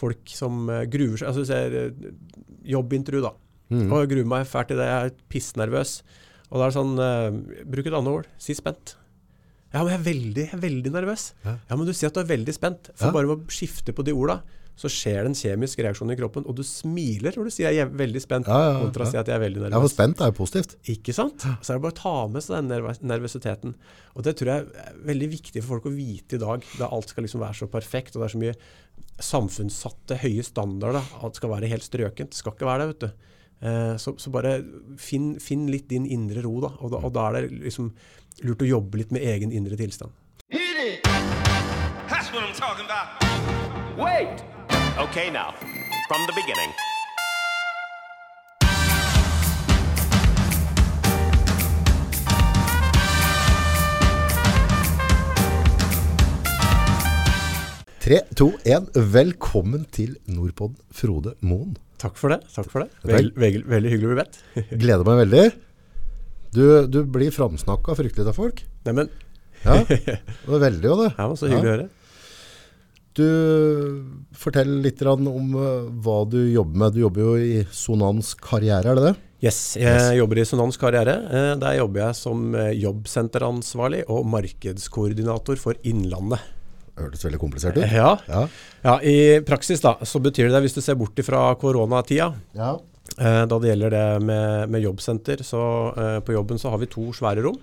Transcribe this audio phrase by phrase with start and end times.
[0.00, 1.30] folk som eh, gruer seg.
[1.30, 2.12] Altså ser eh,
[2.74, 3.32] jobbintervju, da.
[3.72, 3.88] Mm.
[3.88, 4.90] Og jeg gruer meg fælt til det.
[4.90, 5.96] Jeg er pissnervøs.
[6.46, 8.28] Og da er det sånn uh, Bruk et annet ord.
[8.38, 8.94] Si spent.
[9.72, 11.24] Ja, men jeg er veldig, jeg er veldig nervøs.
[11.42, 11.56] Ja.
[11.58, 12.92] Ja, men du sier at du er veldig spent.
[12.94, 13.16] For Ja.
[13.16, 14.38] bare med å skifte på de orda,
[14.76, 17.86] så skjer det en kjemisk reaksjon i kroppen, og du smiler når du sier jeg
[17.86, 18.74] er veldig spent, ja.
[18.82, 19.72] kontra å si at jeg er veldig nervøs.
[19.72, 20.74] Ja, for spent er jo positivt.
[20.92, 21.46] Ikke sant?
[21.64, 23.72] Så er det bare å ta med seg den nervøs nervøsiteten.
[24.14, 27.12] Og det tror jeg er veldig viktig for folk å vite i dag, da alt
[27.12, 28.58] skal liksom være så perfekt, og det er så mye
[29.22, 31.04] samfunnssatte høye standarder.
[31.24, 32.34] Alt skal være helt strøkent.
[32.34, 33.32] Det skal ikke være det, vet du.
[33.66, 34.58] Eh, så, så bare
[35.00, 36.74] finn, finn litt din indre ro, da.
[36.80, 37.00] Og, da.
[37.00, 37.90] og da er det liksom
[38.44, 40.12] lurt å jobbe litt med egen indre tilstand.
[42.06, 43.16] That's what I'm talking about.
[43.96, 44.44] Wait!
[44.98, 45.54] Okay, now,
[46.08, 46.72] from the beginning.
[58.06, 58.84] Tre, to, én.
[58.94, 61.72] Velkommen til Nordpodden, Frode Moen.
[61.98, 62.42] Takk for det.
[62.54, 62.90] takk for det.
[63.02, 64.38] Vel- Vel, veldig, hyggelig å bli bedt.
[64.82, 65.44] Gleder meg veldig.
[66.54, 68.62] Du, du blir framsnakka fryktelig av folk.
[68.86, 69.10] Neimen,
[69.64, 71.10] Ja, det var veldig jo det.
[71.18, 71.88] var så hyggelig å høre.
[73.16, 73.26] Du,
[74.36, 76.94] fortell litt om eh, hva du jobber med.
[76.94, 79.14] Du jobber jo i Sonans karriere, er det det?
[79.48, 81.16] Yes, jeg jobber i Sonans karriere.
[81.26, 86.44] Eh, Der jobber jeg som eh, jobbsenteransvarlig og markedskoordinator for Innlandet.
[86.96, 87.84] Det hørtes veldig komplisert ut.
[87.92, 88.42] Ja, Ja.
[88.82, 92.70] ja, I praksis da, så betyr det, hvis du ser bort fra koronatida, ja.
[93.18, 96.88] eh, da det gjelder det med, med jobbsenter, så eh, på jobben så har vi
[96.88, 97.58] to svære rom.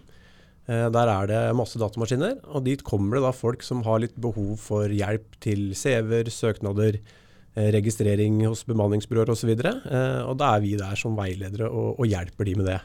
[0.69, 4.13] Eh, der er det masse datamaskiner, og dit kommer det da folk som har litt
[4.21, 6.99] behov for hjelp til CV-er, søknader,
[7.55, 9.49] eh, registrering hos bemanningsbyråer osv.
[9.57, 12.79] Eh, og da er vi der som veiledere og, og hjelper de med det.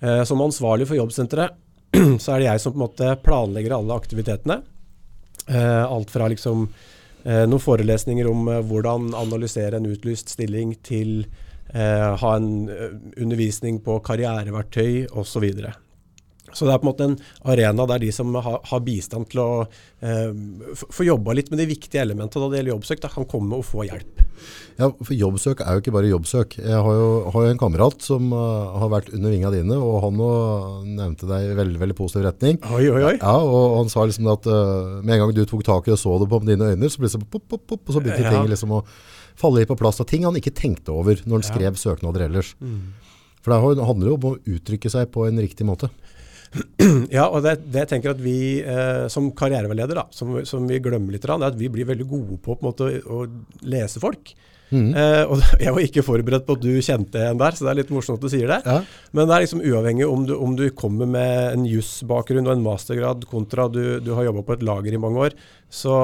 [0.00, 1.52] Eh, som ansvarlig for jobbsenteret,
[2.22, 4.62] så er det jeg som på en måte planlegger alle aktivitetene.
[5.46, 6.66] Eh, alt fra liksom
[7.24, 11.26] eh, noen forelesninger om eh, hvordan analysere en utlyst stilling, til
[11.76, 12.70] ha en
[13.18, 15.48] undervisning på karriereverktøy osv.
[16.52, 17.16] Så, det er på en måte en
[17.50, 19.48] arena der de som har, har bistand til å
[20.00, 20.30] eh,
[20.72, 23.66] få jobba litt med de viktige elementene når det gjelder jobbsøk, da, kan komme og
[23.66, 24.22] få hjelp.
[24.76, 26.58] Ja, for jobbsøk er jo ikke bare jobbsøk.
[26.60, 29.98] Jeg har jo, har jo en kamerat som uh, har vært under vinga dine, og
[30.04, 32.60] han òg nevnte deg i veldig, veldig positiv retning.
[32.68, 33.14] Oi, oi, oi.
[33.16, 36.00] Ja, og han sa liksom at uh, med en gang du tok tak i og
[36.00, 38.28] så det på dine øyne, så ble det sånn pop, pop, pop, og så begynte
[38.28, 38.36] Ja.
[38.36, 38.84] ting liksom å
[39.36, 41.50] falle litt på plass av ting han ikke tenkte over når han Ja.
[41.54, 42.54] skrev søknader ellers.
[42.60, 42.92] Mm.
[43.44, 45.88] For det handler jo om å uttrykke seg på en riktig måte.
[47.16, 51.14] Ja, og det, det jeg tenker at vi eh, som karriereveileder, som, som vi glemmer
[51.14, 54.34] litt, er at vi blir veldig gode på, på måte, å, å lese folk.
[54.74, 57.80] Eh, og jeg var ikke forberedt på at du kjente en der, så det er
[57.82, 58.60] litt morsomt at du sier det.
[58.66, 58.80] Ja.
[59.16, 62.66] Men det er liksom uavhengig om du, om du kommer med en jusbakgrunn og en
[62.66, 65.40] mastergrad kontra du, du har jobba på et lager i mange år.
[65.72, 65.96] Så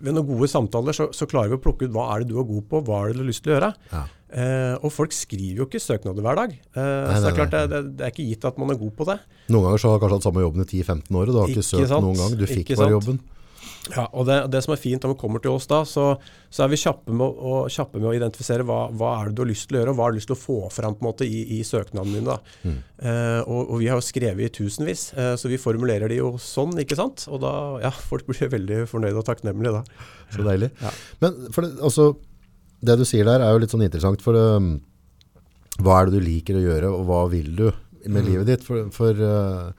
[0.00, 2.40] ved noen gode samtaler så, så klarer vi å plukke ut hva er det du
[2.40, 3.74] er god på, hva er det du har lyst til å gjøre.
[3.92, 4.06] Ja.
[4.30, 6.54] Eh, og folk skriver jo ikke søknader hver dag.
[6.54, 8.94] Eh, så det er klart det, det, det er ikke gitt at man er god
[9.00, 9.18] på det.
[9.50, 11.52] Noen ganger så har du kanskje hatt samme jobben i 10-15 år, og du har
[11.52, 12.06] ikke, Ikke søkt sant?
[12.06, 12.38] noen gang.
[12.38, 13.20] Du fikk bare jobben.
[13.90, 16.04] Ja, og det, det som er fint når vi kommer til oss da, så,
[16.52, 19.42] så er vi kjappe med, å, kjappe med å identifisere hva, hva er det du
[19.42, 21.02] har lyst til å gjøre, og hva har du lyst til å få fram på
[21.04, 22.28] en måte i, i søknaden din.
[22.28, 22.38] da.
[22.62, 26.34] Eh, og, og vi har jo skrevet i tusenvis, eh, så vi formulerer det jo
[26.40, 27.26] sånn, ikke sant?
[27.32, 27.52] Og da,
[27.86, 30.08] ja, folk blir veldig fornøyde og takknemlige da.
[30.30, 30.70] Så deilig.
[30.84, 30.92] Ja.
[31.24, 32.10] Men for det, altså,
[32.80, 34.72] det du sier der er jo litt sånn interessant, for um,
[35.80, 37.66] hva er det du liker å gjøre, og hva vil du
[38.08, 38.64] med livet ditt?
[38.64, 39.70] For, for uh,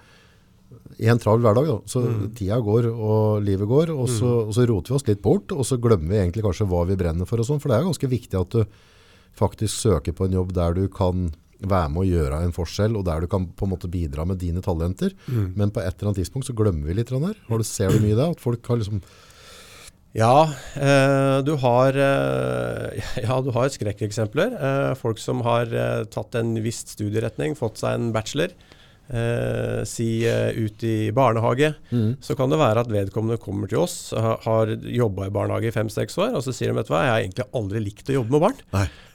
[1.01, 2.03] i en travel hverdag, da, så
[2.37, 5.65] tida går og livet går, og så, og så roter vi oss litt bort, og
[5.65, 8.11] så glemmer vi egentlig kanskje hva vi brenner for og sånn, for det er ganske
[8.11, 8.81] viktig at du
[9.37, 11.31] faktisk søker på en jobb der du kan
[11.61, 14.39] være med å gjøre en forskjell, og der du kan på en måte bidra med
[14.41, 15.13] dine talenter.
[15.29, 17.37] Men på et eller annet tidspunkt så glemmer vi litt her.
[17.47, 18.29] Har du, ser du mye i det?
[18.33, 19.01] At folk har liksom
[20.17, 24.57] Ja, eh, du har, eh, ja, du har skrekkeksempler.
[24.59, 25.71] Eh, folk som har
[26.11, 28.51] tatt en viss studieretning, fått seg en bachelor,
[29.07, 31.73] eh, si eh, ut i barnehage,
[32.19, 35.75] så kan det være at vedkommende kommer til oss, ha, har jobba i barnehage i
[35.75, 38.19] fem-seks år, og så sier de vet du hva, jeg har egentlig aldri likt å
[38.19, 38.61] jobbe med barn.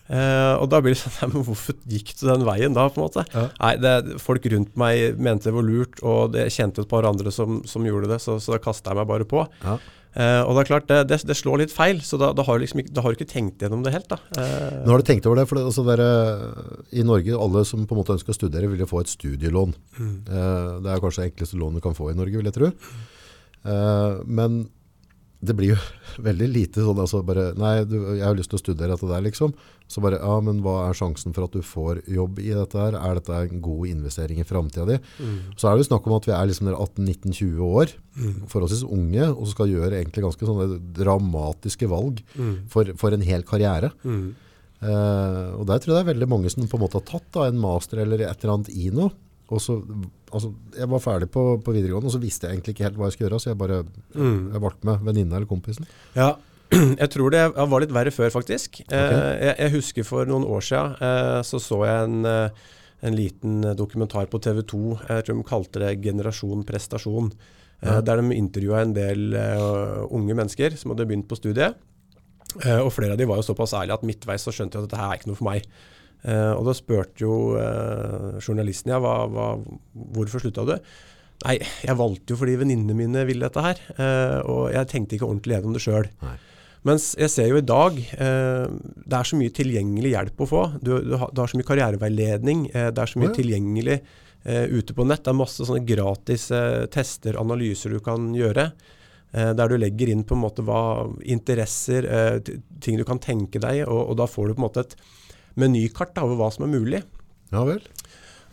[0.06, 3.08] Eh, og da blir det sånn, men hvorfor gikk du den veien da, på en
[3.08, 3.26] måte?
[3.34, 3.48] Ja.
[3.58, 7.08] Nei, det, folk rundt meg mente det var lurt, og det, jeg kjente et par
[7.08, 9.44] andre som, som gjorde det, så, så da kasta jeg meg bare på.
[9.64, 9.78] Ja.
[10.16, 12.56] Eh, og det er klart, det, det, det slår litt feil, så da, da, har
[12.56, 14.08] du liksom ikke, har du ikke tenkt gjennom det helt.
[14.08, 14.16] da.
[14.32, 16.04] Uh, Nå har du tenkt over det, for det, altså der,
[16.96, 19.76] i Norge, alle som på en måte ønsker å studere, vil jo få et studielån.
[20.00, 22.72] Eh, det er kanskje det enkleste lånet du kan få i Norge, vil jeg tro.
[23.66, 24.64] Eh, men
[25.46, 25.78] det blir jo
[26.28, 29.24] veldig lite sånn altså bare, Nei, du, jeg har lyst til å studere dette der,
[29.26, 29.52] liksom.
[29.86, 32.96] Så bare Ja, men hva er sjansen for at du får jobb i dette her?
[32.98, 34.96] Er dette en god investering i framtida di?
[35.54, 37.92] Så er det jo snakk om at vi er liksom 18-19-20 år,
[38.50, 42.24] forholdsvis unge, og skal gjøre egentlig ganske sånne dramatiske valg
[42.72, 43.92] for, for en hel karriere.
[44.82, 47.30] Eh, og der tror jeg det er veldig mange som på en måte har tatt
[47.32, 49.12] da, en master eller et eller annet i noe.
[49.54, 49.76] Og så,
[50.34, 53.06] altså, jeg var ferdig på, på videregående, og så visste jeg egentlig ikke helt hva
[53.06, 53.40] jeg skulle gjøre.
[53.44, 55.86] Så jeg bare jeg ble med venninna eller kompisen.
[56.16, 56.32] Ja,
[57.02, 58.80] jeg tror det var litt verre før, faktisk.
[58.88, 59.20] Okay.
[59.44, 62.64] jeg, jeg husker for noen år siden eh, så så jeg en, eh,
[63.06, 64.82] en liten dokumentar på TV 2.
[65.12, 67.30] Jeg tror de kalte det 'Generasjon prestasjon'.
[67.82, 68.00] eh, Ja.
[68.00, 71.76] Der de intervjua en del eh, unge mennesker som hadde begynt på studiet.
[72.64, 74.90] Eh, og flere av de var jo såpass ærlige at midtveis så skjønte jeg at
[74.90, 75.66] dette her er ikke noe for meg.
[76.26, 79.50] Eh, og da spurte jo eh, journalisten ja, hva, hva,
[80.16, 80.74] hvorfor slutta du?
[81.44, 83.80] Nei, jeg valgte jo fordi venninnene mine ville dette her.
[83.94, 86.10] eh, og jeg tenkte ikke ordentlig gjennom det sjøl.
[86.86, 88.66] Mens jeg ser jo i dag, eh,
[89.06, 90.62] det er så mye tilgjengelig hjelp å få.
[90.78, 93.36] Du, du, har, du har så mye karriereveiledning, eh, det er så mye ja.
[93.40, 95.24] tilgjengelig eh, ute på nett.
[95.26, 96.46] Det er masse sånne gratis
[96.94, 98.70] tester, analyser du kan gjøre.
[99.36, 102.06] der du legger inn på en måte hva interesser,
[102.80, 104.94] ting du kan tenke deg, og, og da får du på en måte et
[105.60, 107.02] menykart over hva som er mulig.
[107.54, 107.82] Ja vel.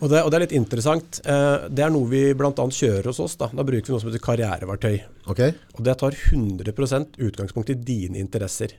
[0.04, 1.20] Og det, og det er litt interessant.
[1.24, 2.52] Eh, det er noe vi bl.a.
[2.52, 3.38] kjører hos oss.
[3.40, 3.48] Da.
[3.56, 4.98] da bruker vi noe som heter karriereverktøy.
[5.32, 5.44] Ok.
[5.78, 8.76] Og det tar 100% utgangspunkt i dine interesser.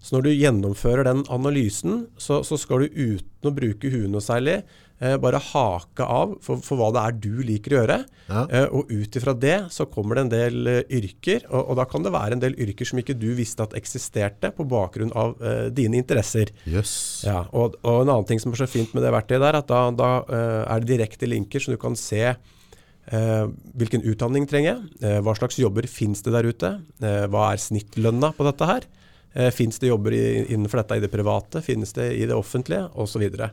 [0.00, 4.24] Så når du gjennomfører den analysen, så, så skal du uten å bruke huet noe
[4.24, 4.60] særlig,
[5.00, 7.96] bare hake av for, for hva det er du liker å gjøre.
[8.28, 8.42] Ja.
[8.52, 11.86] Eh, og ut ifra det så kommer det en del eh, yrker, og, og da
[11.88, 15.34] kan det være en del yrker som ikke du visste at eksisterte på bakgrunn av
[15.40, 16.52] eh, dine interesser.
[16.68, 16.92] Yes.
[17.24, 19.72] Ja, og, og en annen ting som er så fint med det verktøyet der, at
[19.72, 23.44] da, da eh, er det direkte linker, så du kan se eh,
[23.80, 27.64] hvilken utdanning trenger jeg, eh, hva slags jobber finnes det der ute, eh, hva er
[27.64, 28.88] snittlønna på dette her,
[29.32, 32.84] eh, finnes det jobber i, innenfor dette i det private, finnes det i det offentlige,
[33.00, 33.26] osv.
[33.26, 33.48] Og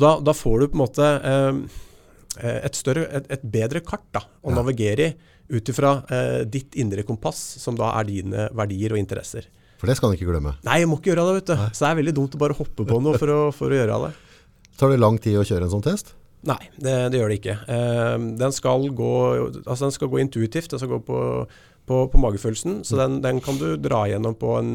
[0.00, 4.22] da, da får du på en måte eh, et, større, et, et bedre kart da,
[4.42, 4.56] å Ja.
[4.62, 5.16] navigere i,
[5.52, 9.50] ut ifra eh, ditt indre kompass, som da er dine verdier og interesser.
[9.82, 10.54] For det skal du ikke glemme.
[10.64, 11.54] Nei, jeg må ikke gjøre det, vet du.
[11.74, 13.96] Så det er veldig dumt å bare hoppe på noe for å, for å gjøre
[14.06, 14.12] det.
[14.78, 16.14] Tar det lang tid å kjøre en sånn test?
[16.46, 17.56] Nei, det, det gjør det ikke.
[17.70, 19.10] Eh, den, skal gå,
[19.66, 21.18] altså den skal gå intuitivt, den skal gå på,
[21.86, 22.76] på, på magefølelsen.
[22.86, 24.68] Så den, den kan du dra gjennom på en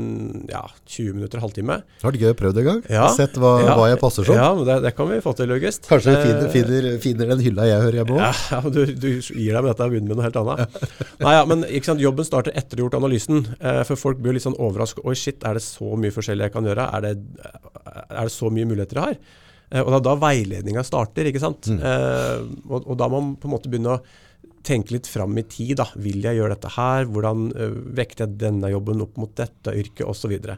[0.51, 1.77] ja, 20 minutter, halvtime.
[2.01, 2.81] Har vært gøy å prøve det en gang.
[2.91, 3.05] Ja.
[3.15, 3.77] Sett hva, Ja.
[3.79, 4.35] hva jeg passer som.
[4.35, 5.87] Ja, men det, det kan vi få til, August.
[5.87, 8.43] Kanskje jeg Eh, finner, finner, finner den hylla jeg hører hjemme òg.
[8.51, 10.77] ja, du, du gir deg med dette og begynner med noe helt annet.
[11.23, 13.43] Nei, ja, men sant, Jobben starter etter du har gjort analysen.
[13.61, 15.05] Eh, for folk blir litt sånn overrasket.
[15.07, 16.89] Oi, shit, er det så mye forskjellig jeg kan gjøre?
[16.99, 17.15] Er det,
[18.11, 19.19] er det så mye muligheter jeg har?
[19.71, 21.31] Eh, og det er da veiledninga starter.
[21.31, 21.71] ikke sant?
[21.71, 24.01] Eh, og, og da må man på en måte begynne å
[24.65, 25.77] tenke litt fram i tid.
[25.81, 25.87] da.
[25.95, 27.07] Vil jeg gjøre dette her?
[27.11, 30.33] Hvordan eh, vekter jeg denne jobben opp mot dette yrket, osv.
[30.37, 30.57] Så,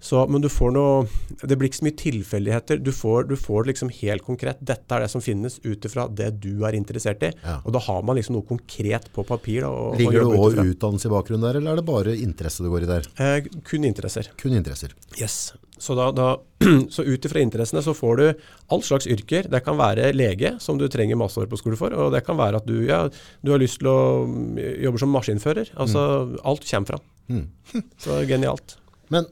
[0.00, 1.06] så, men du får noe
[1.42, 2.78] Det blir ikke så mye tilfeldigheter.
[2.82, 3.38] Du får, det
[3.72, 7.32] liksom helt konkret Dette er det som finnes ut ifra det du er interessert i.
[7.42, 7.58] Ja.
[7.64, 9.64] Og da har man liksom noe konkret på papir.
[9.66, 12.70] Da, og, Ligger det òg utdannelse i bakgrunnen der, eller er det bare interesse det
[12.72, 13.08] går i der?
[13.18, 14.30] Eh, kun interesser.
[14.38, 14.94] Kun interesser.
[15.18, 15.38] Yes.
[15.78, 16.28] Så, da, da,
[16.94, 18.26] så ut ifra interessene så får du
[18.74, 19.50] all slags yrker.
[19.50, 21.94] Det kan være lege, som du trenger masse år på skole for.
[21.94, 23.04] Og det kan være at du, ja,
[23.42, 23.98] du har lyst til å
[24.30, 25.74] mm, jobbe som maskinfører.
[25.78, 26.04] Altså
[26.46, 27.08] alt kommer fram.
[27.28, 27.82] Mm.
[28.00, 28.78] Så genialt.
[29.12, 29.26] Men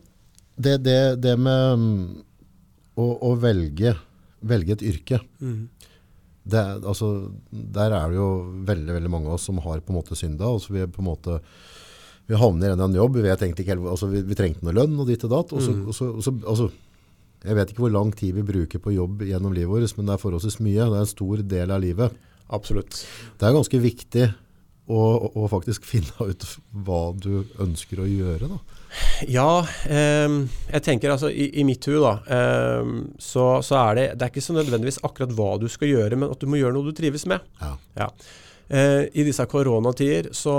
[0.57, 1.97] det, det, det med mm,
[2.97, 3.95] å, å velge,
[4.47, 5.21] velge et yrke
[6.47, 7.11] det, er- altså,
[7.51, 8.29] Der er det jo
[8.69, 10.47] veldig veldig mange av oss som har på en måte synda.
[10.49, 11.41] Altså vi er på en måte
[12.27, 15.23] vi havner i en jobb, vi ikke altså vi, vi trengte noe lønn og ditt
[15.29, 15.53] og datt.
[15.55, 16.71] Og så, og så, og så, altså,
[17.47, 20.17] jeg vet ikke hvor lang tid vi bruker på jobb gjennom livet vårt, men det
[20.17, 20.89] er forholdsvis mye.
[20.91, 22.17] Det er en stor del av livet.
[22.57, 22.99] Absolutt.
[23.39, 24.27] Det er ganske viktig
[24.89, 26.45] og, å faktisk finne ut
[26.87, 28.49] hva du ønsker å gjøre.
[28.53, 28.59] Da.
[29.29, 30.39] Ja, eh,
[30.73, 34.33] jeg tenker altså i, i mitt hue da, eh, så, så er det, det er
[34.35, 36.97] ikke så nødvendigvis akkurat hva du skal gjøre, men at du må gjøre noe du
[36.97, 37.43] trives med.
[37.61, 37.73] Ja.
[37.99, 38.11] Ja.
[38.69, 40.53] Eh, I disse koronatider så,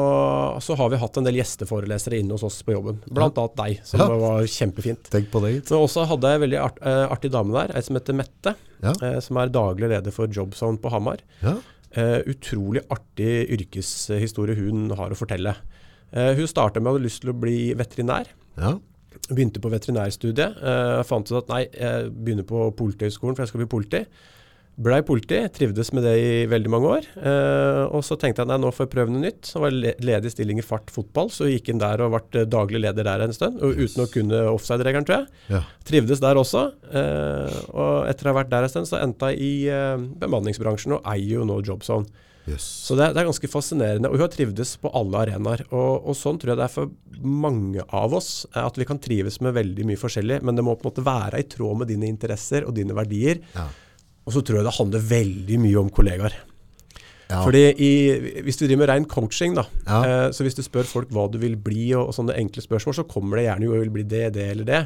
[0.63, 3.01] så har vi hatt en del gjesteforelesere inne hos oss på jobben.
[3.11, 4.07] Blant annet deg, som Ja.
[4.21, 5.09] var kjempefint.
[5.11, 5.55] Tenk på det.
[5.67, 8.53] Men også hadde jeg en veldig art, eh, artig dame der, ei som heter Mette,
[8.83, 8.93] Ja.
[9.01, 11.19] eh, som er daglig leder for Jobzone på Hamar.
[11.43, 11.57] Ja.
[11.97, 15.55] Eh, utrolig artig yrkeshistorie hun har å fortelle.
[16.07, 18.29] Uh, hun starta med å ha lyst til å bli veterinær.
[18.55, 18.75] Ja.
[19.27, 20.59] Begynte på veterinærstudiet.
[20.61, 24.03] Uh, fant ut at nei, jeg begynner på Politihøgskolen for jeg skal bli politi.
[24.77, 27.05] Blei politi, trivdes med det i veldig mange år.
[27.17, 29.47] Eh, og så tenkte jeg nei, nå får jeg prøve noe nytt.
[29.49, 33.07] Så var ledig stilling i fart fotball, så gikk inn der og ble daglig leder
[33.07, 33.57] der en stund.
[33.65, 35.41] Og uten å kunne offside-regelen, tror jeg.
[35.55, 35.63] Ja.
[35.87, 36.67] Trivdes der også.
[36.93, 40.99] Eh, og etter å ha vært der en stund, så endte jeg i eh, bemanningsbransjen
[40.99, 42.25] og eier jo nå Jobzone.
[42.47, 42.63] Yes.
[42.85, 44.13] Så det, det er ganske fascinerende.
[44.13, 45.65] Og hun har trivdes på alle arenaer.
[45.71, 46.93] Og, og sånn tror jeg det er for
[47.25, 50.77] mange av oss, eh, at vi kan trives med veldig mye forskjellig, men det må
[50.77, 53.41] på en måte være i tråd med dine interesser og dine verdier.
[53.57, 53.65] Ja.
[54.27, 56.35] Og så tror jeg det handler veldig mye om kollegaer.
[57.27, 57.41] Ja.
[57.43, 57.91] Fordi i,
[58.45, 59.99] Hvis du driver med ren coaching, da, Ja.
[60.03, 62.95] eh, så hvis du spør folk hva du vil bli, og, og sånne enkle spørsmål,
[62.95, 64.81] så kommer det gjerne jo jeg vil bli det, det eller det.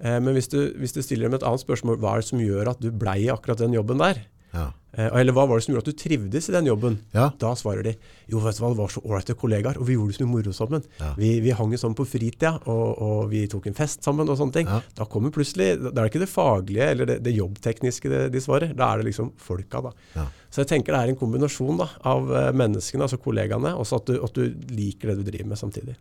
[0.00, 2.42] Eh, men hvis du, hvis du stiller dem et annet spørsmål, hva er det som
[2.42, 4.20] gjør at du blei akkurat den jobben der?
[4.54, 4.70] Ja.
[4.96, 6.94] Eh, eller hva var det som gjorde at du trivdes i den jobben?
[7.12, 7.26] Ja.
[7.38, 7.92] Da svarer de
[8.32, 10.32] jo, vet du hva, det var så ålreite kollegaer, og vi gjorde det så mye
[10.32, 10.86] moro sammen.
[11.00, 11.10] Ja.
[11.20, 14.38] Vi, vi hang jo sammen på fritida, og, og vi tok en fest sammen og
[14.40, 14.70] sånne ting.
[14.72, 14.80] Ja.
[14.96, 18.42] Da kommer plutselig, da er det ikke det faglige eller det, det jobbtekniske de, de
[18.44, 19.92] svarer, da er det liksom folka, da.
[20.16, 20.26] Ja.
[20.48, 24.08] Så jeg tenker det er en kombinasjon da, av eh, menneskene, altså kollegaene, og at,
[24.08, 25.98] du- at du liker det du driver med samtidig.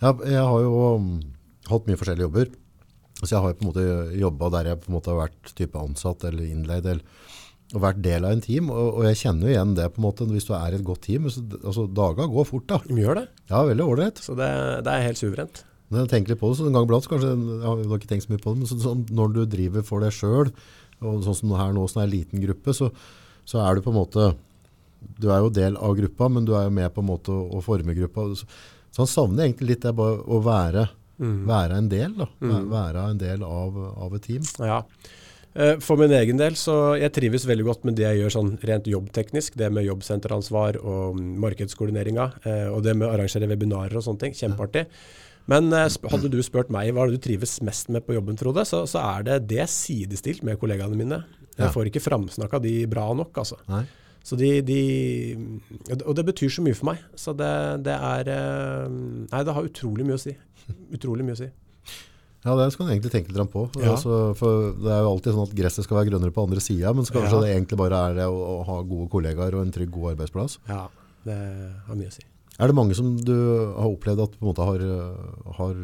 [0.00, 1.10] Ja, jeg har jo um,
[1.68, 2.54] hatt mye forskjellige jobber.
[3.20, 3.82] Så jeg har jo på en måte
[4.16, 7.02] jobba der jeg på en måte har vært type ansatt eller innleid eller,
[7.74, 8.70] og vært del av en team.
[8.74, 10.84] Og, og jeg kjenner jo igjen det på en måte hvis du er i et
[10.86, 11.28] godt team.
[11.30, 12.80] Så, altså, Daga går fort, da.
[12.88, 14.18] De gjør det, Ja, veldig ålreit.
[14.24, 14.48] så det,
[14.86, 15.62] det er helt suverent.
[15.90, 18.10] Når jeg tenker litt på det, så en gang iblant så kanskje Jeg har ikke
[18.12, 20.52] tenkt så mye på det, men så, så, når du driver for deg sjøl,
[21.00, 22.90] og sånn som her nå, som er en liten gruppe, så,
[23.48, 24.28] så er du på en måte
[25.18, 27.46] Du er jo del av gruppa, men du er jo med på en måte å,
[27.56, 28.26] å forme gruppa.
[28.36, 28.46] Så,
[28.92, 30.84] så han savner egentlig litt det bare å være,
[31.18, 32.26] være en del, da.
[32.42, 34.44] Væ- Være en del av, av et team.
[34.60, 34.82] Ja.
[34.84, 35.16] Eh,
[35.82, 38.86] For min egen del, så jeg trives veldig godt med det jeg gjør sånn rent
[38.86, 39.56] jobbteknisk.
[39.58, 44.36] Det med jobbsenteransvar og markedskoordineringa, eh, og det med å arrangere webinarer og sånne ting.
[44.38, 44.86] Kjempeartig.
[45.50, 48.84] Men eh, hadde du spurt meg hva du trives mest med på jobben, Frode, så,
[48.90, 51.24] så er det det sidestilt med kollegaene mine.
[51.58, 53.58] Jeg får ikke framsnakka de bra nok, altså.
[53.68, 53.82] Nei?
[54.24, 54.80] Så de, de,
[56.04, 57.02] og det betyr så mye for meg.
[57.18, 57.50] Så det,
[57.86, 60.36] det er eh, Nei, det har utrolig mye å si.
[60.94, 61.50] Utrolig mye å si.
[62.40, 63.66] Ja, det skal man egentlig tenke litt på.
[63.76, 63.92] Ja.
[63.92, 66.92] Altså, for det er jo alltid sånn at gresset skal være grønnere på andre sida,
[66.96, 67.40] men så kanskje Ja.
[67.44, 70.56] det egentlig bare er det å, å ha gode kollegaer og en trygg, god arbeidsplass.
[70.70, 70.86] Ja,
[71.28, 71.36] det
[71.86, 72.24] har mye å si.
[72.60, 73.34] Er det mange som du
[73.76, 74.82] har opplevd at på en måte har,
[75.58, 75.76] har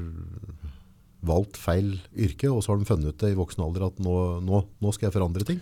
[1.26, 4.16] valgt feil yrke, og så har de funnet ut det i voksen alder at nå,
[4.44, 5.60] nå, nå skal jeg forandre ting?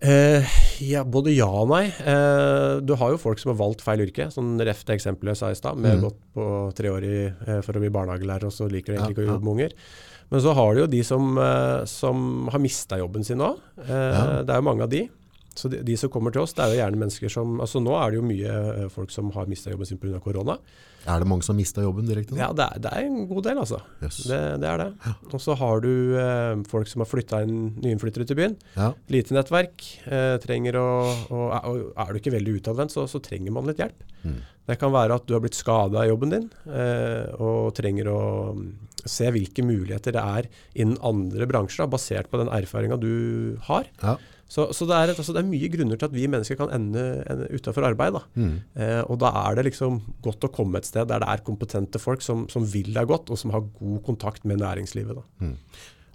[0.00, 0.44] Eh,
[0.84, 1.86] ja, både ja og nei.
[1.90, 4.28] Eh, du har jo folk som har valgt feil yrke.
[4.30, 5.76] Sånn ref det eksempelet jeg sa i stad.
[5.78, 6.02] Med Mhm.
[6.06, 6.44] gått på
[6.78, 9.32] treårig eh, for å bli barnehagelærer, og så liker de egentlig Ja, ikke å ja.
[9.34, 9.72] jobbe med unger.
[10.30, 13.58] Men så har du jo de som, eh, som har mista jobben sin òg.
[13.78, 14.42] Eh.
[14.44, 15.08] Det er jo mange av de.
[15.56, 17.90] Så de, de som kommer til oss, det er jo gjerne mennesker som altså Nå
[17.98, 20.20] er det jo mye eh, folk som har mista jobben sin pga.
[20.20, 20.58] korona.
[21.08, 22.34] Er det mange som har mista jobben direkte?
[22.34, 22.40] nå?
[22.42, 23.80] Ja, det er, det er en god del, altså.
[24.04, 24.20] Yes.
[24.28, 25.14] Det, det er det.
[25.32, 28.58] Og så har du eh, folk som har flytta inn nyinnflyttere til byen.
[28.76, 28.92] Ja.
[29.12, 29.86] Lite nettverk.
[30.04, 30.86] Eh, trenger å,
[31.32, 34.04] og, og er du ikke veldig utadvendt, så, så trenger man litt hjelp.
[34.26, 34.38] Mm.
[34.68, 38.18] Det kan være at du har blitt skada i jobben din, eh, og trenger å
[38.54, 38.66] mm,
[39.08, 43.88] se hvilke muligheter det er innen andre bransjer, da, basert på den erfaringa du har.
[44.02, 44.18] Ja.
[44.48, 46.70] Så, så det, er, et- altså, det er mye grunner til at vi mennesker kan
[46.72, 48.14] ende, ende utafor arbeid.
[48.16, 48.22] Da.
[48.40, 48.54] Mm.
[48.80, 52.00] Eh, og da er det liksom godt å komme et sted der det er kompetente
[52.00, 55.20] folk som, som vil deg godt, og som har god kontakt med næringslivet.
[55.20, 55.52] Da.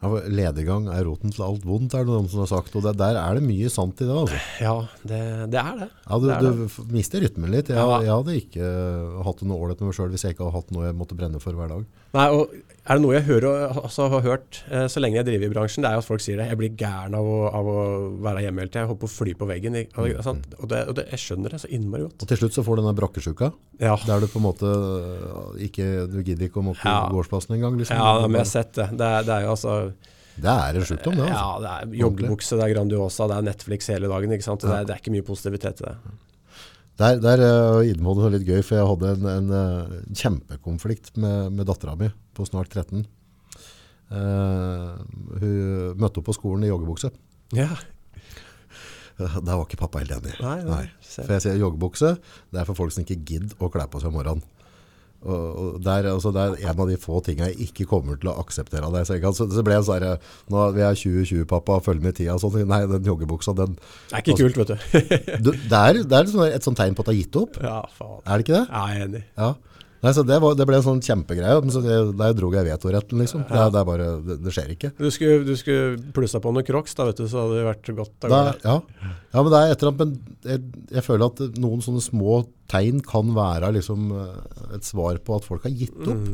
[0.04, 2.74] Ja, for Lediggang er roten til alt vondt, er det noen som har sagt.
[2.76, 4.18] Og det, der er det mye sant i det.
[4.20, 4.42] altså.
[4.60, 4.74] Ja,
[5.08, 5.20] det,
[5.54, 5.88] det er det.
[6.10, 7.72] Ja, du, det er du mister rytmen litt.
[7.72, 8.02] Jeg, Ja.
[8.04, 8.68] jeg hadde ikke
[9.24, 11.16] hatt det noe ålreit med meg sjøl hvis jeg ikke hadde hatt noe jeg måtte
[11.18, 11.88] brenne for hver dag.
[12.20, 12.52] Nei, og
[12.84, 15.86] er det noe jeg hører, altså, har hørt eh, så lenge jeg driver i bransjen,
[15.86, 16.50] det er at folk sier det.
[16.52, 17.76] Jeg blir gæren av å, av å
[18.26, 18.82] være hjemme hele tida.
[18.84, 19.78] Jeg holder på å fly på veggen.
[19.96, 20.50] Og, det- sant?
[20.60, 22.26] og, det, og det, jeg skjønner det så innmari godt.
[22.26, 24.68] Og til slutt så får du den der brakkesjuka, Ja, der du på en måte
[24.68, 27.06] øh, ikke, du gidder ikke å måtte Ja.
[27.14, 27.78] gårdsplassen engang.
[27.80, 27.96] Liksom.
[28.04, 28.90] ja men jeg har sett det.
[29.00, 29.78] Det er, det er jo altså
[30.36, 31.30] Det er en sjukdom, det.
[31.30, 31.40] altså.
[31.40, 34.32] Ja, det er joggebukse, det er Grandiosa, det er Netflix hele dagen.
[34.36, 34.62] ikke sant?
[34.68, 35.96] Det, er, det er ikke mye positivitet til det.
[37.00, 37.42] Der, der
[37.80, 41.96] uh, Idmoen var litt gøy, for jeg hadde en, en uh, kjempekonflikt med, med dattera
[41.98, 43.06] mi på snart 13.
[44.14, 45.00] Uh,
[45.42, 47.14] hun møtte opp på skolen i joggebukse.
[47.58, 47.72] Ja,
[49.14, 50.32] Uh, Der var ikke pappa helt enig.
[50.42, 50.86] Nei, nei, nei.
[51.06, 52.16] For jeg sier joggebukse,
[52.50, 54.42] det er for folk som ikke gidder å kle på seg om morgenen.
[55.22, 58.32] Og, og der, altså, det er en av de få tingene jeg ikke kommer til
[58.32, 59.06] å akseptere av deg.
[59.06, 60.08] Så, kan- så, så ble jeg sånn
[60.50, 62.40] nå vi er 2020 pappa, følg med i tida.
[62.42, 62.58] Sånn.
[62.74, 63.78] Nei, den joggebuksa, den,
[64.10, 65.06] Det er ikke kult, vet du.
[65.46, 67.62] du, det er, det er sånn, et sånt tegn på at du har gitt opp.
[67.62, 68.18] ja, faen.
[68.26, 68.66] Er det ikke det?
[68.74, 69.24] Ja, jeg er enig.
[69.38, 69.52] Ja.
[70.04, 73.22] Nei, så det, var, det ble en sånn kjempegreie, så det, der dro jeg vetoretten,
[73.24, 73.46] liksom.
[73.48, 74.90] Det, er- det, er bare, det, det skjer ikke.
[74.98, 77.92] Du skulle, du skulle plussa på noen crocs, da, vet du, så hadde det vært
[78.02, 78.18] godt.
[78.28, 78.58] av gårde.
[78.66, 78.76] ja.
[79.32, 80.66] ja, men det er et eller annet, jeg,
[80.98, 82.42] jeg føler at noen sånne små
[82.74, 86.28] tegn kan være liksom eh, et svar på at folk har gitt opp.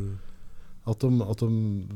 [0.89, 1.49] At de, at de,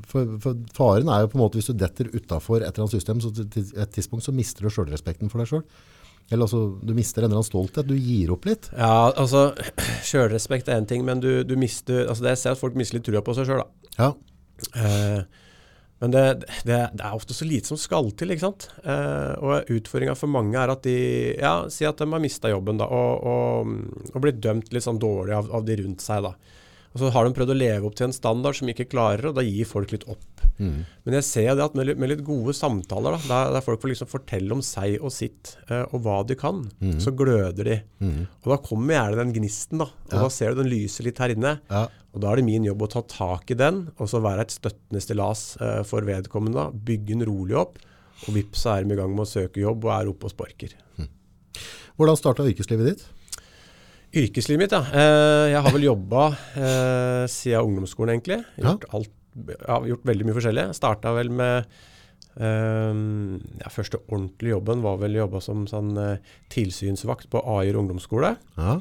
[0.05, 2.93] for, for faren er jo på en måte, hvis du detter utenfor et eller annet
[2.99, 5.81] system, så til et tidspunkt så mister du selvrespekten for deg selv.
[6.31, 8.69] Eller altså, du mister en eller annen stolthet, du gir opp litt.
[8.77, 9.49] Ja, altså,
[10.07, 12.97] sjølrespekt er én ting, men du, du mister altså Det jeg ser at folk mister
[12.97, 13.89] litt trua på seg sjøl, da.
[13.99, 14.11] Ja,
[14.79, 15.23] Eh,
[16.03, 16.21] Men det,
[16.67, 18.65] det, det er ofte så lite som skal til, ikke sant.
[18.83, 20.93] Eh, og utfordringa for mange er at de
[21.39, 24.99] ja, Si at de har mista jobben da, og, og, og blitt dømt litt sånn
[24.99, 26.23] dårlig av, av de rundt seg.
[26.27, 26.33] da.
[26.93, 29.39] Og så har de prøvd å leve opp til en standard som ikke klarer, og
[29.39, 30.23] da gir folk litt opp.
[30.60, 33.91] Men jeg ser det at med, med litt gode samtaler, da, der, der folk får
[33.93, 36.62] liksom fortelle om seg og sitt, eh, og hva de kan,
[37.01, 37.77] så gløder de.
[38.43, 39.89] Og da kommer gjerne den gnisten, da.
[40.12, 41.55] Og da ser du den lyser litt her inne.
[41.72, 41.88] Ja.
[42.13, 44.53] Og da er det min jobb å ta tak i den, og så være et
[44.53, 46.60] støttende stillas eh, for vedkommende.
[46.62, 47.81] da, Bygge den rolig opp,
[48.27, 50.36] og vips så er de i gang med å søke jobb og er oppe og
[50.36, 50.77] sparker.
[51.98, 53.03] Hvordan starta yrkeslivet ditt?
[54.13, 54.83] Yrkeslivet mitt, ja.
[54.93, 58.39] Eh, jeg har vel jobba eh, siden ungdomsskolen, egentlig.
[58.62, 58.72] Ja.
[58.75, 60.67] Gjort, alt, ja, gjort veldig mye forskjellig.
[60.77, 61.69] Starta vel med
[62.39, 62.99] eh,
[63.61, 68.35] ja, Første ordentlige jobben var vel jobba som sånn, eh, tilsynsvakt på Aier ungdomsskole.
[68.57, 68.77] Ja.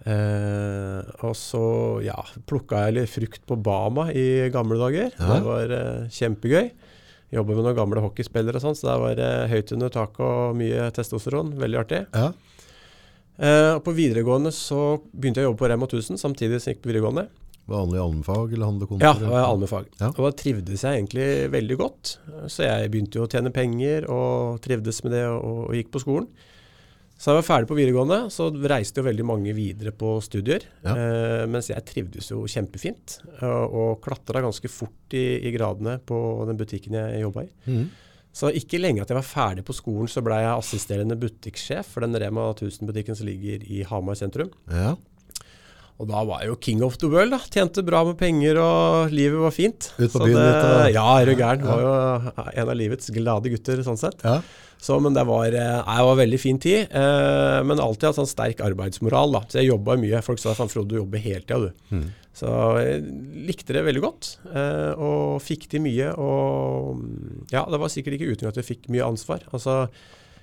[0.00, 1.62] Uh, og så
[2.00, 2.16] ja,
[2.48, 5.10] plukka jeg litt frukt på Bama i gamle dager.
[5.12, 5.34] Ja.
[5.34, 6.70] Det var uh, kjempegøy.
[7.36, 10.56] Jobba med noen gamle hockeyspillere og sånn, så det var uh, høyt under taket og
[10.58, 11.52] mye testosteron.
[11.60, 12.06] Veldig artig.
[12.14, 12.32] ja.
[13.40, 16.82] Og på videregående så begynte jeg å jobbe på Rema 1000 samtidig som jeg gikk
[16.84, 17.22] på videregående.
[17.70, 19.06] Vanlig allmennfag eller handlekontor?
[19.06, 19.90] Ja, det var allmennfag.
[20.00, 20.10] Ja.
[20.10, 22.14] Og da trivdes jeg egentlig veldig godt.
[22.50, 26.02] Så jeg begynte jo å tjene penger og trivdes med det og, og gikk på
[26.02, 26.30] skolen.
[27.20, 30.64] Så da jeg var ferdig på videregående, så reiste jo veldig mange videre på studier.
[30.80, 30.94] Ja.
[30.96, 36.16] Eh, mens jeg trivdes jo kjempefint, og, og klatra ganske fort i, i gradene på
[36.48, 37.50] den butikken jeg jobba i.
[37.68, 37.84] Mm.
[38.32, 42.06] Så ikke lenge at jeg var ferdig på skolen, så ble jeg assisterende butikksjef for
[42.06, 44.52] den Rema 1000-butikken som ligger i Hamar sentrum.
[44.72, 44.94] Ja.
[46.00, 47.34] Og da var jeg jo king of the world.
[47.34, 47.38] da.
[47.52, 49.90] Tjente bra med penger, og livet var fint.
[49.98, 51.62] Ut på Så byen det, litt, og- Ja, er du gæren.
[51.68, 54.22] Var jo en av livets glade gutter, sånn sett.
[54.24, 54.40] ja.
[54.80, 56.88] Så, men det var, jeg var veldig fin tid.
[56.90, 59.30] Eh, men alltid hatt sånn sterk arbeidsmoral.
[59.36, 59.40] da.
[59.52, 60.22] Så jeg jobba mye.
[60.24, 61.72] Folk sa at Frode, du jobber hele tida, du.
[61.92, 62.06] Mm.
[62.32, 62.48] Så
[62.80, 63.02] jeg
[63.46, 64.30] likte det veldig godt.
[64.48, 66.14] Eh, og fikk til mye.
[66.16, 69.44] Og mm, ja, det var sikkert ikke uten at jeg fikk mye ansvar.
[69.52, 69.90] Altså,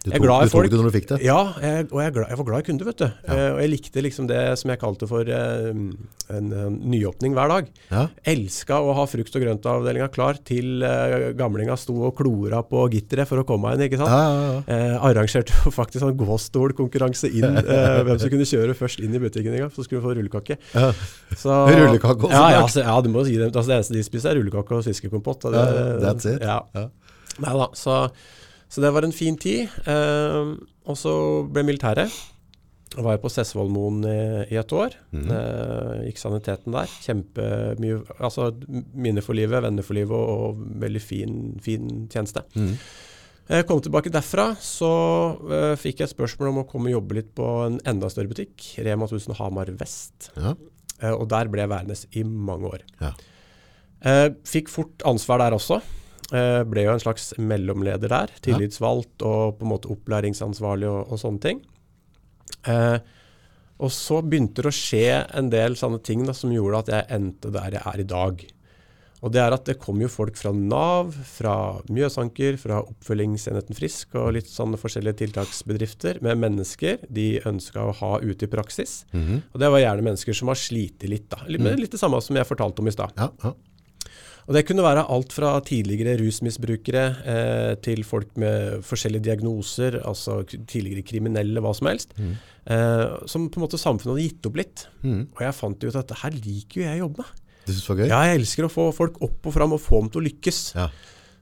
[0.07, 1.17] Du tok, du tok det når du fikk det?
[1.25, 3.07] ja, jeg, og jeg, glad, jeg var glad i kunder, vet du.
[3.27, 7.51] Eh, og jeg likte liksom det som jeg kalte for eh, en, en nyåpning hver
[7.51, 7.67] dag.
[7.91, 8.05] Ja.
[8.33, 13.27] Elska å ha frukt- og grøntavdelinga klar til eh, gamlinga sto og klora på gitteret
[13.29, 14.11] for å komme inn, ikke sant.
[14.13, 14.61] Ja, ja, ja.
[14.77, 19.53] Eh, arrangerte faktisk en gåstolkonkurranse inn, eh, hvem som kunne kjøre først inn i butikken
[19.57, 20.59] en gang, så skulle du få rullekake.
[20.73, 20.91] Ja.
[21.35, 23.51] Så, Rullekake også, Ja, ja, altså, ja, du må si det.
[23.51, 25.49] Altså, det eneste de spiser er rullekake og fiskekompott.
[25.53, 25.67] Ja,
[26.01, 26.41] that's it.
[26.45, 26.61] Ja.
[26.77, 26.87] Ja.
[27.43, 27.97] Nei da, så,
[28.69, 29.71] så det var en fin tid.
[29.87, 30.55] Eh,
[30.87, 31.13] og så
[31.51, 32.13] ble militæret.
[32.93, 34.19] Jeg var på Sessvollmoen i,
[34.55, 34.95] i et år.
[35.11, 35.27] Mm.
[35.35, 36.93] Eh, gikk saniteten der.
[37.03, 38.49] Kjempemye Altså
[38.95, 42.45] minner for livet, venner for livet og, og veldig fin, fin tjeneste.
[42.55, 42.73] Mm.
[43.47, 44.89] Jeg kom tilbake derfra, så
[45.39, 48.27] uh, fikk jeg et spørsmål om å komme og jobbe litt på en enda større
[48.33, 48.73] butikk.
[48.83, 50.33] Rema 1000 Hamar Vest.
[50.35, 50.51] Ja.
[50.99, 52.83] Uh, og der ble jeg værende i mange år.
[52.99, 53.13] Ja.
[54.03, 55.79] Uh, fikk fort ansvar der også.
[56.35, 58.33] Eh, ble jo en slags mellomleder der.
[58.43, 61.63] Tillitsvalgt og på en måte opplæringsansvarlig og, og sånne ting.
[62.67, 62.99] Eh,
[63.77, 67.11] og så begynte det å skje en del sånne ting da, som gjorde at jeg
[67.19, 68.47] endte der jeg er i dag.
[69.25, 71.55] Og det er at det kom jo folk fra Nav, fra
[71.89, 78.11] Mjøsanker, fra Oppfølgingsenheten Frisk og litt sånne forskjellige tiltaksbedrifter med mennesker de ønska å ha
[78.21, 78.99] ute i praksis.
[79.13, 79.41] Mhm.
[79.53, 81.41] Og det var gjerne mennesker som har slitt litt, da.
[81.49, 83.17] Litt, litt det samme som jeg fortalte om i stad.
[83.17, 83.55] Ja, ja.
[84.47, 90.39] Og det kunne være alt fra tidligere rusmisbrukere eh, til folk med forskjellige diagnoser, altså
[90.47, 92.15] tidligere kriminelle, hva som helst.
[92.15, 94.85] Eh, som på en måte samfunnet hadde gitt opp litt.
[95.03, 95.25] Mm.
[95.35, 97.43] Og jeg fant jo ut at dette her liker jo jeg å jobbe med.
[97.67, 98.07] Du synes det var gøy?
[98.13, 100.63] Ja, jeg elsker å få folk opp og fram og få dem til å lykkes.
[100.77, 100.87] Ja.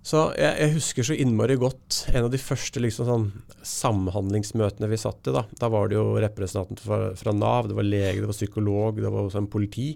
[0.05, 3.27] Så jeg, jeg husker så innmari godt en av de første liksom sånn
[3.65, 5.33] samhandlingsmøtene vi satt i.
[5.33, 9.01] Da Da var det jo representanter fra, fra Nav, det var lege, det var psykolog,
[9.01, 9.91] det var også en politi.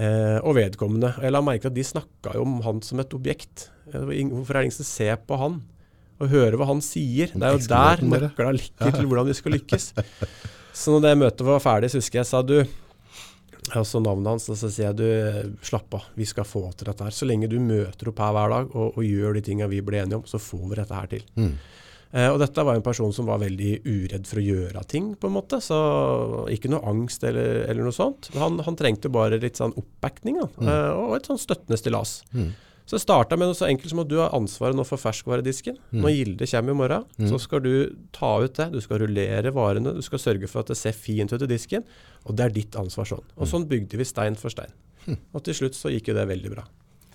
[0.00, 1.10] Eh, og vedkommende.
[1.18, 3.66] Og jeg la merke til at de snakka jo om han som et objekt.
[3.92, 5.60] Eh, Hvorfor er det ingen som ser på han
[6.22, 7.32] og hører hva han sier?
[7.34, 9.90] Det er jo der nøkla ligger til hvordan vi skal lykkes.
[10.72, 12.56] Så når det møtet var ferdig, så husker jeg sa du
[13.72, 16.88] og så navnet hans, og så sier jeg du, slapp av, vi skal få til
[16.88, 17.14] dette her.
[17.14, 20.00] Så lenge du møter opp her hver dag og, og gjør de tinga vi ble
[20.02, 21.22] enige om, så får vi dette her til.
[21.38, 21.54] Mhm.
[22.12, 25.30] Eh, og dette var en person som var veldig uredd for å gjøre ting, på
[25.30, 25.62] en måte.
[25.64, 25.78] Så
[26.52, 28.28] ikke noe angst eller, eller noe sånt.
[28.36, 32.20] Han, han trengte bare litt sånn oppbacking da, eh, og et sånn støttende stillas.
[32.36, 32.52] Mm.
[32.82, 35.76] Så det starta med noe så enkelt som at du har ansvaret nå for ferskvaredisken.
[35.94, 37.74] Når Gilde kommer i morgen, så skal du
[38.12, 38.66] ta ut det.
[38.74, 39.94] Du skal rullere varene.
[39.94, 41.86] Du skal sørge for at det ser fint ut i disken.
[42.26, 43.22] Og det er ditt ansvar sånn.
[43.38, 44.74] Og sånn bygde vi stein for stein.
[45.32, 46.66] Og til slutt så gikk jo det veldig bra.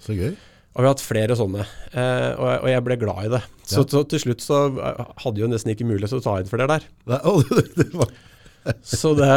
[0.01, 0.31] Så gøy.
[0.77, 3.39] Og vi har hatt flere sånne, eh, og, jeg, og jeg ble glad i det.
[3.65, 3.85] Så, Ja.
[3.89, 6.67] så til slutt så hadde hadde jo nesten ikke mulighet til å ta inn flere
[6.69, 6.85] der.
[7.09, 7.17] Nei,
[7.79, 8.11] det var,
[8.85, 9.31] Så det,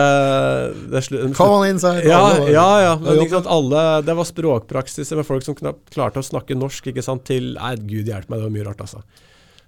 [0.93, 1.03] det
[1.39, 2.05] Come on inside!
[2.05, 6.21] ja, ja, ja, men ikke sant, alle, det var språkpraksiser med folk som knapt klarte
[6.21, 9.01] å snakke norsk, ikke sant, til Nei, gud hjelpe meg, det var mye rart, altså.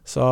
[0.05, 0.23] Så,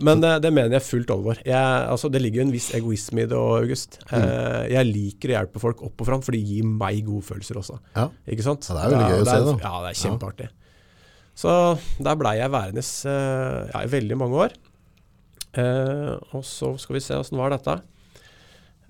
[0.00, 1.38] men det, det mener jeg fullt alvor.
[1.44, 1.60] Jeg,
[1.92, 3.98] altså, det ligger jo en viss egoisme i det òg, August.
[4.08, 4.16] Mm.
[4.18, 7.60] Eh, jeg liker å hjelpe folk opp og fram, for det gir meg gode følelser
[7.60, 7.76] også.
[7.94, 8.08] Ja.
[8.32, 8.66] Ikke sant?
[8.66, 9.56] Ja, det er veldig gøy å se, da.
[9.60, 10.48] Ja, det er kjempeartig.
[11.38, 11.52] Så
[12.02, 14.54] der blei jeg værende eh, ja, i veldig mange år.
[15.58, 17.78] Eh, og så skal vi se, åssen var dette?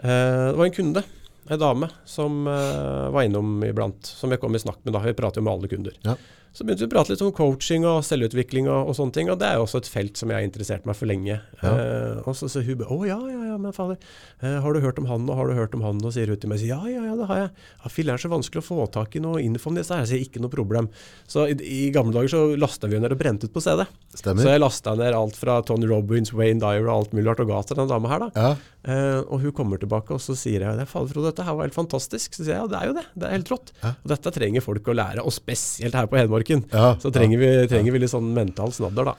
[0.02, 1.04] Eh, det var en kunde,
[1.48, 4.06] en dame, som var innom iblant.
[4.06, 5.02] Som jeg kom i snakk med da.
[5.06, 5.96] Vi prater jo med alle kunder.
[6.06, 6.16] Ja.
[6.52, 9.30] Så begynte vi å prate litt om coaching og selvutvikling og, og sånne ting.
[9.32, 11.38] Og det er jo også et felt som jeg har interessert meg for lenge.
[11.62, 11.70] Ja.
[11.72, 13.96] Eh, og så sier hun bare Å ja, ja, ja, men fader.
[14.44, 16.02] Eh, har du hørt om han, og har du hørt om han?
[16.04, 17.52] Og sier hun til meg sier, ja, ja, ja, det har jeg.
[17.84, 20.04] Ja, Filler'n, så vanskelig å få tak i noe info om disse her.
[20.04, 20.90] Jeg sier ikke noe problem.
[21.30, 23.86] Så i, i gamle dager så lasta vi ned og brente ut på CD.
[24.12, 24.44] Stemmer.
[24.44, 27.48] Så jeg lasta ned alt fra Tony Robins, Wayne Dyer og alt mulig rart og
[27.54, 28.30] ga til den dama her, da.
[28.36, 28.72] Ja.
[28.82, 31.76] Eh, og hun kommer tilbake, og så sier jeg fader Frode, dette her var helt
[31.76, 32.36] fantastisk.
[32.36, 33.06] Så sier jeg ja, det er jo det.
[33.16, 33.72] Det er helt rått.
[33.80, 33.94] Ja.
[33.96, 36.64] Og dette trenger folk å lære, og spesielt her på Hedmarken.
[36.72, 39.16] Ja, Så trenger, vi, trenger vi litt sånn mental snadder, da.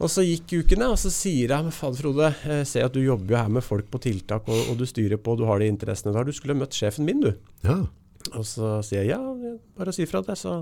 [0.00, 3.02] Og så gikk ukene, og så sier jeg men fader Frode, jeg ser at du
[3.02, 5.60] jobber jo her med folk på tiltak, og, og du styrer på, og du har
[5.60, 6.24] de interessene du har.
[6.24, 7.34] Du skulle møtt sjefen min, du.
[7.66, 7.82] ja.
[8.36, 10.34] Og så sier jeg ja, bare si fra det.
[10.36, 10.58] Så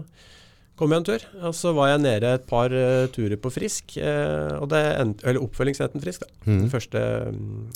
[0.79, 1.25] kom jeg en tur.
[1.49, 5.27] Og så var jeg nede et par uh, turer på Frisk, uh, og det endte,
[5.27, 6.23] eller oppfølgingsenheten Frisk.
[6.23, 6.31] da.
[6.47, 6.61] Mm.
[6.61, 7.03] Den første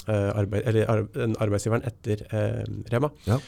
[0.06, 1.02] uh, arbeid, eller ar
[1.42, 2.62] arbeidsgiveren etter eh,
[2.94, 3.10] Rema.
[3.26, 3.40] Ja.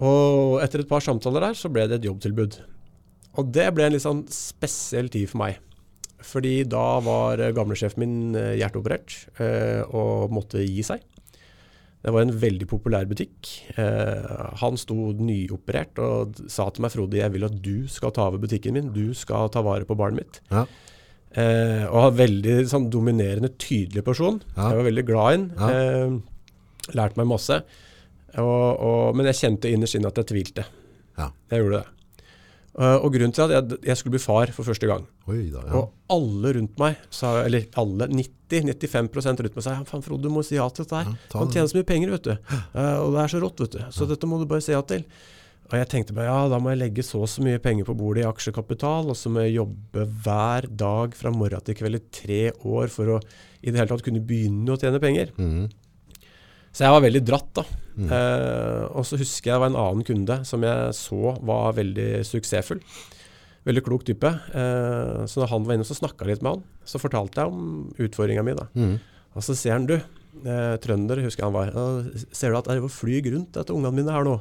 [0.00, 2.58] Og etter et par samtaler der, så ble det et jobbtilbud.
[3.36, 5.60] Og det ble en litt sånn spesiell tid for meg.
[6.26, 11.04] Fordi da var eh, gamlesjefen min eh, hjerteoperert eh, og måtte gi seg.
[12.06, 13.48] Det var en veldig populær butikk.
[14.60, 18.38] Han sto nyoperert og sa til meg Frode, jeg vil at du skal ta over
[18.44, 18.92] butikken min.
[18.94, 20.38] Du skal ta vare på barnet mitt.
[20.52, 20.62] Ja.
[21.36, 24.38] Eh, og har veldig sånn dominerende, tydelig person.
[24.54, 24.70] Ja.
[24.70, 25.48] Jeg var veldig glad i den.
[25.58, 25.72] Ja.
[25.74, 27.58] Eh, lærte meg masse.
[28.36, 30.64] Og, og, men jeg kjente innerst inne at jeg tvilte.
[31.18, 31.28] Ja.
[31.52, 31.95] Jeg gjorde det.
[32.76, 35.62] Eh, og grunnen til at jeg, jeg skulle bli far for første gang Oi da,
[35.64, 35.78] ja.
[35.78, 40.34] Og alle rundt meg, sa, eller alle, 90-95% rundt meg sa ja, faen Frode, du
[40.34, 41.08] må si ja til dette her.
[41.08, 42.34] Ja, kan tjene så mye penger, vet du.
[42.36, 43.80] Eh, og det er så rått, vet du.
[43.96, 45.06] Så dette må du bare si ja til.
[45.66, 47.96] Og jeg tenkte meg ja, da må jeg legge så og så mye penger på
[47.98, 52.04] bordet i aksjekapital, og så må jeg jobbe hver dag fra morgen til kveld i
[52.20, 53.18] tre år for å
[53.66, 55.32] i det hele tatt kunne begynne å tjene penger.
[55.40, 55.66] Mhm.
[56.76, 57.64] Så jeg var veldig dratt, da.
[57.96, 62.08] Eh, og så husker jeg det var en annen kunde som jeg så var veldig
[62.28, 62.82] suksessfull.
[63.66, 64.28] Veldig klok type.
[64.28, 66.66] Eh, så når han var inne, så snakka litt med han.
[66.84, 68.56] Så fortalte jeg om utfordringa mi.
[68.76, 68.98] Mhm.
[69.36, 71.72] Og så ser han, du, eh, trønder husker jeg han var,
[72.32, 74.38] ser du at jeg flyr rundt etter ungene mine her nå?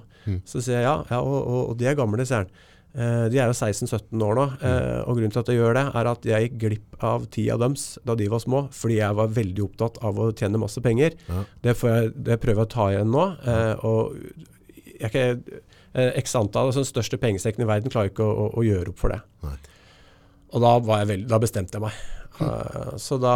[0.47, 2.51] Så sier jeg ja, ja og, og, og de er gamle, sier han.
[2.95, 5.85] Eh, de er jo 16-17 år nå, eh, og grunnen til at jeg gjør det,
[5.99, 9.33] er at jeg gikk glipp av tida deres da de var små, fordi jeg var
[9.35, 11.17] veldig opptatt av å tjene masse penger.
[11.27, 11.43] Ja.
[11.65, 13.25] Det, får jeg, det prøver jeg å ta igjen nå.
[13.51, 15.43] Eh, og jeg kan,
[15.91, 18.93] eh, X antall, altså den største pengesekken i verden, klarer ikke å, å, å gjøre
[18.93, 19.19] opp for det.
[19.43, 19.57] Nei.
[20.55, 21.99] Og da, var jeg veldig, da bestemte jeg meg.
[22.39, 23.35] Eh, så da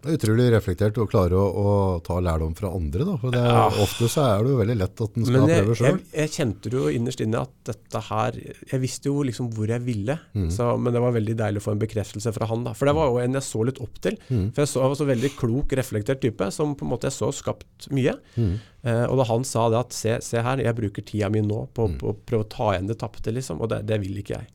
[0.00, 1.72] Det er utrolig reflektert å klare å, å
[2.06, 3.04] ta lærdom fra andre.
[3.04, 3.16] Da.
[3.20, 3.66] For det, Ja.
[3.84, 5.98] Ofte så er det jo veldig lett at en skal jeg, prøve jeg, sjøl.
[6.16, 8.38] jeg kjente jo innerst inne at dette her
[8.72, 10.48] Jeg visste jo liksom hvor jeg ville, Mm.
[10.50, 12.64] så, men det var veldig deilig å få en bekreftelse fra han.
[12.64, 14.16] da For det var jo en jeg så litt opp til.
[14.30, 14.46] Mm.
[14.54, 17.16] For jeg så jeg var så veldig klok, reflektert type, som på en måte jeg
[17.18, 18.16] så skapt mye.
[18.36, 18.54] Mm.
[18.84, 21.66] Eh, og da han sa det at se, se her, jeg bruker tida mi nå
[21.74, 21.98] på, Mm.
[22.00, 23.60] på å prøve å ta igjen det tapte, liksom.
[23.60, 24.46] Og det, det vil ikke jeg.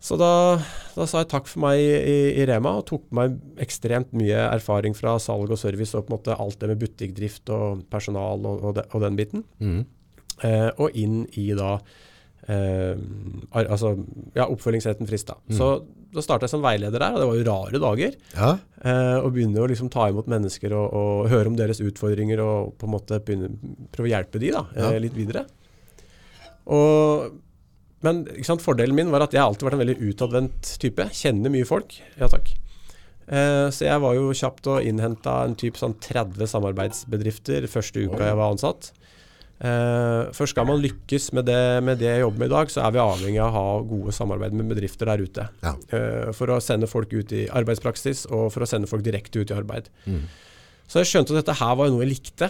[0.00, 0.30] Så da,
[0.94, 4.44] da sa jeg takk for meg i, i Rema, og tok med meg ekstremt mye
[4.52, 8.46] erfaring fra salg og service og på en måte alt det med butikkdrift og personal
[8.46, 9.42] og, og, de, og den biten.
[9.58, 9.80] Mm.
[10.46, 11.72] Eh, og inn i da
[12.46, 12.94] eh,
[13.58, 13.96] altså,
[14.38, 15.32] ja, oppfølgingsheten frist.
[15.32, 15.40] Da.
[15.58, 15.70] Så
[16.14, 18.14] da starta jeg som veileder der, og det var jo rare dager.
[18.38, 18.52] Ja.
[18.78, 22.70] Eh, og begynne å liksom ta imot mennesker og, og høre om deres utfordringer og
[22.78, 23.50] på en måte begynne,
[23.92, 25.02] prøve å hjelpe de da, eh, Ja.
[25.02, 25.44] litt videre.
[26.70, 27.34] Og,
[28.04, 31.08] men sant, fordelen min var at jeg har alltid vært en veldig utadvendt type.
[31.18, 31.96] Kjenner mye folk.
[32.20, 32.52] Ja takk.
[33.28, 38.30] Eh, så jeg var jo kjapt og innhenta en type sånn 30 samarbeidsbedrifter første uka
[38.30, 38.92] jeg var ansatt.
[39.58, 42.84] Eh, først skal man lykkes med det, med det jeg jobber med i dag, så
[42.86, 45.48] er vi avhengig av å ha gode samarbeid med bedrifter der ute.
[45.64, 45.74] Ja.
[45.90, 49.50] Eh, for å sende folk ut i arbeidspraksis, og for å sende folk direkte ut
[49.50, 49.90] i arbeid.
[50.06, 50.22] Mm.
[50.88, 52.48] Så jeg skjønte at dette her var noe jeg likte.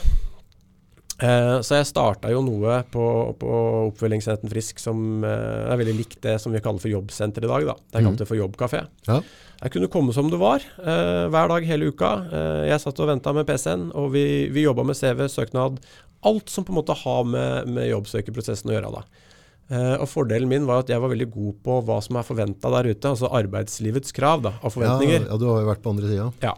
[1.18, 3.04] Eh, så jeg starta jo noe på,
[3.40, 3.48] på
[3.88, 7.64] oppfølgingsenheten Frisk som eh, er veldig likt det som vi kaller for jobbsenter i dag.
[7.72, 7.74] da.
[7.90, 8.85] Det er kalt det for jobbkafé.
[9.09, 9.16] Ja.
[9.64, 12.12] Jeg kunne komme som det var, eh, hver dag hele uka.
[12.70, 15.81] Jeg satt og venta med PC-en, og vi, vi jobba med CV, søknad.
[16.28, 18.92] Alt som på en måte har med, med jobbsøkerprosessen å gjøre.
[19.00, 19.02] da.
[20.00, 22.88] Og Fordelen min var at jeg var veldig god på hva som er forventa der
[22.94, 25.26] ute, altså arbeidslivets krav da, Ja, forventninger.
[25.28, 26.31] ja, du har jo vært på andre sida.
[26.46, 26.54] Ja.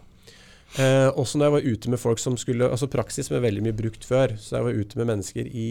[0.79, 3.75] Eh, også når jeg var ute med folk som skulle Altså praksis er veldig mye
[3.77, 4.37] brukt før.
[4.39, 5.69] Så jeg var ute med mennesker i,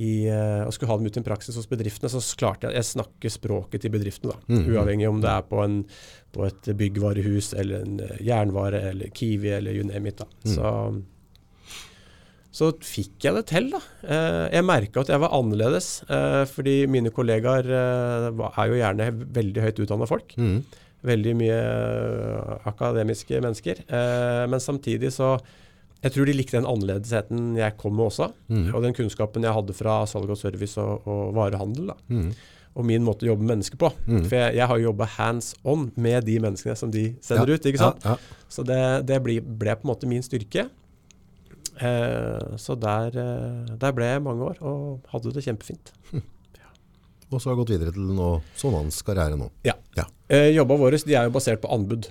[0.00, 2.80] i eh, og skulle ha dem ut i en praksis hos bedriftene, så klarte jeg
[2.80, 4.60] Jeg snakker språket til bedriftene, da.
[4.72, 5.82] Uavhengig om det er på, en,
[6.32, 10.22] på et byggvarehus eller en eh, jernvare eller Kiwi eller you name it.
[10.24, 10.28] da.
[10.48, 11.02] Så
[12.52, 13.78] så fikk jeg det til, da.
[14.04, 19.06] Eh, jeg merka at jeg var annerledes, eh, fordi mine kollegaer er jo gjerne
[19.38, 20.34] veldig høyt utdanna folk.
[20.36, 20.58] Mm.
[21.02, 23.82] Veldig mye eh, akademiske mennesker.
[23.88, 25.36] Eh, men samtidig så
[26.02, 28.26] Jeg tror de likte den annerledesheten jeg kom med også.
[28.50, 28.72] Mm.
[28.74, 31.92] Og den kunnskapen jeg hadde fra salg og service og, og varehandel.
[31.92, 31.96] da.
[32.10, 32.32] Mm.
[32.74, 33.90] Og min måte å jobbe med mennesker på.
[34.08, 34.22] Mm.
[34.24, 37.58] For jeg, jeg har jo jobba hands on med de menneskene som de sender Ja,
[37.60, 37.66] ut.
[37.70, 38.02] ikke sant?
[38.06, 38.44] Ja, ja.
[38.50, 40.66] Så det, det ble, ble på en måte min styrke.
[41.82, 45.92] Eh, så der, eh, der ble jeg mange år og hadde det kjempefint.
[47.32, 49.48] Og så har gått videre til nå, sånn hans karriere nå.
[49.66, 49.74] Ja.
[49.96, 50.04] Ja.
[50.28, 52.10] Eh, jobba våre de er jo basert på anbud.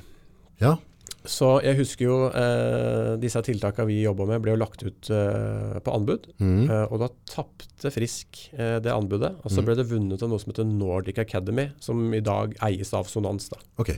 [0.61, 0.77] Ja,
[1.25, 5.75] Så jeg husker jo eh, disse tiltakene vi jobba med, ble jo lagt ut eh,
[5.85, 6.25] på anbud.
[6.41, 6.63] Mm.
[6.65, 9.35] Eh, og da tapte Frisk eh, det anbudet.
[9.43, 12.93] Og så ble det vunnet av noe som heter Nordic Academy, som i dag eies
[12.97, 13.49] av Sonans.
[13.53, 13.61] da.
[13.81, 13.93] ok.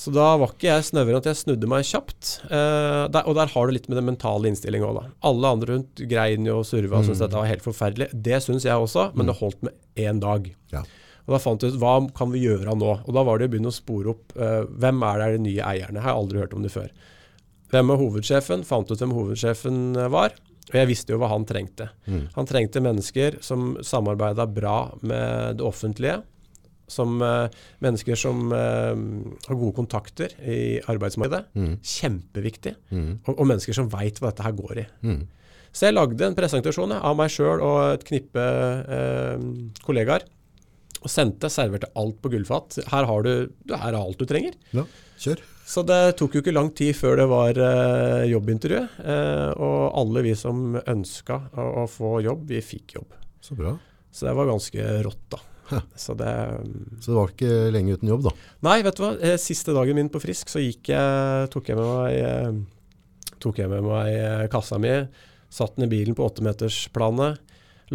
[0.00, 2.38] Så da var ikke jeg snøvere at jeg snudde meg kjapt.
[2.48, 5.10] Eh, der, og der har du litt med den mentale innstillinga òg, da.
[5.28, 8.08] Alle andre rundt grein jo og surva og syntes dette var helt forferdelig.
[8.14, 10.48] Det syns jeg også, men det holdt med én dag.
[10.72, 10.86] Ja.
[11.26, 12.94] Og da fant jeg ut hva kan vi gjøre nå?
[13.04, 15.68] Og da var det å begynne å spore opp eh, hvem er det de nye
[15.68, 16.00] eierne.
[16.00, 16.88] Har jeg aldri hørt om det før.
[17.70, 18.64] Hvem er hovedsjefen?
[18.66, 19.82] Fant ut hvem hovedsjefen
[20.16, 20.32] var.
[20.70, 21.90] Og jeg visste jo hva han trengte.
[22.38, 26.20] Han trengte mennesker som samarbeida bra med det offentlige.
[26.90, 29.02] Som eh, mennesker som eh,
[29.46, 31.44] har gode kontakter i arbeidsmarkedet.
[31.96, 32.74] Kjempeviktig.
[32.90, 34.88] Og, og mennesker som veit hva dette her går i.
[35.06, 35.20] Mm.
[35.70, 39.48] Så jeg lagde en presentasjon av meg sjøl og et knippe eh,
[39.86, 40.26] kollegaer.
[41.00, 42.82] Og sendte, serverte alt på gullfat.
[42.90, 43.32] Her har du,
[43.64, 44.58] du her er alt du trenger.
[44.76, 44.84] Ja,
[45.22, 45.40] kjør.
[45.70, 48.82] Så det tok jo ikke lang tid før det var eh, jobbintervju.
[49.06, 53.14] Eh, og alle vi som ønska å, å få jobb, vi fikk jobb.
[53.40, 53.76] Så bra.
[54.10, 55.38] Så det var ganske rått, da.
[55.96, 56.32] Så det
[57.00, 58.32] Så det var ikke lenge uten jobb da.
[58.66, 59.12] Nei, vet du hva.
[59.20, 63.60] Eh, Siste dagen min på Frisk, så gikk jeg, tok jeg med meg, eh, tok
[63.62, 64.92] jeg med meg eh, kassa mi,
[65.50, 67.40] satt den i bilen på åttemetersplanet,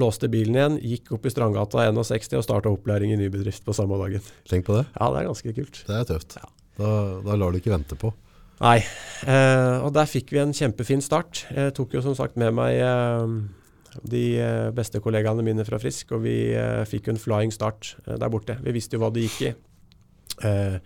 [0.02, 3.76] låste bilen igjen, gikk opp i Strandgata 61 og starta opplæring i ny bedrift på
[3.76, 4.24] samme dagen.
[4.50, 4.86] Tenk på det.
[4.98, 5.84] Ja, det er ganske kult.
[5.88, 6.36] Det er tøft.
[6.42, 6.50] Ja.
[6.76, 6.90] Da,
[7.24, 8.12] da lar du ikke vente på.
[8.64, 8.80] Nei.
[9.28, 11.46] Eh, og der fikk vi en kjempefin start.
[11.52, 13.36] Jeg tok jo som sagt med meg eh,
[14.03, 17.95] de eh, beste kollegaene mine fra Frisk, og vi eh, fikk jo en flying start
[18.05, 18.58] eh, der borte.
[18.65, 19.51] Vi visste jo hva det gikk i.
[20.49, 20.77] Eh,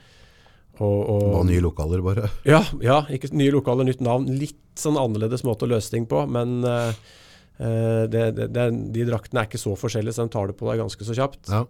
[0.79, 2.29] og, og, var nye lokaler bare.
[2.47, 4.29] Ja, ja, ikke nye lokaler, nytt navn.
[4.39, 6.93] Litt sånn annerledes måte å løse ting på, men eh,
[8.07, 10.79] det, det, det, de draktene er ikke så forskjellige, så de tar det på deg
[10.79, 11.51] ganske så kjapt.
[11.51, 11.65] Ja.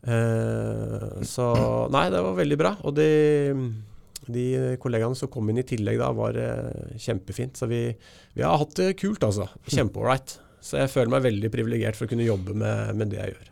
[0.00, 1.52] Eh, så
[1.94, 2.74] nei, det var veldig bra.
[2.88, 3.08] Og de,
[4.26, 4.46] de
[4.82, 6.42] kollegaene som kom inn i tillegg da, var
[6.98, 7.60] kjempefint.
[7.60, 7.84] Så vi,
[8.34, 9.46] vi har hatt det kult, altså.
[9.70, 10.40] Kjempeålreit.
[10.60, 13.50] Så jeg føler meg veldig privilegert for å kunne jobbe med, med det jeg gjør.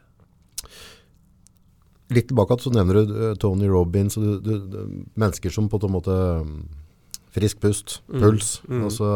[2.16, 4.78] Litt tilbake så nevner du eh, Tony Robbins og du, du, du,
[5.20, 6.58] mennesker som på en måte mm,
[7.36, 8.52] frisk pust, Mm, puls.
[8.64, 8.84] mm.
[8.88, 9.08] Altså,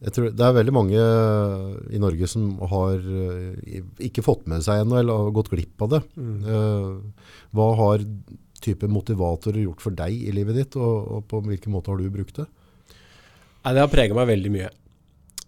[0.00, 1.00] jeg tror det er veldig mange
[1.92, 5.92] i Norge som har eh, ikke fått med seg ennå, eller har gått glipp av
[5.94, 6.00] det.
[6.16, 6.36] Mm.
[6.46, 8.06] Uh, hva har
[8.64, 12.10] type motivatorer gjort for deg i livet ditt, og, og på hvilken måte har du
[12.12, 12.48] brukt det?
[13.60, 14.70] Nei, det har prega meg veldig mye.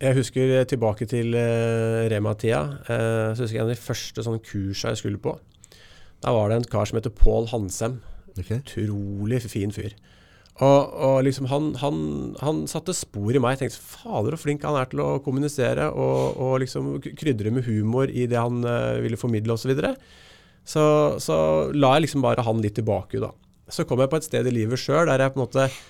[0.03, 2.63] Jeg husker eh, tilbake til uh, Rema-tida.
[2.89, 5.37] Uh, så husker jeg En av de første sånne kursa jeg skulle på.
[6.23, 8.01] Der var det en kar som heter Pål Hansem.
[8.35, 8.59] Okay.
[8.65, 9.95] Utrolig fin fyr.
[10.61, 12.01] Og, og liksom han, han,
[12.43, 13.55] han satte spor i meg.
[13.55, 17.67] Jeg tenkte fader så flink han er til å kommunisere og, og liksom krydre med
[17.69, 19.65] humor i det han uh, ville formidle osv.
[19.65, 19.95] Så, videre.
[20.67, 20.85] så
[21.23, 21.39] så
[21.73, 23.23] la jeg liksom bare han litt tilbake.
[23.23, 23.31] da.
[23.71, 25.81] Så kom jeg på et sted i livet sjøl der jeg på en måte eh,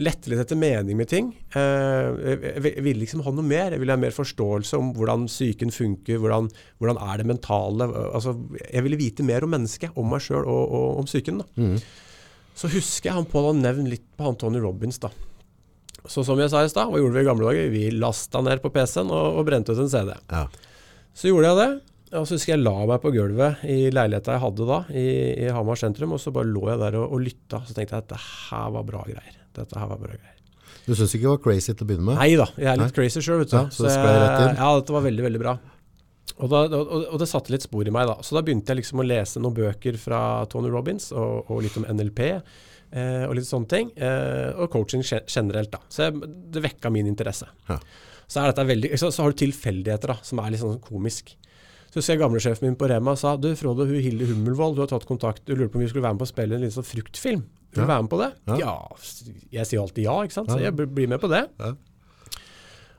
[0.00, 1.30] lette litt etter mening med ting.
[1.52, 3.74] Eh, jeg, ville liksom ha noe mer.
[3.74, 6.48] Jeg ville ha mer forståelse om hvordan psyken funker, hvordan,
[6.80, 7.88] hvordan er det mentale.
[8.08, 11.42] Altså, jeg ville vite mer om mennesket, om meg sjøl og, og om psyken.
[11.58, 11.80] Mhm.
[12.58, 14.98] Så husker jeg han Pål har nevnt litt på han Tony Robins.
[14.98, 15.12] da.
[16.08, 17.68] Så som jeg sa i stad, hva gjorde vi i gamle dager?
[17.70, 20.10] Vi lasta ned på PC-en og, og brente ut en CD.
[20.32, 20.46] Ja.
[21.14, 21.70] Så gjorde jeg det.
[22.18, 25.08] Og så husker jeg la meg på gulvet i leiligheta jeg hadde da, i,
[25.44, 27.60] i Hamar sentrum, og så bare lå jeg der og, og lytta.
[27.68, 29.37] Så tenkte jeg at dette her var bra greier.
[29.56, 30.36] Dette her var bra greier.
[30.84, 32.20] Du syns ikke det var crazy til å begynne med?
[32.20, 32.96] Nei da, jeg er litt Nei.
[32.96, 33.42] crazy sjøl.
[33.44, 34.14] Ja, så det sklei.
[34.56, 35.58] Ja, dette var veldig, veldig bra.
[36.38, 38.18] Og, da, og, og det satte litt spor i meg, da.
[38.24, 40.20] Så da begynte jeg liksom å lese noen bøker fra
[40.52, 42.20] Tony Robins, og, og litt om NLP.
[42.88, 43.90] Eh, og litt sånne ting.
[43.96, 45.82] Eh, og coaching generelt, da.
[45.92, 47.48] Så jeg, det vekka min interesse.
[47.68, 47.80] Ja.
[48.28, 51.34] Så, er veldig, så, så har du tilfeldigheter da, som er litt sånn komisk.
[51.88, 54.90] Så husker jeg gamlesjefen min på Rema sa du Frode, hun Hilde Hummelvold, du har
[54.90, 56.76] tatt kontakt, du lurte på om vi skulle være med på å spille en liten
[56.76, 57.46] sånn fruktfilm.
[57.72, 57.86] Vil du Ja.
[57.94, 58.30] være med på det?
[58.62, 58.74] Ja.
[59.52, 60.50] Jeg sier alltid ja, ikke sant.
[60.50, 61.44] Så jeg blir med på det.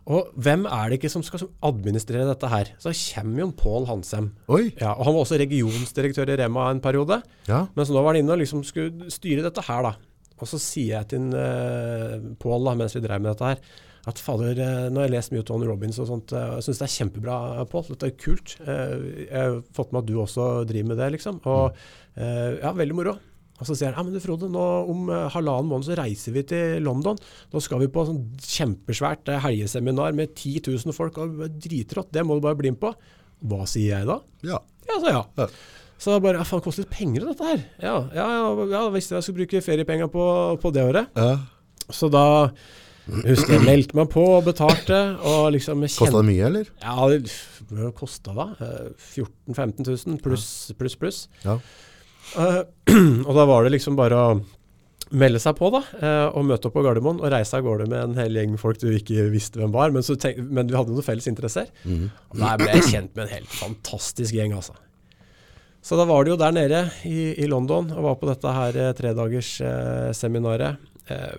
[0.09, 2.71] Og hvem er det ikke som skal administrere dette her?
[2.81, 4.31] Så kommer jo Pål Hansem.
[4.49, 7.21] Oi, Ja, og Han var også regionsdirektør i Rema en periode.
[7.47, 7.67] ja.
[7.75, 9.93] Men så nå var han inne og liksom skulle styre dette her, da.
[10.39, 13.59] Og så sier jeg til uh, Pål da, mens vi drev med dette her,
[14.07, 16.79] at fader, eh, nå har jeg lest mye Tony Robins og sånt, og jeg syns
[16.79, 17.89] det er kjempebra, Pål.
[17.91, 18.55] Dette er kult.
[18.63, 21.41] Eh, jeg har fått med at du også driver med det, liksom.
[21.45, 21.75] Og
[22.15, 23.17] eh, ja, veldig moro.
[23.59, 26.35] Og så sier han ja, men du Frode, nå om eh, halvannen måned så reiser
[26.35, 27.19] vi til London.
[27.51, 31.19] Da skal vi på sånn kjempesvært eh, helgeseminar med 10 000 folk.
[31.19, 32.93] og Dritrått, det må du bare bli med på.
[33.49, 34.19] Hva sier jeg da?
[34.47, 34.63] ja.
[34.89, 35.23] Ja, så ja.
[35.37, 35.45] Ja.
[35.99, 37.63] Så det bare, ja, faen, det koster litt penger dette her.
[37.83, 40.25] Ja, ja, ja, ja visste jeg skulle bruke feriepenger på,
[40.63, 41.17] på det året.
[41.19, 41.33] ja.
[41.89, 42.21] Så da
[43.09, 45.97] husker jeg meldte meg på og betalte, og liksom kjente...
[45.97, 46.67] Kosta det mye, eller?
[46.83, 48.45] Ja, det kosta da?
[48.61, 50.45] Eh, 14 000-15 000 pluss,
[50.77, 51.21] pluss, pluss.
[51.41, 51.57] Ja.
[52.37, 52.61] Eh,
[53.27, 54.31] og da var det liksom bare å
[55.09, 58.03] melde seg på, da, eh, og møte opp på Gardermoen og reise av gårde med
[58.03, 60.93] en hel gjeng folk du ikke visste hvem var, men, så tenk, men vi hadde
[60.93, 61.71] noen felles interesser.
[61.81, 62.11] Mm.
[62.29, 64.77] Og der ble jeg kjent med en helt fantastisk gjeng, altså.
[65.81, 68.75] Så da var det jo der nede i, i London og var på dette her
[68.75, 68.97] tredagersseminaret.
[68.99, 70.87] tredagers eh, seminaret.
[71.09, 71.37] Eh,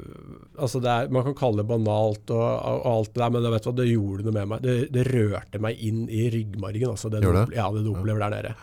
[0.58, 3.54] altså det er, man kan kalle det banalt og, og alt det der, men vet
[3.54, 4.64] vet hva, det gjorde noe med meg.
[4.64, 7.46] Det, det rørte meg inn i ryggmargen, altså, det, du, det?
[7.58, 8.54] Ja, det du opplever der nede.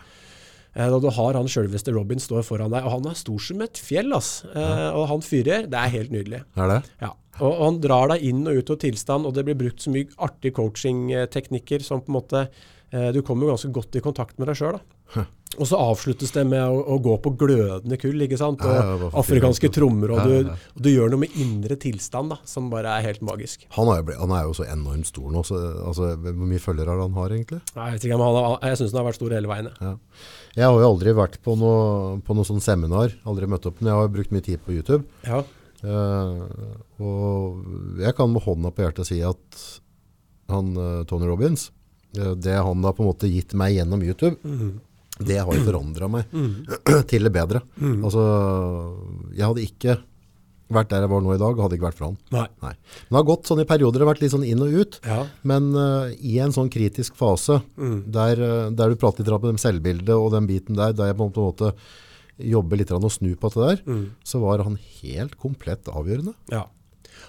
[0.76, 3.60] Eh, Da du har han sjølveste Robin står foran deg, og han er stor som
[3.62, 4.12] et fjell.
[4.14, 4.44] ass.
[4.54, 5.66] Eh, Og han fyrer.
[5.68, 6.42] Det er helt nydelig.
[6.56, 6.82] Er det?
[7.00, 7.12] Ja.
[7.40, 9.90] Og, og han drar deg inn og ut av tilstand, og det blir brukt så
[9.94, 12.48] mye artige coaching-teknikker som på en måte
[12.92, 14.80] eh, Du kommer jo ganske godt i kontakt med deg sjøl.
[15.56, 18.60] Og så avsluttes det med å, å gå på glødende kull, ikke sant?
[18.60, 20.56] Og Ja, ja, afrikanske trommer, og du, ja, ja.
[20.76, 23.64] og du gjør noe med indre tilstand da, som bare er helt magisk.
[23.78, 25.56] Han er, jo, han er jo så enormt stor nå, så
[25.88, 27.62] altså, hvor mye følgere har han har egentlig?
[27.78, 29.70] Nei, Jeg vet ikke, men han jeg syns han har vært stor hele veien.
[29.80, 29.94] Ja.
[30.56, 33.90] Jeg har jo aldri vært på noe, på noe sånn seminar, aldri møtt opp, men
[33.92, 35.04] jeg har brukt mye tid på YouTube.
[35.26, 35.42] Ja.
[35.78, 36.42] Uh,
[36.98, 39.60] og jeg kan med hånda på hjertet si at
[40.48, 41.66] han, eh, Tony Robbins,
[42.16, 44.38] eh, det han har på en måte gitt meg gjennom YouTube,
[45.20, 46.30] det har jo forandret meg
[47.10, 47.60] til det bedre.
[48.00, 48.22] Altså,
[49.36, 49.98] jeg hadde ikke
[50.72, 52.18] vært der jeg var nå i dag, hadde ikke vært for han.
[52.34, 52.46] Nei.
[52.64, 52.72] Nei.
[52.74, 54.98] Men det har gått sånn i perioder, det har vært litt sånn inn og ut.
[55.06, 55.20] Ja.
[55.48, 57.60] Men uh, i en sånn kritisk fase,
[58.18, 61.18] der, eh, der du prater litt om det selvbildet og den biten der, der jeg
[61.18, 61.72] på en måte
[62.38, 66.36] jobber litt og snur på det der, så var han helt komplett avgjørende.
[66.52, 66.66] Ja.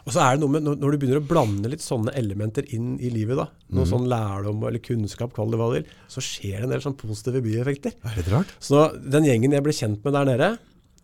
[0.06, 2.96] Og så er det noe med når, du begynner å blande litt sånne elementer inn
[3.02, 6.60] i livet, da, noe sånn lærdom eller kunnskap, kall det hva du vil, så skjer
[6.60, 7.96] det en del sånn positive bieffekter.
[8.08, 8.54] Er det rart.
[8.64, 10.50] Så den gjengen jeg ble kjent med der nede,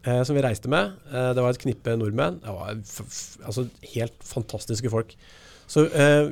[0.06, 2.39] eh, som vi reiste med, eh, det var et knippe nordmenn.
[2.44, 5.15] Det var altså helt fantastiske folk.
[5.68, 6.30] Så eh,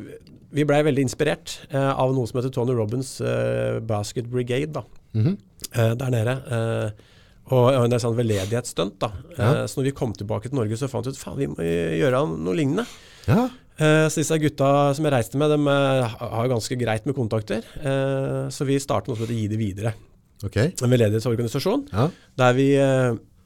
[0.54, 4.84] vi blei veldig inspirert eh, av noe som heter Tony Robbins eh, Basket Brigade da,
[5.14, 5.38] -hmm.
[5.72, 6.38] eh, der nede.
[6.58, 7.10] Eh,
[7.54, 9.00] og og en del sånn veldedighetsstunt.
[9.00, 9.12] da.
[9.38, 9.68] Ja.
[9.68, 12.38] Så når vi kom tilbake til Norge, så fant vi ut faen, vi må gjøre
[12.40, 12.86] noe lignende.
[13.28, 17.62] Ja, så disse gutta som jeg reiste med, de har ganske greit med kontakter.
[18.50, 19.94] Så vi startet noe som heter Gi det videre.
[20.44, 20.72] Okay.
[20.82, 21.88] En veldedighetsorganisasjon.
[21.92, 22.78] Ja, Der vi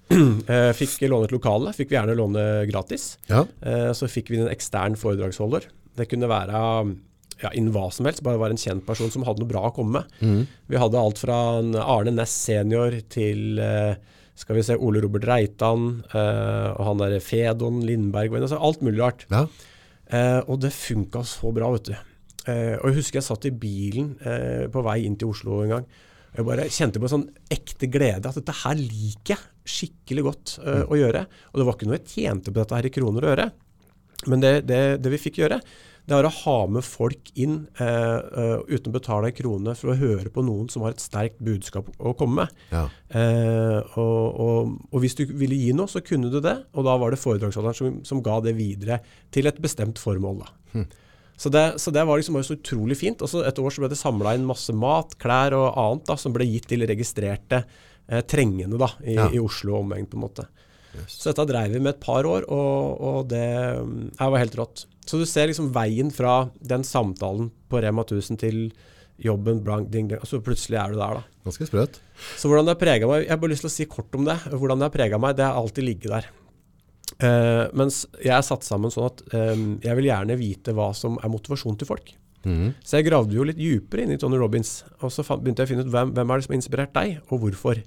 [0.79, 3.17] fikk låne et lokale, fikk vi gjerne låne gratis.
[3.29, 5.67] ja, Eh, så fikk vi en ekstern foredragsholder.
[5.97, 6.61] Det kunne være
[7.41, 9.73] ja, innen hva som helst, bare være en kjent person som hadde noe bra å
[9.75, 10.47] komme med.
[10.71, 11.35] Vi hadde alt fra
[11.83, 13.95] Arne Næss senior til eh,
[14.37, 19.01] skal vi se, Ole Robert Reitan, eh, og han der Fedon Lindberg, altså alt mulig
[19.01, 19.25] rart.
[19.33, 19.47] ja.
[20.07, 21.95] Eh, og det funka så bra, vet du.
[22.47, 25.73] Eh, og jeg husker jeg satt i bilen eh, på vei inn til Oslo en
[25.73, 25.87] gang.
[26.35, 30.57] Jeg bare kjente på en sånn ekte glede at dette her liker jeg skikkelig godt
[30.63, 31.25] eh, å gjøre.
[31.51, 33.47] Og det var ikke noe jeg tjente på dette her i kroner og øre.
[34.31, 35.59] Men det, det, det vi fikk gjøre,
[36.07, 39.91] det var å ha med folk inn uh, uh, uten å betale en krone for
[39.91, 42.61] å høre på noen som har et sterkt budskap å komme med.
[42.71, 42.85] ja.
[43.11, 46.55] Uh, og, og, og hvis du ville gi noe, så kunne du det.
[46.79, 49.01] Og da var det foredragsholderen som, som ga det videre
[49.35, 50.45] til et bestemt formål.
[50.45, 50.87] Da.
[51.37, 53.21] Så, det, så det var liksom så utrolig fint.
[53.21, 56.15] Og så et år så ble det samla inn masse mat, klær og annet da,
[56.17, 57.61] som ble gitt til registrerte
[58.09, 59.27] eh, trengende da, i, Ja.
[59.29, 60.09] i Oslo og omegn.
[60.09, 60.47] på en måte.
[61.05, 63.45] Så dette dreiv vi med et par år, og, og det
[63.85, 64.85] mm, her var helt rått.
[65.05, 68.63] Så du ser liksom veien fra den samtalen på Rema 1000 til
[69.21, 71.37] jobben, blank, ding, ding, og så plutselig er du der, da.
[71.45, 72.01] Ganske sprøt.
[72.37, 74.25] Så hvordan det har prega meg Jeg har bare lyst til å si kort om
[74.27, 74.35] det.
[74.51, 76.27] Hvordan det har prega meg, det har alltid ligget der.
[77.17, 81.17] Eh, mens jeg er satt sammen sånn at um, jeg vil gjerne vite hva som
[81.23, 82.13] er motivasjonen til folk.
[82.45, 82.75] Mm.
[82.85, 85.71] Så jeg gravde jo litt dypere inn i Tony Robins, og så begynte jeg å
[85.73, 87.81] finne ut hvem, hvem er det som har inspirert deg, og hvorfor.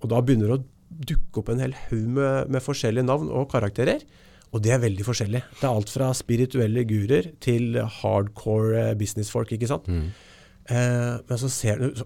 [0.00, 0.64] Og da begynner det å
[1.12, 4.02] dukke opp en hel haug med, med forskjellige navn og karakterer.
[4.52, 5.40] Og det er veldig forskjellig.
[5.60, 9.88] Det er alt fra spirituelle gurer til hardcore eh, businessfolk, ikke sant.
[9.88, 12.02] Eh, men så ser du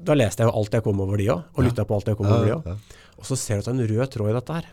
[0.00, 2.20] Da leste jeg jo alt jeg kom over de òg, og lytta på alt jeg
[2.20, 2.94] kom over de òg.
[3.18, 4.70] Og så ser du at det er en rød tråd i dette her.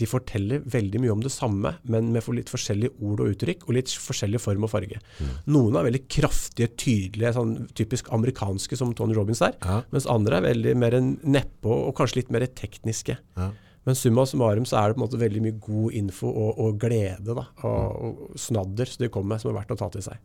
[0.00, 3.66] De forteller veldig mye om det samme, men med for litt forskjellige ord og uttrykk,
[3.68, 5.00] og litt forskjellig form og farge.
[5.46, 9.82] Noen er veldig kraftige, tydelige, sånn typisk amerikanske, som Tony Robins er, Ja.
[9.92, 13.18] mens andre er veldig mer nedpå, og kanskje litt mer tekniske.
[13.36, 13.50] Ja.
[13.84, 16.78] Men summa summarum så er det på en måte veldig mye god info og, og
[16.78, 20.02] glede da, og, og snadder som de kommer med, som er verdt å ta til
[20.06, 20.18] seg.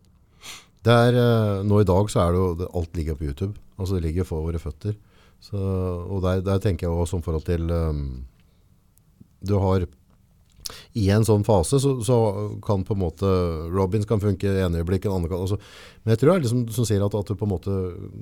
[0.85, 3.55] Det er, eh, nå i dag så er det jo, det, alt ligger på YouTube.
[3.77, 4.95] Altså det ligger for våre føtter.
[5.43, 8.25] Så, og der, der tenker jeg også som forhold til, um,
[9.39, 9.85] du har,
[10.99, 12.17] i en sånn fase så, så
[12.65, 13.29] kan på en måte,
[13.71, 15.59] Robins kan funke i ene øyeblikk, en annen kan, altså,
[16.03, 17.75] men jeg tror det er liksom som sier at, at du på en måte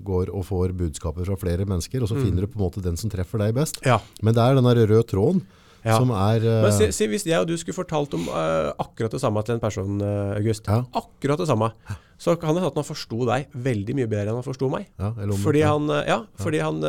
[0.06, 3.00] går og får budskaper fra flere mennesker, og så finner du på en måte den
[3.02, 3.82] som treffer deg best.
[3.86, 3.98] Ja.
[4.22, 5.46] Men det er den der røde tråden
[5.86, 6.00] Ja.
[6.02, 6.42] som er...
[6.42, 6.64] uh...
[6.66, 9.56] Men si, si hvis jeg og du skulle fortalt om uh, akkurat det samme til
[9.56, 10.66] en person, uh, August.
[10.66, 10.82] Ja.
[10.98, 11.70] Akkurat det samme.
[12.18, 14.88] Så kan det hende at han forsto deg veldig mye bedre enn han forsto meg.
[14.98, 15.76] ja, eller omvendt, Fordi ja.
[15.76, 16.82] han, fordi han,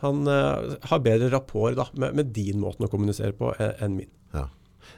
[0.00, 0.28] han
[0.88, 4.10] har bedre rapport da, med, med din måten å kommunisere på enn min.
[4.34, 4.48] Ja.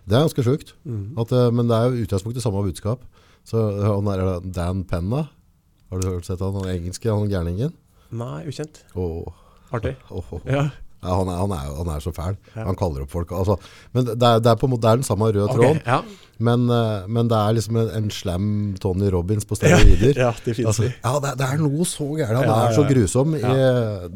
[0.07, 0.77] Det er ganske sjukt.
[0.87, 1.19] Mm.
[1.59, 3.03] Men det er jo utgangspunktet samme budskap.
[3.47, 5.27] Så han er Dan Penna.
[5.91, 7.75] Har du hørt sett han, han engelske, han gærningen?
[8.15, 8.85] Nei, ukjent.
[8.99, 9.27] Oh.
[9.75, 9.97] Artig.
[10.11, 10.51] Oh, oh, oh.
[10.51, 10.69] Ja.
[11.05, 12.37] Ja, han, er, han, er, han er så fæl.
[12.57, 12.65] Ja.
[12.67, 13.31] Han kaller opp folk.
[13.37, 13.57] Altså,
[13.93, 15.81] men det er, det, er på en måte, det er den samme røde tråden.
[15.81, 15.83] tråden.
[15.87, 16.01] ja.
[16.39, 18.49] Men, eh, men det er liksom en, en slam
[18.81, 20.19] Tony Robbins på steroider.
[20.27, 22.37] ja, det finnes Altså, ja, det, det er noe så gærent.
[22.43, 22.91] Han Ja, er ja, så ja.
[22.93, 23.37] grusom.
[23.39, 23.41] I,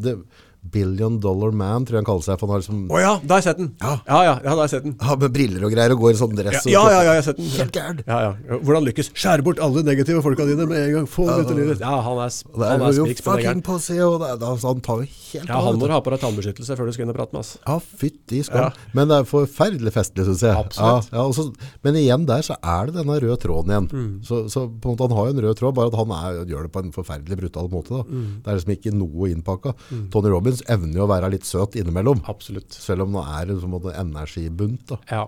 [0.05, 0.16] the
[0.61, 2.39] Billion Dollar Man, tror jeg han kaller seg.
[2.41, 3.71] For han har liksom Å ja, da har jeg sett den.
[3.81, 3.95] Ja.
[4.07, 4.95] ja, ja, ja da har jeg sett den.
[5.09, 6.67] har med briller og greier og går i sånn dress.
[6.69, 7.49] Ja, ja, ja, jeg har sett den.
[7.57, 8.03] Helt gæren.
[8.07, 8.59] Ja, ja.
[8.61, 9.11] Hvordan lykkes?
[9.17, 11.09] Skjære bort alle negative folka dine med en gang.
[11.11, 11.83] Få dem ut i livet.
[11.83, 13.65] Ja, han er, Det han er jo spiks på negeren.
[13.67, 15.51] pussy, og det, altså, han tar jo helt av.
[15.51, 17.53] Ja, han må ha på deg tannbeskyttelse før du skal inn og prate med oss.
[17.65, 18.69] Ja, fytti skam.
[18.69, 18.93] Ja.
[18.97, 20.55] Men det er forferdelig festlig, synes jeg.
[20.61, 21.11] Absolutt.
[21.11, 23.89] Ja, ja, og men igjen der så er det denne røde tråden igjen.
[23.91, 24.13] Mm.
[24.27, 26.41] Så, så på en måte han har jo en rød tråd, bare at han er,
[26.51, 27.97] gjør det på en forferdelig brutal måte.
[27.97, 28.05] Da.
[28.07, 28.31] Mm.
[28.45, 29.75] Det er liksom ikke noe innpakka.
[30.13, 32.22] Tony Robbins evner jo å være litt søt innimellom.
[32.30, 32.74] Absolutt.
[32.76, 34.86] Selv om det er en sånn måte energibunt.
[34.90, 35.01] Da.
[35.11, 35.26] Ja.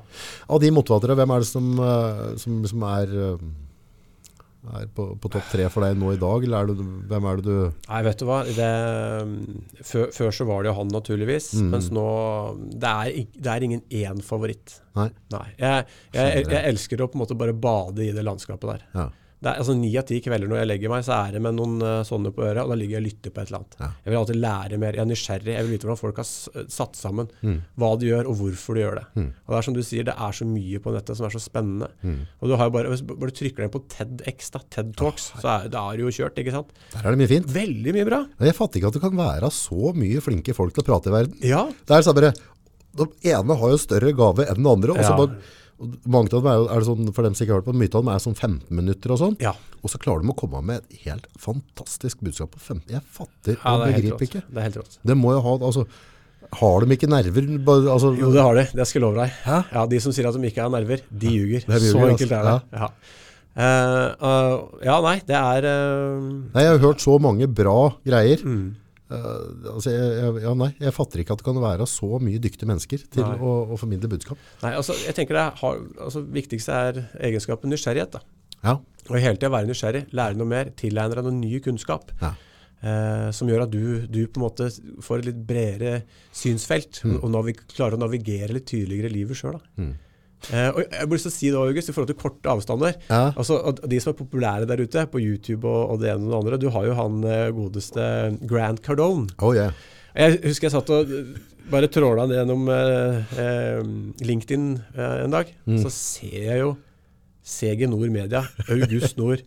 [0.49, 3.47] Av de motivatere, hvem er det som, eh, som, som er, eh,
[4.81, 6.47] er på, på topp tre for deg nå i dag?
[6.49, 8.43] Eller er det, hvem er det du Nei, vet du hva.
[8.61, 8.69] Det,
[9.93, 11.49] før, før så var det jo han, naturligvis.
[11.63, 11.73] Mm.
[11.77, 12.07] Mens nå
[12.75, 14.79] det er, det er ingen én favoritt.
[14.99, 15.11] Nei?
[15.35, 15.49] Nei.
[15.57, 18.87] Jeg, jeg, jeg elsker å på en måte bare bade i det landskapet der.
[18.99, 19.11] Ja.
[19.43, 21.57] Det er, altså Ni av ti kvelder når jeg legger meg, så er det med
[21.59, 23.75] noen uh, sånne på øret, og da ligger jeg og lytter på et eller annet.
[23.81, 23.89] Ja.
[24.05, 24.93] Jeg vil alltid lære mer.
[24.99, 25.55] Jeg er nysgjerrig.
[25.57, 27.27] Jeg vil vite hvordan folk har s- satt sammen.
[27.43, 27.57] Mm.
[27.83, 29.05] Hva de gjør, og hvorfor de gjør det.
[29.19, 31.43] Og det er som du sier, det er så mye på nettet som er så
[31.43, 31.89] spennende.
[32.07, 32.21] Mm.
[32.39, 35.51] Og du har jo bare, Hvis du trykker deg på TEDX, da, TED Talks, så
[35.57, 36.39] er, da er det jo kjørt.
[36.39, 36.71] ikke sant?
[36.95, 37.51] Der er det mye fint.
[37.59, 38.21] Veldig mye bra.
[38.39, 41.11] Men Jeg fatter ikke at det kan være så mye flinke folk til å prate
[41.11, 41.35] i verden.
[41.43, 41.65] Ja.
[41.67, 42.33] Det er sånn bare,
[42.95, 44.93] De ene har jo større gave enn den andre.
[44.93, 45.17] Og så Ja.
[45.17, 45.39] bare,
[46.05, 47.91] mange av dem er, er det sånn, for dem som ikke har hørt på, mye
[47.91, 49.37] av dem er sånn 15 minutter og sånn.
[49.43, 49.53] Ja.
[49.83, 52.87] Og så klarer de å komme med et helt fantastisk budskap på 15.
[52.95, 54.45] Jeg fatter ja og er begriper ikke.
[54.49, 54.99] Det er helt rått.
[55.13, 55.87] Det må jo ha, altså,
[56.61, 57.49] har de ikke nerver?
[57.67, 58.67] Altså, Jo, det har de.
[58.77, 59.35] Det skal jeg love deg.
[59.47, 59.59] Hæ?
[59.73, 61.67] Ja, De som sier at de ikke har nerver, de ljuger.
[61.67, 62.13] Ljuger, Så altså.
[62.13, 62.57] enkelt er det.
[62.77, 62.87] Ja.
[62.87, 63.19] ja.
[63.53, 66.23] Uh, uh, ja, nei, det er uh,
[66.55, 68.41] Nei, jeg har hørt så mange bra greier.
[68.41, 68.71] Mm.
[69.13, 72.41] Eh, altså, jeg, jeg, ja, nei, jeg fatter ikke at det kan være så mye
[72.43, 74.41] dyktige mennesker til å, å formidle budskap.
[74.63, 78.17] Nei, altså, jeg tenker det har, altså, viktigste er egenskapen nysgjerrighet.
[78.19, 78.23] da.
[78.63, 78.77] Ja,
[79.11, 82.15] Og hele tida være nysgjerrig, lære noe mer, tilegne deg noe ny kunnskap.
[82.23, 82.35] ja.
[82.83, 84.67] Eh, som gjør at du, du på en måte
[85.07, 86.01] får et litt bredere
[86.35, 89.61] synsfelt, og navig klarer å navigere litt tydeligere i livet sjøl.
[90.51, 92.97] Eh, og jeg har lyst til å si det, August, i forhold til korte avstander.
[93.09, 93.21] Ja.
[93.39, 96.39] Altså, De som er populære der ute, på YouTube og, og det ene og det
[96.41, 98.07] andre Du har jo han eh, godeste
[98.51, 99.29] Grant Cardone.
[99.39, 99.71] Oh, yeah.
[100.19, 101.31] Jeg husker jeg satt og eh,
[101.73, 103.79] bare tråla gjennom eh, eh,
[104.27, 104.67] LinkedIn
[104.97, 105.53] eh, en dag.
[105.69, 105.79] Mm.
[105.85, 106.75] Så ser jeg jo
[107.43, 109.41] CG Nord Media, August Nord,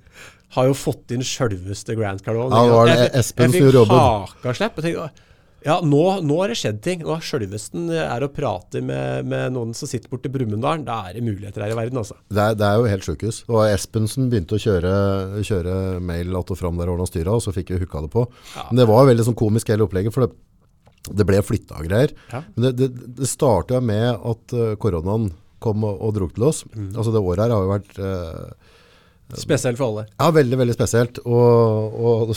[0.56, 2.56] har jo fått inn sjølveste Grant Cardone.
[2.56, 4.80] Ja, var det Jeg- jeg- Espen som Jeg fikk hakaslepp.
[4.80, 5.10] Jeg tenkte,
[5.66, 7.02] ja, nå, nå har det skjedd ting.
[7.06, 10.84] Nå sjølvesten er å prate med, med noen som sitter borte i Brumunddal.
[10.86, 12.20] Da er det muligheter her i verden, altså.
[12.30, 13.40] Det er, det er jo helt sjukehus.
[13.50, 14.92] Og Espensen begynte å kjøre,
[15.48, 18.12] kjøre mail att og fram der og ordna styra, og så fikk vi hooka det
[18.14, 18.28] på.
[18.68, 20.38] Men det var veldig sånn komisk hele opplegget, for det,
[21.18, 22.14] det ble flytta og greier.
[22.30, 22.44] Ja.
[22.54, 25.32] Men det, det, det starta med at eh, koronaen
[25.66, 26.62] kom og, og dro til oss.
[26.94, 28.75] Altså det året her har jo vært eh,
[29.34, 30.06] Spesielt for alle.
[30.20, 31.18] ja, veldig, veldig spesielt.
[31.26, 32.36] Og, og,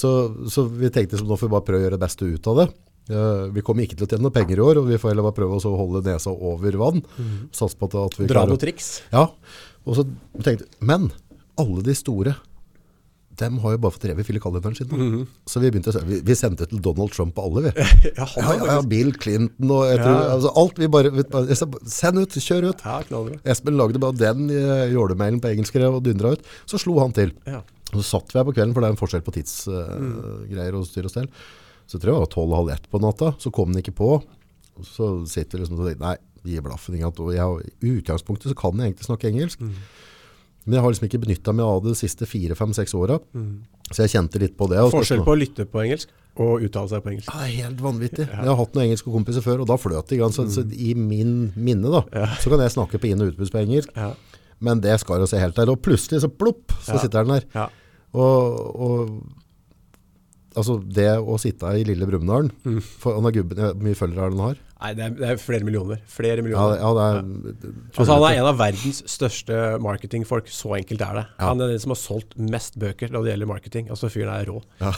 [0.00, 0.10] så,
[0.50, 2.60] så vi tenkte som nå får vi bare prøve å gjøre det beste ut av
[2.62, 2.66] det.
[3.54, 5.36] Vi kommer ikke til å tjene noe penger i år, og vi får heller bare
[5.36, 7.04] prøve å holde nesa over vann.
[7.54, 8.88] Satse på at, vi Dra noen triks.
[9.14, 9.28] ja,
[9.86, 10.02] og så
[10.42, 11.12] tenkte men
[11.62, 12.34] alle de store,
[13.40, 14.88] dem har jo bare fått revet filikalenderen sin.
[14.88, 14.96] da.
[15.50, 17.86] Så vi begynte å se, vi, vi sendte til Donald Trump og alle, vi.
[18.18, 20.32] Ja, Ja, ja, Bill Clinton og tror, Ja.
[20.36, 21.56] altså, alt vi bare, vi bare,
[21.86, 22.84] send ut, kjør ut.
[22.86, 22.96] ja.
[23.52, 26.44] Espen lagde bare den eh, jålemailen på engelsk og dundra ut.
[26.66, 27.32] Så slo han til.
[27.46, 27.60] Ja.
[27.92, 30.86] Og så satt vi her på kvelden, for det er en forskjell på tidsgreier og
[30.88, 31.28] styr og stell.
[31.86, 33.34] Så tror jeg det var tolv-halv ett på natta.
[33.42, 34.16] Så kom den ikke på.
[34.76, 36.16] Og så sitter vi liksom og tenker nei,
[36.46, 36.96] gi blaffen.
[36.98, 37.12] ikke?
[37.22, 39.62] Og I utgangspunktet så kan jeg egentlig snakke engelsk.
[40.66, 43.20] Men jeg har liksom ikke benytta meg av det de siste fire, fem, seks åra.
[43.92, 44.80] Så jeg kjente litt på det.
[44.90, 46.10] Forskjell på å lytte på engelsk
[46.42, 47.30] og uttale seg på engelsk.
[47.32, 48.26] ja, helt vanvittig.
[48.28, 50.18] Jeg har hatt noen engelske kompiser før, og da fløt det.
[50.34, 50.50] Så, mm.
[50.52, 52.02] Så, I min minne da,
[52.42, 53.94] så kan jeg snakke på inn- og utpust på engelsk.
[53.96, 54.10] Ja.
[54.60, 55.70] Men det skar jo seg helt der.
[55.70, 56.98] Og plutselig så plopp, så Ja.
[57.06, 57.46] sitter den der.
[57.54, 57.68] Ja.
[58.16, 59.10] Og, og
[60.56, 62.80] altså det å sitte i lille Brumunddal Mm.
[62.82, 64.62] for han gubben, ja, Hvor mye følgere er det han har?
[64.76, 66.00] Nei, det er, det er flere millioner.
[66.12, 66.74] Flere millioner.
[66.76, 70.50] Ja, ja, det er, Altså, han er en av verdens største marketingfolk.
[70.52, 71.22] Så enkelt er det.
[71.38, 71.46] Ja.
[71.48, 73.88] Han er den som har solgt mest bøker når det gjelder marketing.
[73.94, 74.58] Altså, fyren er rå.
[74.82, 74.92] ja,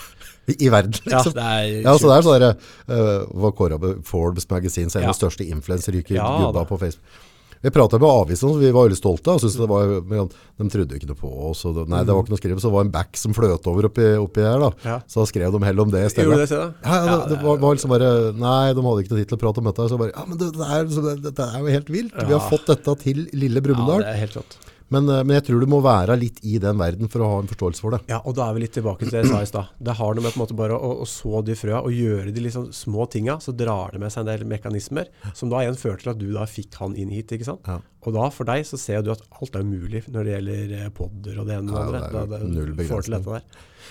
[0.49, 1.37] I verden, Ja, liksom.
[1.39, 2.59] det er Ja, så det er sånn der,
[2.91, 7.25] uh, var kåret Forbes Magazine, så en av de største influencer-ryker Ja, gubba på Facebook.
[7.63, 10.99] Vi pratet med avisen, så vi var veldig stolte, og syntes det var, de trodde
[10.99, 11.65] ikke noe på oss.
[11.67, 12.63] Og det, nei, det var ikke noe skrevet.
[12.63, 14.71] så det var en back som fløt over oppi, oppi her da.
[14.87, 14.99] Ja.
[15.11, 16.29] Så da skrev de heller om det i stedet.
[16.29, 16.61] Gjorde det?
[16.87, 19.43] Ja, ja, det, var, var liksom bare, nei, de hadde ikke noe tid til å
[19.43, 20.89] prate om dette, så bare, ja, men det, det, er,
[21.27, 22.19] det, er jo helt vilt.
[22.19, 24.07] Vi har fått dette til lille Ja, Brumunddal.
[24.07, 24.59] det er helt rått.
[24.95, 27.39] Men, eh, men jeg tror du må være litt i den verden for å ha
[27.43, 28.01] en forståelse for det.
[28.09, 29.75] Ja, og da er vi litt tilbake til det jeg sa i stad.
[29.79, 32.33] Det har noe med på en måte bare å, å så de frøa og gjøre
[32.33, 35.79] de liksom små tinga, så drar det med seg en del mekanismer, som da igjen
[35.81, 37.69] fører til at du da fikk han inn hit, ikke sant?
[37.69, 37.79] Ja.
[38.09, 40.93] Og da for deg så ser du at alt er umulig når det gjelder eh,
[40.97, 42.27] podder og det ene og det Ja, andre.
[42.31, 43.43] det er null begrensning.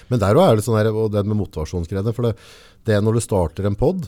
[0.07, 2.37] Men der òg er det sånn her, og den med motivasjonsgreiene, for det,
[2.87, 4.07] det er når du starter en podd,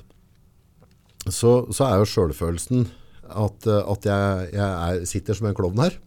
[1.27, 2.87] så, så er jo selvfølelsen
[3.29, 5.97] at, eh, at jeg, jeg er, sitter som en klovn her,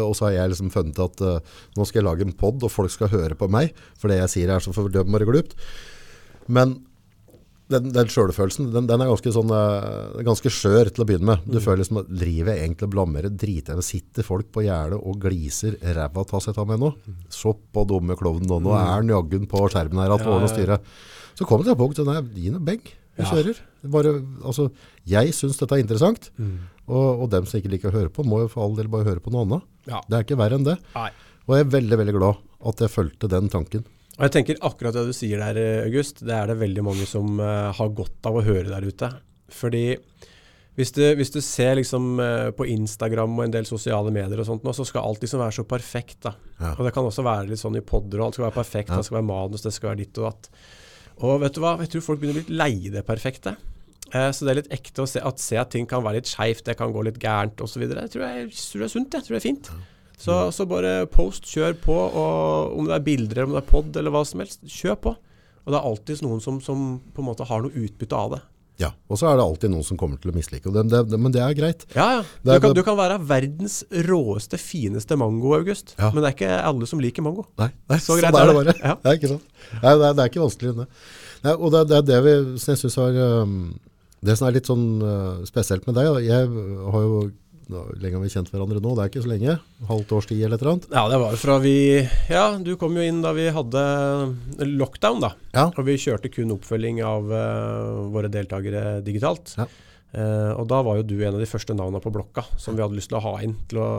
[0.00, 2.72] og så har jeg liksom funnet at eh, nå skal jeg lage en podd, og
[2.72, 5.54] folk skal høre på meg, for det jeg sier er så fordømmende glupt.
[6.52, 6.78] Men
[7.72, 11.44] den, den sjølfølelsen den, den er ganske, sånn, eh, ganske skjør til å begynne med.
[11.48, 13.84] Du føler liksom at driver jeg egentlig og blammerer med.
[13.86, 16.92] Sitter folk på gjerdet og gliser ræva ta seg ta meg nå?
[17.32, 18.60] Så på dumme klovnen nå.
[18.66, 20.50] Nå er han jaggen på skjermen her at Ja, ja.
[20.52, 20.80] styre.
[21.38, 22.92] Så kommer det til et punkt, nei, gi noe begg.
[23.16, 23.58] Vi kjører.
[23.92, 24.12] Bare,
[24.44, 24.70] altså,
[25.08, 26.58] jeg synes dette er interessant, Mm.
[26.90, 29.06] Og, og dem som ikke liker å høre på, må jo for all del bare
[29.06, 29.68] høre på noe annet.
[29.90, 30.00] Ja.
[30.08, 30.78] Det er ikke verre enn det.
[30.96, 31.10] Nei.
[31.46, 32.40] Og jeg er veldig, veldig glad
[32.72, 33.84] at jeg følte den tanken.
[34.18, 37.38] Og jeg tenker akkurat det du sier der, August, det er det veldig mange som
[37.40, 39.08] uh, har godt av å høre der ute.
[39.52, 39.86] Fordi
[40.78, 44.48] hvis du, hvis du ser liksom uh, på Instagram og en del sosiale medier og
[44.48, 46.20] sånt nå, så skal alt liksom være så perfekt.
[46.28, 46.36] da.
[46.60, 46.74] Ja.
[46.76, 48.92] Og det kan også være litt sånn i podder, og alt skal være perfekt.
[48.92, 49.00] Ja.
[49.00, 50.52] Det skal være manus, det skal være ditt og datt.
[51.22, 53.56] Og vet du hva, jeg tror folk begynner å bli lei det perfekte.
[54.12, 56.28] Eh, så det er litt ekte å se at, se at ting kan være litt
[56.30, 57.86] skeivt, det kan gå litt gærent osv.
[57.88, 59.72] Det tror jeg tror jeg er sunt, jeg tror det er fint.
[60.22, 63.96] Så, så bare post, kjør på, og om det er bilder om det er pod
[63.98, 65.14] eller hva som helst, kjør på.
[65.64, 66.84] Og det er alltid noen som, som
[67.14, 68.42] på en måte har noe utbytte av det.
[68.80, 71.18] Ja, og så er det alltid noen som kommer til å mislike, det, det, det,
[71.20, 71.84] men det er greit.
[71.94, 72.22] Ja, ja.
[72.42, 75.92] Du, er- kan, du kan være verdens råeste, fineste mango, August.
[75.98, 76.08] Ja.
[76.14, 77.44] Men det er ikke alle som liker mango.
[77.60, 78.74] Nei, nei Så sånn greit er er det bare.
[78.80, 78.94] Ja.
[79.02, 79.46] Det er ikke sant.
[79.76, 80.86] Nei, det, er, det er ikke vanskelig.
[81.44, 82.34] Nei, og det, det er det vi,
[82.64, 83.56] jeg synes har um,
[84.22, 87.22] det som er litt sånn uh, spesielt med deg, jeg har jo,
[87.98, 89.56] lenge har vi kjent hverandre nå, det er ikke så lenge,
[89.88, 90.90] halvt års tid eller et eller annet.
[90.94, 91.76] Ja, det var fra vi
[92.30, 93.82] Ja, du kom jo inn da vi hadde
[94.68, 95.32] lockdown, da.
[95.54, 99.56] Ja, Og vi kjørte kun oppfølging av uh, våre deltakere digitalt.
[99.58, 99.66] Ja.
[100.12, 102.84] Uh, og da var jo du en av de første navnene på blokka som vi
[102.84, 103.90] hadde lyst til å ha inn til å,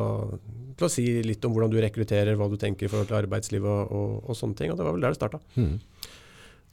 [0.77, 3.65] til å si litt om hvordan du rekrutterer, hva du tenker i forhold til arbeidsliv
[3.65, 4.71] og, og, og sånne ting.
[4.71, 5.41] Og det var vel der det starta.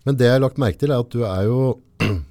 [0.05, 1.62] men det jeg har lagt merke til er at du er jo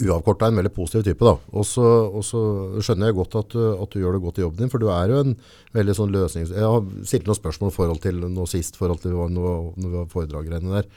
[0.00, 1.34] uavkortet en veldig positiv type da.
[1.52, 2.40] Og så, og så
[2.80, 4.88] skjønner jeg godt at du, at du gjør det godt i jobben din, for du
[4.92, 5.34] er jo en
[5.76, 6.54] veldig sånn løsnings...
[6.56, 10.72] Jeg har stilt noen spørsmål i forhold til noe sist, forhold til noe, noe foredraggreiene
[10.78, 10.88] der.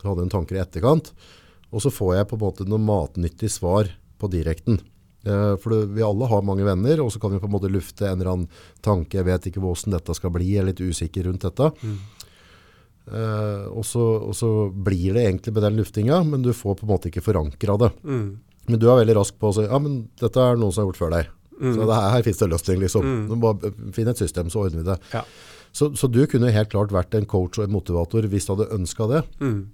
[0.00, 1.12] Jeg hadde en tanker i etterkant,
[1.70, 4.80] og så får jeg på en måte noe matnyttig svar på direkten.
[5.24, 7.70] Eh, For det, vi alle har mange venner, og så kan vi på en måte
[7.72, 8.48] lufte en eller annen
[8.84, 11.70] tanke, jeg vet ikke hvordan dette skal bli, jeg er litt usikker rundt dette.
[13.04, 16.86] Eh, og, så, og så blir det egentlig med den luftinga, men du får på
[16.86, 17.92] en måte ikke forankra det.
[18.64, 20.92] Men du er veldig rask på å si ja, men dette er noen som har
[20.92, 21.32] gjort før deg.
[21.54, 23.10] Så det her, her finnes det løsning, liksom.
[23.28, 23.34] Mm.
[23.42, 24.96] bare finne et system, så ordner vi det.
[25.14, 25.22] Ja.
[25.74, 28.70] Så, så du kunne helt klart vært en coach og en motivator hvis du hadde
[28.76, 29.22] ønska det.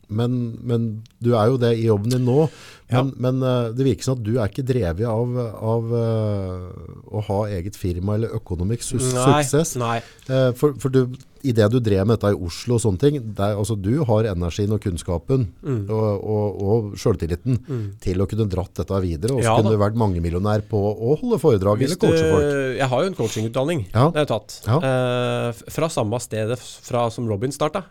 [0.08, 0.86] Men, men
[1.20, 2.46] du er jo det i jobben din nå.
[2.92, 5.34] Men, men eh, det virker som at du er ikke drevet av,
[5.74, 6.68] av eh,
[7.16, 9.76] å ha eget firma eller økonomisk su Nei, suksess.
[9.80, 9.98] nei.
[10.28, 11.04] Eh, For, for du,
[11.40, 14.26] i det du drev med dette i Oslo og sånne ting, der, altså du har
[14.28, 15.86] energien og kunnskapen Mm.
[15.92, 17.58] og, og, og selvtilliten
[18.02, 21.14] til å kunne dratt dette videre, og så Ja kunne du vært mangemillionær på å
[21.20, 22.76] holde foredrag Hvis eller coache folk.
[22.80, 23.80] Jeg har jo en coachingutdanning.
[23.92, 24.06] Ja.
[24.12, 24.56] Det har jeg tatt.
[24.66, 24.78] Ja.
[24.90, 27.84] Eh, fra samme stedet fra som Robin starta.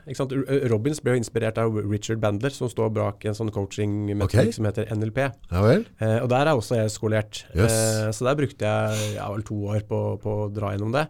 [0.70, 4.54] Robins ble jo inspirert av Richard Bandler, som står bak en sånn coaching-metodikk Ok.
[4.58, 5.20] som heter NLP.
[5.52, 5.84] Ja vel?
[6.02, 7.44] Eh, og der er også jeg skolert.
[7.56, 7.74] Yes.
[7.74, 11.08] Eh, så der brukte jeg ja, vel to år på, på å dra gjennom det.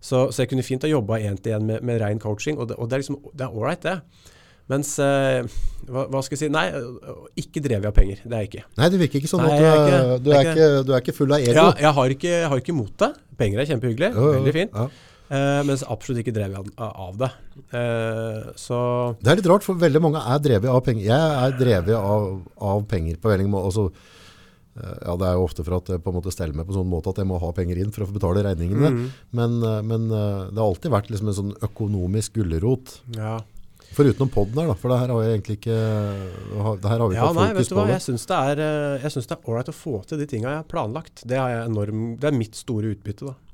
[0.00, 2.70] Så, så jeg kunne fint ha jobba én til én med, med ren coaching, og
[2.70, 3.98] det, og det er liksom, det er ålreit, det.
[4.70, 5.42] Mens eh,
[5.90, 6.64] hva, hva skal jeg si Nei,
[7.42, 8.20] ikke drevet av penger.
[8.22, 8.64] Det er jeg ikke.
[8.78, 10.92] Nei, det virker ikke sånn Nei, at du er ikke- du, er er ikke, du
[10.94, 11.56] er ikke full av ego.
[11.58, 13.10] Ja, jeg har ikke, jeg har ikke mot det.
[13.40, 14.10] Penger er kjempehyggelig.
[14.14, 14.76] Jo, jo, Veldig fint.
[14.78, 14.88] ja.
[15.30, 17.28] Eh, mens absolutt ikke drevet av, av det.
[17.70, 18.78] Eh, så
[19.20, 21.04] Det er litt rart, for veldig mange er drevet av penger.
[21.06, 23.70] Jeg er drevet av, av penger på veldig måte.
[23.70, 23.84] Altså,
[24.74, 26.74] eh, ja, det er jo ofte for at jeg på en måte steller meg på
[26.74, 28.90] sånn måte at jeg må ha penger inn for å få betale regningene.
[28.96, 29.06] Mm.
[29.38, 32.98] Men, eh, men eh, det har alltid vært liksom en sånn økonomisk gullerot.
[33.14, 33.38] ja.
[33.90, 34.74] Foruten podden her, da.
[34.78, 35.78] For det her har vi egentlig ikke
[36.78, 37.78] det her har vi ikke Ja, nei, fokus vet du på.
[37.80, 37.86] hva.
[37.88, 37.94] det.
[37.96, 41.22] Jeg syns det er eh, ålreit å få til de tinga jeg har planlagt.
[41.26, 43.49] Det, har jeg enorm, det er mitt store utbytte, da.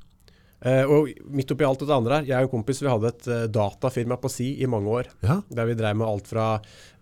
[0.64, 3.26] Eh, og midt oppi alt det andre her, jeg og en kompis vi hadde et
[3.28, 5.11] uh, datafirma på si i mange år.
[5.20, 6.46] Ja, Der vi drev med alt fra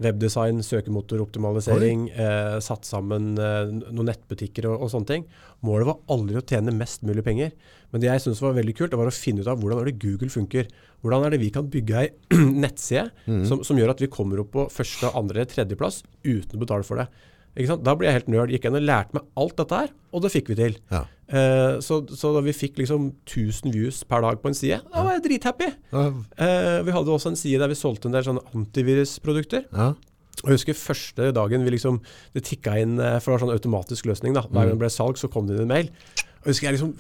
[0.03, 5.29] webdesign, søkemotoroptimalisering, uh, satt sammen eh, noen nettbutikker og, og sånne ting.
[5.65, 7.55] Målet var aldri å tjene mest mulig penger.
[7.95, 9.93] Men det jeg syntes var veldig kult, det var å finne ut av hvordan er
[9.93, 10.67] det Google funker.
[11.05, 12.11] Hvordan er det vi kan bygge ei
[12.65, 13.07] nettside
[13.47, 16.87] som, som gjør at vi kommer opp på første, andre eller tredjeplass uten å betale
[16.87, 17.07] for det.
[17.55, 17.85] Ikke sant?
[17.87, 18.51] Da ble jeg helt nerd.
[18.51, 20.81] Gikk inn og lærte meg alt dette her, og det fikk vi til.
[20.91, 21.05] ja.
[21.29, 25.05] Eh, så, så da vi fikk liksom 1000 views per dag på en side, da
[25.07, 25.71] var jeg drithappy.
[25.95, 29.69] Ja, Uh, vi hadde også en side der vi solgte en del sånne antivirusprodukter.
[29.73, 29.95] ja.
[30.43, 32.01] Jeg husker første dagen vi liksom,
[32.35, 34.43] det tikka inn, eh, for det var sånn automatisk løsning da.
[34.43, 35.91] Hver gang det ble salg, så kom det inn en mail.
[36.19, 36.91] Jeg husker jeg liksom,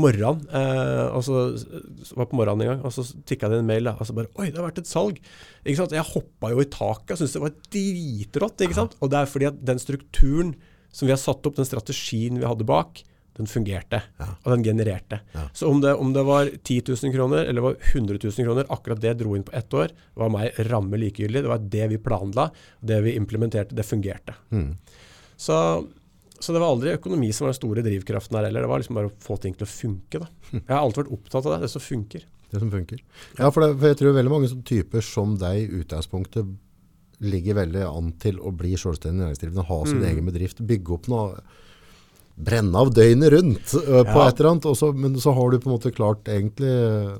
[0.00, 1.42] morgenen, eh, og så
[2.08, 4.08] så var på morgenen en gang, og så tikka det inn en mail da, og
[4.08, 5.20] så bare, oi, det har vært et salg.
[5.62, 5.94] Ikke sant?
[5.94, 8.96] Jeg hoppa jo i taket, og syntes det var dritrått, ikke sant?
[9.04, 10.56] Og det er fordi at den strukturen
[10.90, 13.04] som vi har satt opp, den strategien vi hadde bak,
[13.38, 14.00] den fungerte,
[14.42, 15.20] og den genererte.
[15.56, 19.00] Så om det, om det var 10 000 kroner, eller var 100 000 kroner, akkurat
[19.02, 21.44] det dro inn på ett år, var meg ramme likegyldig.
[21.44, 22.48] Det var det vi planla,
[22.80, 24.34] det vi implementerte, det fungerte.
[25.38, 25.58] Så,
[26.38, 28.66] så det var aldri økonomi som var den store drivkraften her heller.
[28.66, 30.24] Det var liksom bare å få ting til å funke.
[30.24, 30.30] Da.
[30.58, 32.26] Jeg har alltid vært opptatt av det, det som funker.
[32.50, 33.04] Det som funker.
[33.36, 36.56] Ja, for, det, for jeg tror veldig mange typer som deg i utgangspunktet
[37.18, 41.40] ligger veldig an til å bli selvstendig næringsdrivende, ha sin egen bedrift, bygge opp noe,
[42.38, 44.28] brenne av døgnet rundt ø, på Ja.
[44.28, 46.70] et eller annet, så, men så har du på en måte klart egentlig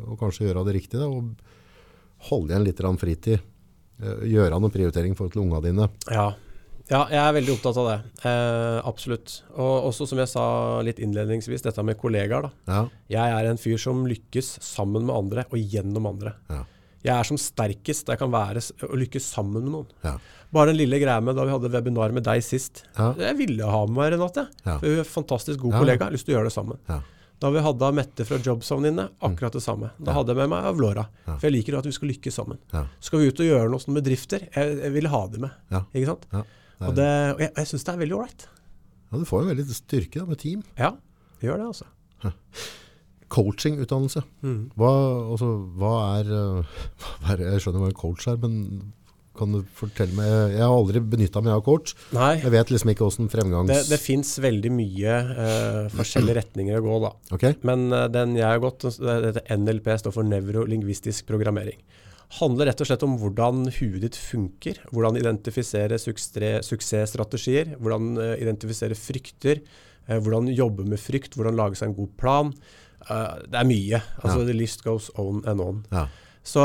[0.07, 1.35] å kanskje gjøre det riktig, da, og
[2.31, 3.41] holde igjen litt fritid,
[4.03, 5.89] ø, gjøre noen prioritering i forhold til unga dine.
[6.11, 6.29] Ja.
[6.91, 7.99] ja, jeg er veldig opptatt av det.
[8.31, 9.43] Eh, absolutt.
[9.59, 10.47] Og også som jeg sa
[10.87, 12.49] litt innledningsvis, dette med kollegaer.
[12.49, 12.51] da.
[12.73, 12.87] Ja,
[13.27, 16.35] Jeg er en fyr som lykkes sammen med andre og gjennom andre.
[16.49, 16.64] ja,
[17.05, 18.59] Jeg er som sterkest jeg kan være
[18.89, 20.21] og lykkes sammen med noen.
[20.53, 22.84] Bare den lille greia med da vi hadde webinar med deg sist.
[22.96, 23.11] Ja.
[23.20, 24.46] Jeg ville ha med meg Renate.
[24.64, 24.78] Ja.
[24.80, 25.78] Hun er en fantastisk god Ja.
[25.82, 25.99] kollega.
[26.01, 26.78] Jeg har lyst til å gjøre det sammen.
[26.88, 27.01] Ja.
[27.38, 29.90] Da vi hadde Mette fra Jobzone inne, akkurat det samme.
[30.03, 31.05] Da hadde jeg med meg Avlora.
[31.26, 32.59] For jeg liker at vi skal lykkes sammen.
[32.99, 34.49] Skal vi ut og gjøre noe som med bedrifter?
[34.57, 35.51] Jeg, jeg vil ha det med.
[35.94, 36.26] Ikke sant?
[36.32, 36.42] Ja.
[36.80, 38.49] Og, det, og jeg, jeg syns det er veldig ålreit.
[39.12, 40.62] ja, du får jo veldig styrke da, med team.
[40.78, 40.90] Ja,
[41.40, 41.86] det gjør det, altså.
[43.28, 44.22] Coachingutdannelse.
[44.42, 44.70] Mm.
[44.78, 44.90] Hva,
[45.34, 46.78] altså, hva, er, øh,
[47.22, 48.92] hva er Jeg skjønner hva en coach er, men
[49.39, 51.95] kan du fortelle meg Jeg har aldri benytta meg av coach.
[52.16, 53.70] Nei, Jeg vet liksom ikke åssen fremgangs...
[53.70, 57.12] det, det fins veldig mye uh, forskjellige retninger å gå, da.
[57.36, 57.57] Okay.
[57.68, 61.80] Men uh, den jeg har gått, dette NLP, står for nevrolingvistisk programmering.
[62.39, 64.82] Handler rett og slett om hvordan huet ditt funker.
[64.93, 67.76] Hvordan identifisere suksess, suksessstrategier.
[67.80, 69.62] Hvordan uh, identifisere frykter.
[70.09, 71.36] hvordan jobbe med frykt.
[71.36, 72.55] Hvordan lage seg en god plan.
[73.09, 74.01] Det er mye.
[74.22, 75.84] Altså, The list goes on and on.
[75.93, 76.09] Ja.
[76.49, 76.62] Så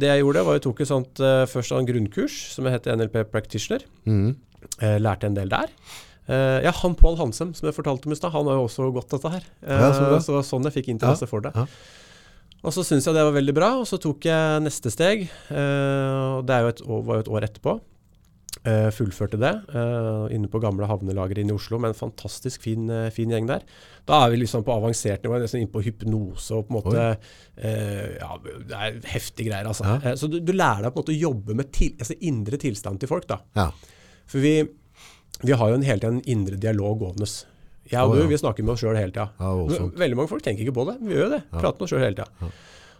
[0.00, 3.18] det jeg gjorde, var jeg tok et sånt uh, først en grunnkurs som heter NLP
[3.32, 3.84] Practitioner.
[4.08, 4.30] Mm.
[4.80, 5.68] Eh, lærte en del der.
[6.26, 8.88] Eh, ja, han Pål Hansem, som jeg fortalte om i stad, han har jo også
[8.96, 9.44] gått dette her.
[9.62, 10.18] Eh, Ja, så bra.
[10.24, 11.52] så det var sånn jeg fikk interesse Ja, for det.
[11.54, 11.66] ja.
[12.66, 15.28] Og så syntes jeg det var veldig bra, og så tok jeg neste steg.
[15.52, 17.76] eh, og det er jo et, var jo et år etterpå.
[18.66, 22.88] Eh, fullførte det uh, inne på gamle havnelageret inne i Oslo med en fantastisk fin,
[22.90, 23.62] uh, fin gjeng der.
[24.08, 27.04] Da er vi liksom på avansert nivå, nesten inne på hypnose og på en måte
[27.62, 29.86] Ja, det er heftige greier, altså.
[29.86, 30.16] Ja.
[30.18, 33.02] Så du, du lærer deg på en måte å jobbe med til, altså indre tilstand
[33.02, 33.38] til folk, da.
[33.58, 33.68] Ja.
[34.26, 34.56] For vi,
[35.44, 37.30] vi har jo en hele tiden en indre dialog gående.
[37.86, 38.30] Jeg og oh, du, ja.
[38.32, 39.28] vi snakker med oss sjøl hele tida.
[39.38, 39.90] Ja.
[40.02, 40.98] Veldig mange folk tenker ikke på det.
[41.06, 41.44] Vi gjør jo det.
[41.54, 42.50] Prater med oss sjøl hele tida.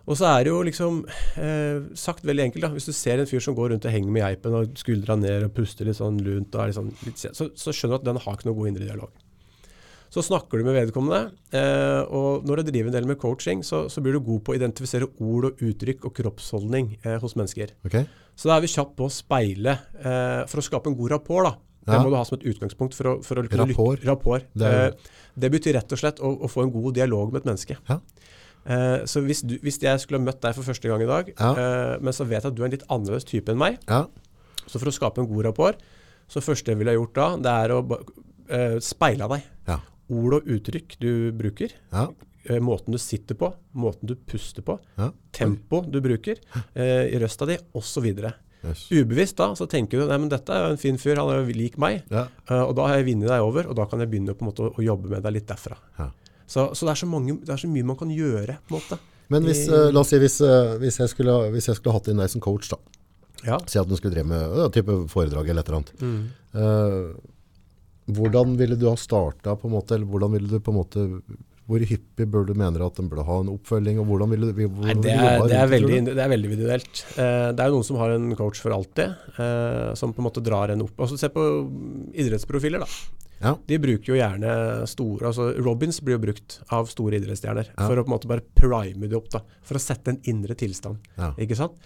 [0.07, 0.99] Og så er det jo liksom
[1.43, 2.69] eh, sagt veldig enkelt, da.
[2.77, 5.49] Hvis du ser en fyr som går rundt og henger med geipen og skuldra ned
[5.49, 8.37] og puster litt sånn lunt, er sånn, litt, så, så skjønner du at den har
[8.39, 9.11] ikke noe god indre dialog.
[10.15, 13.83] Så snakker du med vedkommende, eh, og når du driver en del med coaching, så,
[13.91, 17.75] så blir du god på å identifisere ord og uttrykk og kroppsholdning eh, hos mennesker.
[17.91, 18.07] Okay.
[18.39, 21.51] Så da er vi kjapt på å speile eh, for å skape en god rapport.
[21.51, 21.57] da.
[21.87, 23.99] Det må du ha som et utgangspunkt for å, for å kunne Rapport.
[23.99, 24.47] lykke- rapport.
[24.55, 27.43] Det er- Eh, det betyr rett og slett å, å få en god dialog med
[27.43, 27.77] et menneske.
[27.91, 27.99] Ja.
[28.67, 31.29] Eh, så hvis, du, hvis jeg skulle ha møtt deg for første gang i dag,
[31.39, 31.51] Ja.
[31.55, 34.07] uh, men så vet jeg at du er en litt annerledes type enn meg, Ja.
[34.67, 35.77] så for å skape en god rapport,
[36.29, 39.45] så første jeg ville ha gjort da, det er å uh, speile deg.
[39.69, 39.79] Ja.
[40.11, 42.09] Ord og uttrykk du bruker, Ja.
[42.63, 45.11] måten du sitter på, måten du puster på, Ja.
[45.33, 46.37] tempo du bruker,
[46.75, 48.07] eh, i røsta di, osv.
[48.67, 48.89] Yes.
[48.91, 51.45] Ubevisst da, så tenker du nei, men dette er jo en fin fyr, han er
[51.45, 52.03] jo lik meg.
[52.11, 52.27] Ja.
[52.51, 54.51] Uh, og da har jeg vunnet deg over, og da kan jeg begynne på en
[54.51, 55.77] måte å, å jobbe med deg litt derfra.
[55.99, 56.11] Ja.
[56.47, 58.79] Så, så det, er så mange, det er så mye man kan gjøre, på en
[58.81, 58.99] måte.
[59.35, 61.97] Men hvis, I- eh, la oss si hvis, eh, hvis, jeg skulle, hvis jeg skulle
[61.97, 62.79] hatt inn deg som coach da,
[63.47, 63.59] Ja.
[63.67, 65.93] si at du skulle drive med ja, type foredrag eller et eller annet.
[66.01, 66.23] Mm.
[66.55, 67.33] Eh,
[68.17, 71.05] hvordan ville du ha startet på en måte, eller hvordan ville du på en måte,
[71.67, 74.53] hvor hyppig bør du mener at den burde ha en oppfølging, og hvordan vil du,
[74.55, 77.01] hvordan Nei, det, er, det, er veldig, det er veldig individuelt.
[77.19, 80.29] Eh, det er jo noen som har en coach for alltid, eh, som på en
[80.29, 80.95] måte drar en opp.
[81.03, 81.43] Altså Se på
[82.15, 83.26] idrettsprofiler, da.
[83.43, 83.53] Ja.
[83.69, 84.51] De bruker jo gjerne
[84.89, 87.87] store altså Robins blir jo brukt av store idrettsstjerner Ja.
[87.87, 89.43] for å på en måte bare prime det opp, da.
[89.63, 90.99] For å sette en indre tilstand.
[91.19, 91.33] Ja.
[91.37, 91.77] Ikke sant?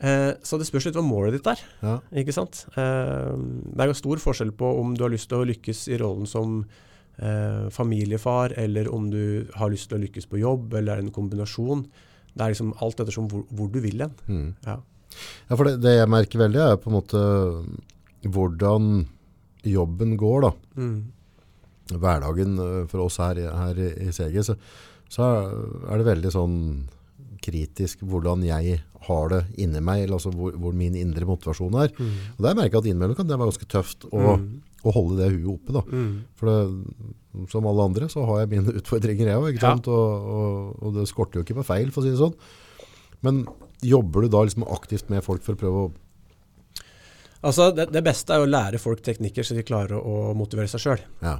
[0.00, 1.60] Eh, så det spørs litt hva målet ditt er.
[1.84, 1.98] Ja.
[2.22, 2.64] Ikke sant?
[2.74, 5.98] Eh, det er jo stor forskjell på om du har lyst til å lykkes i
[6.00, 6.64] rollen som
[7.20, 11.12] eh, familiefar, eller om du har lyst til å lykkes på jobb, eller er en
[11.12, 11.84] kombinasjon.
[12.32, 14.14] Det er liksom alt ettersom hvor, hvor du vil hen.
[14.26, 14.54] Mm.
[14.66, 14.78] Ja.
[15.50, 17.20] Ja, for det, det jeg merker veldig er på en måte
[18.30, 19.06] hvordan
[19.66, 20.52] jobben går da.
[20.76, 21.00] Mm.
[21.90, 24.56] Hverdagen eh, for oss her, her i CG, så,
[25.10, 25.28] så
[25.90, 26.56] er det veldig sånn
[27.40, 31.92] kritisk hvordan jeg har det inni meg, eller altså hvor, hvor min indre motivasjon er.
[31.96, 32.10] Mm.
[32.36, 35.30] Og der merker jeg at innimellom kan det være ganske tøft å, å holde det
[35.38, 35.84] huet oppe da.
[35.88, 36.12] Mm.
[36.36, 37.06] For det,
[37.52, 39.56] som alle andre så har jeg mine utfordringer jeg òg.
[39.62, 39.72] Ja.
[39.80, 42.36] Og, og, og det skorter jo ikke på feil, for å si det sånn.
[43.24, 43.44] Men
[43.84, 45.90] jobber du da liksom aktivt med folk for å prøve å
[47.40, 50.82] Altså, det, det beste er å lære folk teknikker så de klarer å, motivere seg
[50.84, 51.06] sjøl.
[51.24, 51.38] Ja.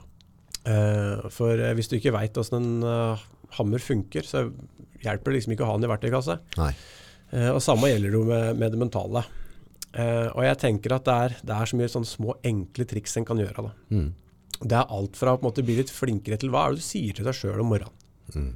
[0.60, 3.26] Uh, for eh, hvis du ikke veit åssen en uh,
[3.56, 4.46] hammer funker, så
[5.00, 6.40] hjelper det liksom ikke å ha den i verktøykassa.
[7.30, 9.24] Eh, og samme gjelder det med, med det mentale.
[9.90, 13.24] Og jeg tenker at det er, det er så mye sånne små, enkle triks en
[13.26, 13.64] kan gjøre.
[13.90, 14.10] Mm.
[14.60, 17.16] Det er alt fra å måte bli litt flinkere til hva er det du sier
[17.16, 17.96] til deg sjøl om morgenen.
[18.36, 18.52] Mm.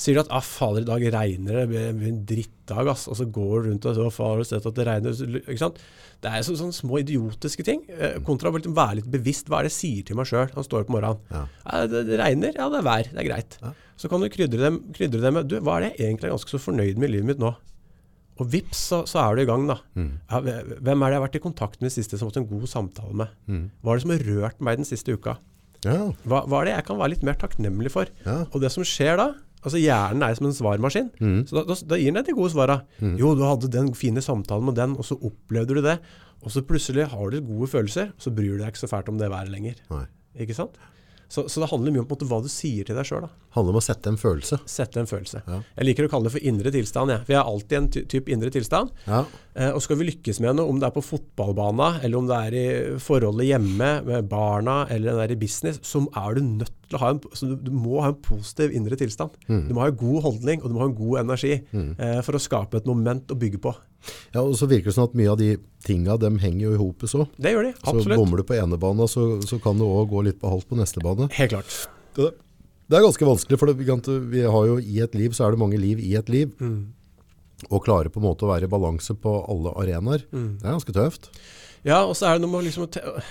[0.00, 3.04] Sier du at ah, fader, i dag regner det, det blir en drittdag, ass.
[3.10, 5.24] Og så går du rundt og så du sett at det regner.
[5.42, 5.80] Ikke sant?
[6.24, 7.82] Det er så, sånne små idiotiske ting.
[7.92, 9.50] Eh, kontra å liksom være litt bevisst.
[9.52, 11.20] Hva er det jeg sier til meg sjøl jeg står opp om morgenen?
[11.32, 11.42] Ja.
[11.66, 13.58] Ja, det, det regner, ja det er vær, det er greit.
[13.60, 13.74] Ja.
[14.00, 16.62] Så kan du krydre dem med du, hva er det jeg egentlig er ganske så
[16.62, 17.52] fornøyd med i livet mitt nå?
[18.40, 19.76] Og vips, så, så er du i gang, da.
[20.00, 20.12] Mm.
[20.32, 22.48] Hvem er det jeg har vært i kontakt med i siste som har hatt en
[22.48, 23.34] god samtale med?
[23.44, 23.66] Mm.
[23.84, 25.36] Hva er det som har rørt meg den siste uka?
[25.84, 25.98] Ja.
[26.24, 28.08] Hva, hva er det jeg kan være litt mer takknemlig for?
[28.24, 29.28] Og det som skjer da,
[29.62, 31.40] altså hjernen er som en svarmaskin, Mm.
[31.48, 32.80] så da, da, da gir den deg de gode svara.
[33.00, 35.98] Jo, du hadde den fine samtalen med den, og så opplevde du det.
[36.42, 39.08] Og så plutselig har du gode følelser, og så bryr du deg ikke så fælt
[39.12, 39.74] om det været lenger.
[39.90, 40.06] Nei.
[40.40, 40.78] Ikke sant?
[41.30, 43.28] Så, så det handler mye om måte, hva du sier til deg sjøl.
[43.54, 44.56] Handler om å sette en følelse.
[44.66, 45.42] Sette en følelse.
[45.46, 45.60] Ja.
[45.76, 47.12] Jeg liker å kalle det for indre tilstand.
[47.14, 47.20] Ja.
[47.28, 48.90] Jeg har alltid en ty type indre tilstand.
[49.06, 49.20] Ja.
[49.54, 52.40] Eh, og skal vi lykkes med noe, om det er på fotballbanen, eller om det
[52.48, 52.66] er i
[53.04, 57.00] forholdet hjemme med barna, eller det er i business, så er du nødt til å
[57.04, 59.36] ha en, så du, du må ha en positiv indre tilstand.
[59.46, 62.34] Du må ha en god holdning, og du må ha en god energi eh, for
[62.36, 63.72] å skape et moment å bygge på.
[64.34, 65.50] ja, og så virker det sånn at mye av de
[65.86, 67.24] tinga, dem henger jo i hopet så.
[67.38, 68.18] Det gjør de, Så absolutt.
[68.20, 70.78] bommer du på ene bane, så, så kan du også gå litt på halvt på
[70.82, 71.30] neste bane.
[71.38, 71.76] Helt klart.
[72.18, 72.30] Det,
[72.90, 73.76] det er ganske vanskelig, for det,
[74.34, 76.56] vi har jo i et liv, så er det mange liv i et liv.
[77.70, 80.22] å klare på en måte å være i balanse på alle arenaer.
[80.32, 81.28] Det er ganske tøft.
[81.84, 82.88] Ja, og så er det noe med liksom,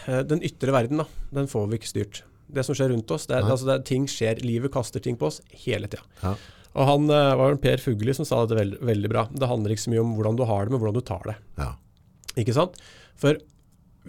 [0.07, 2.21] eh, den ytre verden, da, den får vi ikke styrt.
[2.49, 5.41] Det som skjer rundt oss, det altså, det ting skjer, livet kaster ting på oss
[5.65, 6.01] hele tida.
[6.23, 6.33] Ja.
[6.77, 9.27] Og han eh, var en Per Fugli som sa dette veld, veldig bra.
[9.33, 11.37] Det handler ikke så mye om hvordan du har det, men hvordan du tar det.
[11.61, 11.69] Ja.
[12.41, 12.77] Ikke sant?
[13.19, 13.37] For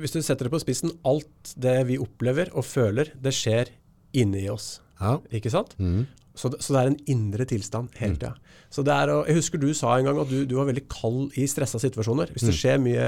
[0.01, 3.73] hvis du setter det på spissen, alt det vi opplever og føler, det skjer
[4.17, 4.79] inni oss.
[5.01, 5.19] Ja.
[5.35, 5.77] Ikke sant?
[5.81, 6.07] Mhm.
[6.39, 8.33] Så, det, så det er en indre tilstand hele tida.
[8.37, 8.89] Mm.
[8.95, 11.81] er jeg husker du sa en gang at du, du var veldig kald i stressa
[11.83, 12.31] situasjoner.
[12.35, 13.07] Hvis det skjer mye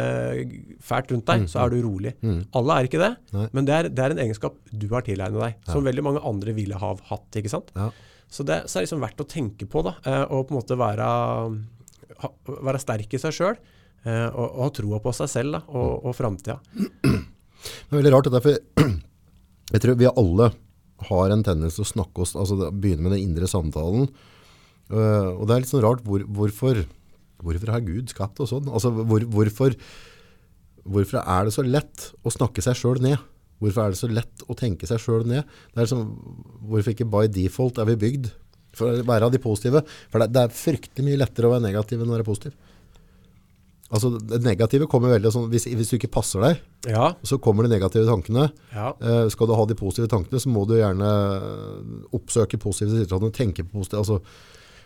[0.83, 2.15] fælt rundt deg, så er du rolig.
[2.59, 3.47] Alle er ikke det, Nei.
[3.55, 6.57] men det er, det er en egenskap du har tilegnet deg, som veldig mange andre
[6.57, 7.29] ville ha hatt.
[7.39, 7.71] ikke sant?
[7.79, 7.93] Ja.
[8.33, 10.59] Så det så er det liksom verdt å tenke på, da, eh, og på en
[10.59, 11.07] måte være,
[12.25, 13.63] ha, være sterk i seg sjøl.
[14.03, 16.57] Og, og ha troa på seg selv da, og, og framtida.
[16.73, 18.89] Det er veldig rart, dette, for
[19.77, 20.49] jeg tror vi alle
[21.09, 24.09] har en tendens til å snakke oss, altså begynne med den indre samtalen.
[24.93, 26.83] Uh, og det er litt sånn rart, hvor, hvorfor,
[27.43, 28.71] hvorfor har Gud skapt og sånn?
[28.71, 29.77] Altså hvor, hvorfor,
[30.85, 33.21] hvorfor er det så lett å snakke seg selv ned?
[33.63, 35.47] Hvorfor er det så lett å tenke seg selv ned?
[35.73, 36.05] Det er som,
[36.67, 38.33] hvorfor ikke by default er vi bygd
[38.77, 39.85] for å være av de positive?
[40.11, 42.57] For det, det er fryktelig mye lettere å være negativ enn å være positiv.
[43.93, 47.67] Altså det negative kommer veldig sånn, hvis, hvis du ikke passer deg, Ja, så kommer
[47.67, 48.47] de negative tankene.
[48.73, 48.95] ja.
[49.05, 51.11] Eh, skal du ha de positive tankene, så må du gjerne
[52.17, 54.01] oppsøke positive situasjoner, tenke på positive.
[54.01, 54.21] Altså,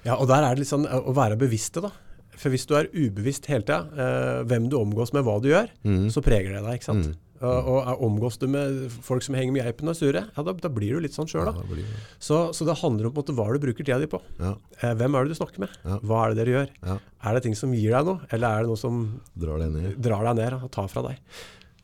[0.06, 1.92] ja, og der er det litt sånn å være bevisste, da.
[2.36, 5.70] For hvis du er ubevisst hele tida, eh, hvem du omgås med, hva du gjør,
[6.12, 6.74] så preger det deg.
[6.80, 7.14] ikke sant?
[7.40, 10.52] Og, og omgås du med folk som henger med geipen og er sure, ja, da,
[10.52, 11.84] da blir du litt sånn sjøl, Ja.
[12.22, 14.20] Så, så det handler om måte hva du bruker tida di på.
[14.40, 15.76] Ja, Eh, hvem er det du snakker med?
[15.84, 15.98] Ja.
[16.04, 16.98] Hva er det dere gjør?
[17.24, 19.94] Er det ting som gir deg noe, eller er det noe som Drar deg ned,
[20.04, 21.20] drar deg ned og tar fra deg?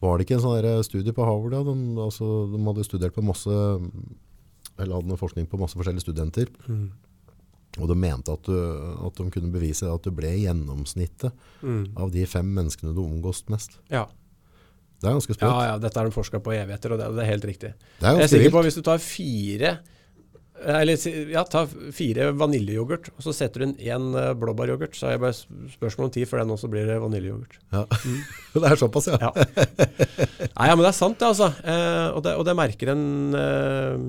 [0.03, 1.55] Var det ikke en sånn studie på Harvard?
[1.69, 3.49] De, altså, de hadde studert på masse
[4.81, 6.49] eller hadde forskning på masse forskjellige studenter.
[6.67, 6.91] Mm.
[7.81, 8.57] Og de mente at, du,
[9.07, 11.33] at de kunne bevise at du ble gjennomsnittet
[11.63, 11.93] Mm.
[11.97, 13.77] av de fem menneskene du omgås mest.
[13.89, 14.09] Ja.
[15.03, 15.65] Det er ganske ja, sprøtt.
[15.67, 17.73] ja, dette er de forska på i evigheter, og det, det er helt riktig.
[17.99, 19.73] Det er Jeg er sikker sikker på at hvis du tar fire
[20.63, 24.95] eller ja, ta fire vaniljeyoghurt, og så setter du inn én eh, blåbæryoghurt.
[24.95, 25.35] Så er jeg bare
[25.73, 27.57] spørsmål om tid før den også blir eh, vaniljeyoghurt.
[27.75, 27.83] Ja.
[28.55, 29.19] det er såpass, ja.
[29.19, 29.33] Ja.
[30.59, 31.51] Nei, ja, men det er sant, det, altså.
[31.65, 33.05] Eh, og, det, og det merker en
[33.39, 34.07] eh,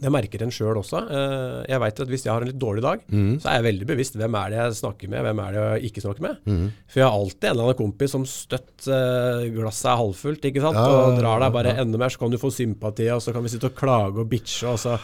[0.00, 1.02] Det merker en sjøl også.
[1.12, 3.32] Eh, jeg veit at hvis jeg har en litt dårlig dag, mm.
[3.42, 5.90] så er jeg veldig bevisst hvem er det jeg snakker med, hvem er det jeg
[5.90, 6.44] ikke snakker med.
[6.48, 6.68] Mm.
[6.88, 10.62] For jeg har alltid en eller annen kompis som støtt eh, glasset er halvfullt, ikke
[10.64, 10.80] sant?
[10.80, 11.84] Ja, og drar deg bare ja.
[11.84, 14.30] enda mer, så kan du få sympati, og så kan vi sitte og klage og
[14.30, 14.96] bitche, og så,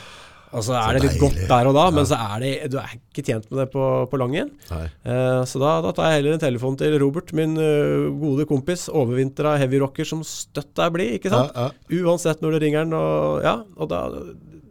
[0.57, 2.97] og så er det litt godt der og da, men så er det, du er
[2.97, 4.53] ikke tjent med det på, på langen.
[4.72, 4.82] Nei.
[5.05, 8.88] Eh, så da, da tar jeg heller en telefon til Robert, min uh, gode kompis,
[8.88, 11.53] overvintra heavyrocker som støtt er blid, ikke sant?
[11.53, 12.03] Ja, ja.
[12.07, 14.07] Uansett når du ringer den, og ja, og da,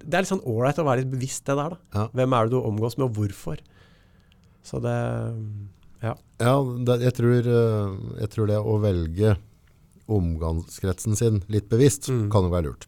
[0.06, 1.80] det er litt sånn ålreit å være litt bevisst det der da.
[1.96, 2.06] Ja.
[2.20, 3.62] Hvem er det du omgås med, og hvorfor?
[4.66, 4.96] Så det,
[6.04, 6.16] ja.
[6.42, 6.56] Ja,
[6.88, 9.36] det, jeg, tror, eh, jeg tror det å velge
[10.12, 12.30] omgangskretsen sin litt bevisst Mm.
[12.30, 12.88] kan jo være lurt.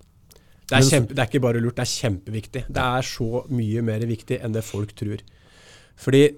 [0.67, 2.63] Det er, kjempe, det er ikke bare lurt, det er kjempeviktig.
[2.67, 5.21] Det er så mye mer viktig enn det folk tror.
[5.95, 6.35] Fordi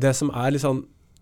[0.00, 0.80] det som er litt sånn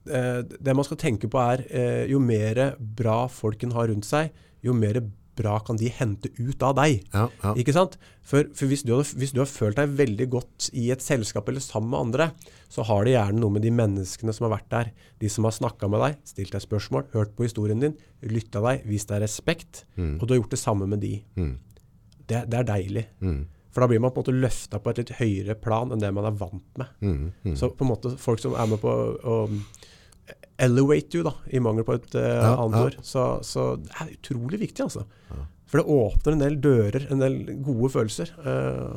[0.08, 4.30] eh, Det man skal tenke på er eh, jo mer bra folken har rundt seg,
[4.62, 5.00] jo mer
[5.38, 7.02] bra kan de hente ut av deg.
[7.14, 7.52] Ja, ja.
[7.60, 7.96] Ikke sant?
[8.28, 11.48] For, for hvis, du har, hvis du har følt deg veldig godt i et selskap
[11.48, 12.30] eller sammen med andre,
[12.68, 14.90] så har det gjerne noe med de menneskene som har vært der.
[15.22, 18.82] De som har snakka med deg, stilt deg spørsmål, hørt på historien din, lytta deg,
[18.88, 19.84] vist deg respekt.
[19.96, 21.14] Og du har gjort det samme med de.
[21.38, 21.54] Mm.
[22.28, 23.06] Det, det er deilig.
[23.24, 23.46] Mm.
[23.72, 26.10] For da blir man på en måte løfta på et litt høyere plan enn det
[26.10, 26.88] man er vant med.
[27.04, 27.18] Mm.
[27.44, 27.56] Mm.
[27.56, 29.36] Så på en måte folk som er med på å
[30.58, 32.98] elevate you, da, i mangel på et uh, annet ord.
[33.06, 35.06] Så, så det er utrolig viktig, altså.
[35.68, 38.30] For det åpner en del dører, en del gode følelser.
[38.40, 38.94] Uh,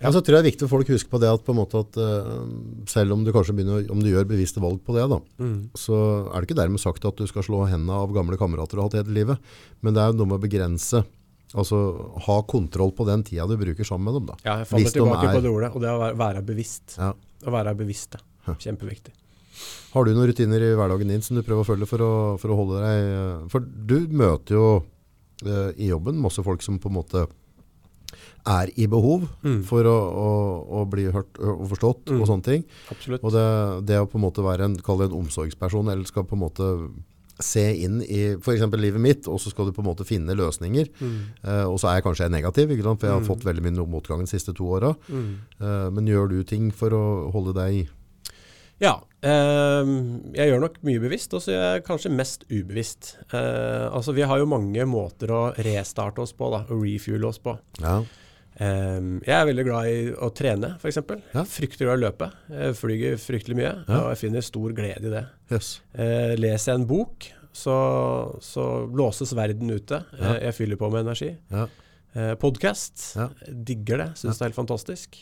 [0.00, 1.52] Ja, så tror jeg det er viktig for folk å huske på det at, på
[1.52, 2.46] en måte at uh,
[2.88, 5.58] selv om du kanskje begynner, om du gjør bevisste valg på det, da, mm.
[5.76, 5.98] så
[6.30, 8.88] er det ikke dermed sagt at du skal slå hendene av gamle kamerater du har
[8.88, 9.52] hatt hele livet.
[9.84, 11.04] Men det er jo noe med å begrense,
[11.52, 11.82] altså
[12.30, 14.32] ha kontroll på den tida du bruker sammen med dem.
[14.32, 14.40] Da.
[14.48, 16.96] ja, jeg faller de tilbake er- på det ordet, og det å være, bevisst.
[16.96, 17.12] Ja.
[17.44, 18.24] Å være bevisst, det.
[18.64, 19.12] Kjempeviktig.
[19.94, 22.52] Har du noen rutiner i hverdagen din som du prøver å følge for å, for
[22.52, 24.66] å holde deg eh, For du møter jo
[25.46, 27.26] eh, i jobben masse folk som på en måte
[28.46, 29.62] er i behov Mm.
[29.66, 30.28] for å, å,
[30.80, 32.20] å bli hørt og forstått Mm.
[32.22, 32.64] og sånne ting.
[32.92, 33.24] Absolutt.
[33.26, 33.46] Og det,
[33.88, 36.44] det å på en måte være en, kall det en omsorgsperson, eller skal på en
[36.44, 36.68] måte
[37.42, 40.88] se inn i eksempel livet mitt, og så skal du på en måte finne løsninger.
[41.02, 41.16] Mm.
[41.42, 43.26] Eh, og så er jeg kanskje negativ, for jeg har Mm.
[43.28, 44.94] fått veldig mye motgang de siste to åra.
[45.10, 45.34] Mm.
[45.60, 47.88] Eh, men gjør du ting for å holde deg
[48.80, 49.00] Ja.
[49.26, 49.94] Ehm,
[50.36, 53.10] jeg gjør nok mye bevisst, og så gjør jeg kanskje mest ubevisst.
[53.32, 57.38] Eh, altså, vi har jo mange måter å restarte oss på, da, og refuele oss
[57.42, 57.56] på.
[57.82, 57.98] Ja.
[58.62, 61.00] Ehm, jeg er veldig glad i å trene, f.eks.
[61.34, 61.44] Ja.
[61.44, 62.30] I å løpe.
[62.52, 64.02] Jeg flyger fryktelig mye, Ja.
[64.04, 65.24] og jeg finner stor glede i det.
[65.52, 65.72] Yes.
[65.94, 67.76] Eh, leser jeg en bok, så,
[68.44, 70.02] så låses verden ute.
[70.20, 70.34] Ja.
[70.36, 71.34] Eh, jeg fyller på med energi.
[71.52, 71.66] Ja.
[72.40, 73.10] Podkast.
[73.44, 74.06] Digger det.
[74.16, 75.18] Syns det er helt fantastisk.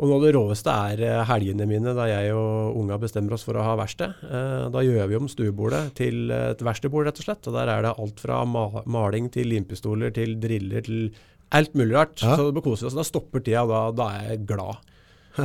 [0.00, 3.44] Og noe av det råeste er eh, helgene mine, da jeg og unga bestemmer oss
[3.46, 4.22] for å ha verksted.
[4.24, 7.50] Eh, da gjør vi om stuebordet til et verkstedbord, rett og slett.
[7.50, 11.12] Og der er det alt fra maling til limpistoler til driller til
[11.52, 12.16] alt mulig rart.
[12.24, 12.38] Ja.
[12.40, 12.96] Så det koser oss.
[12.98, 14.80] Da stopper tida, og da, da er jeg glad.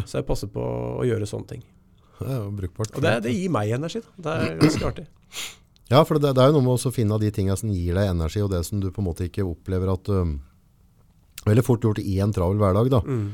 [0.07, 1.67] Så jeg passer på å gjøre sånne ting.
[2.17, 2.95] Det er jo brukbart.
[2.97, 4.01] Og det, det gir meg energi.
[4.15, 4.17] Da.
[4.17, 5.07] Det er ganske artig.
[5.87, 8.09] Ja, for det, det er jo noe med å finne de tingene som gir deg
[8.11, 10.33] energi, og det som du på en måte ikke opplever at um,
[11.47, 12.99] Veldig fort gjort i en travel hverdag, da.
[13.07, 13.29] Mm.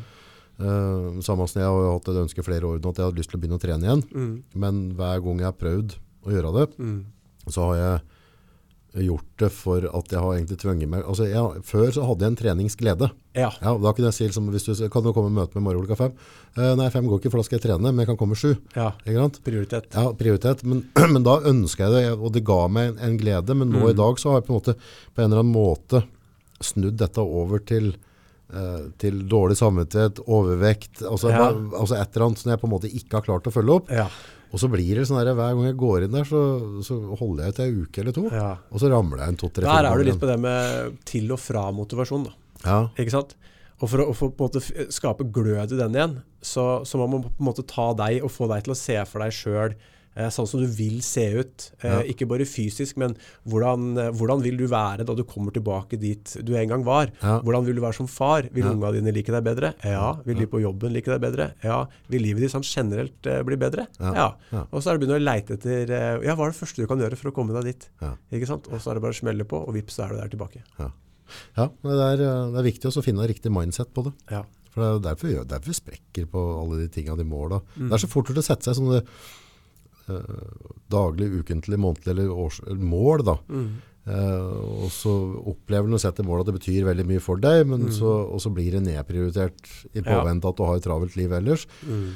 [0.62, 3.32] Uh, samme som jeg har hatt et ønske flere år nå at jeg hadde lyst
[3.34, 4.04] til å begynne å trene igjen.
[4.14, 4.34] Mm.
[4.62, 5.96] Men hver gang jeg har prøvd
[6.28, 7.00] å gjøre det, Mm.
[7.50, 8.02] så har jeg
[9.08, 12.30] gjort det for at jeg har egentlig tvunget meg altså jeg, Før så hadde jeg
[12.30, 13.08] en treningsglede.
[13.34, 13.48] Ja.
[13.58, 15.82] Ja, da kunne jeg si liksom, hvis du kan du komme og møte med morgen
[15.88, 16.14] klokka fem.
[16.56, 18.54] Uh, nei, fem går ikke, for da skal jeg trene, men jeg kan komme sju.
[18.78, 18.92] ja.
[19.44, 19.90] Prioritet.
[19.98, 20.62] Ja, prioritet.
[20.64, 20.86] Men,
[21.16, 23.58] men da ønska jeg det, og det ga meg en, en glede.
[23.58, 23.90] Men nå Mm.
[23.90, 24.78] i dag så har jeg på en, måte,
[25.16, 26.04] på en eller annen måte
[26.62, 27.96] snudd dette over til,
[29.02, 31.48] til dårlig samvittighet, overvekt, altså, Ja.
[31.80, 33.90] altså et eller annet som jeg på en måte ikke har klart å følge opp.
[33.92, 34.08] Ja.
[34.54, 36.42] Og så blir det sånn her, hver gang jeg går inn der, så,
[36.86, 38.26] så holder jeg ut en uke eller to.
[38.30, 38.52] ja.
[38.70, 41.40] Og så ramler jeg en to-tre Der er du litt på det med til og
[41.42, 42.28] fra motivasjon.
[42.64, 43.34] Ja, Ikke sant?
[43.82, 46.14] Og for å, å få på en måte skape glød i den igjen,
[46.46, 49.00] så, så må man på en måte ta deg og få deg til å se
[49.10, 51.72] for deg sjøl eh, sånn som du vil se ut.
[51.82, 52.00] Eh, Ja.
[52.14, 53.16] Ikke bare fysisk, men
[53.48, 57.10] hvordan, eh, hvordan vil du være da du kommer tilbake dit du en gang var?
[57.22, 57.40] Ja.
[57.42, 58.44] Hvordan vil du være som far?
[58.54, 58.72] Vil Ja.
[58.72, 59.74] unga dine like deg bedre?
[59.84, 60.14] Ja.
[60.26, 61.54] Vil de på jobben like deg bedre?
[61.64, 61.88] Ja.
[62.10, 63.88] Vil livet ditt sånn generelt eh, bli bedre?
[64.00, 64.36] Ja.
[64.72, 66.88] Og så er det begynt å leite etter eh, Ja, hva er det første du
[66.88, 67.90] kan gjøre for å komme deg dit?
[68.02, 68.16] Ja.
[68.32, 68.68] Ikke sant?
[68.72, 70.62] Og så er det bare å smelle på, og vips, så er du der tilbake.
[70.80, 70.92] Ja,
[71.58, 74.14] ja det, er, eh, det er viktig å finne riktig mindset på det.
[74.30, 74.44] Ja.
[74.74, 77.62] For det er derfor vi, derfor vi sprekker på alle de tingene, de måla.
[77.78, 77.90] Mm.
[77.90, 79.10] Det er så fort gjort å sette seg sånne eh,
[80.94, 83.24] daglig, ukentlig, månedlig eller års, mål.
[83.26, 83.38] da.
[83.50, 83.68] Mm.
[84.04, 85.14] Eh, og så
[85.54, 88.42] opplever du å sette mål at det betyr veldig mye for deg, men så, og
[88.44, 89.64] så blir det nedprioritert
[89.96, 90.52] i påvente Ja.
[90.52, 91.64] at du har et travelt liv ellers.
[91.88, 92.10] Mm.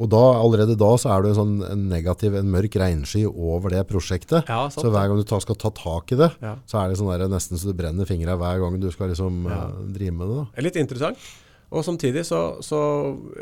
[0.00, 3.74] Og da, allerede da så er det en sånn en negativ, en mørk regnsky over
[3.74, 4.46] det prosjektet.
[4.48, 6.54] Ja, sant så hver gang du ta, skal ta tak i det, Ja.
[6.64, 9.44] så er det sånn der, nesten så du brenner fingra hver gang du skal liksom
[9.50, 10.36] eh, drive med det.
[10.38, 10.44] da.
[10.54, 11.18] Det er litt interessant.
[11.72, 12.78] Og samtidig så, så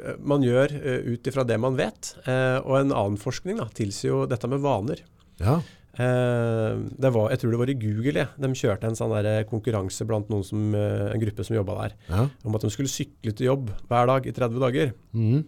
[0.04, 2.14] eh, man gjør uh, ut ifra det man vet.
[2.24, 5.02] Eh, og en annen forskning da, tilsier jo dette med vaner.
[5.42, 5.58] Ja,
[6.00, 8.22] Eh, det var, jeg tror det var i Google.
[8.22, 8.28] Ja.
[8.40, 12.28] De kjørte en sånn der konkurranse blant som, eh, en gruppe som jobba der, ja.
[12.44, 14.94] om at de skulle sykle til jobb hver dag i 30 dager.
[15.12, 15.44] Mm.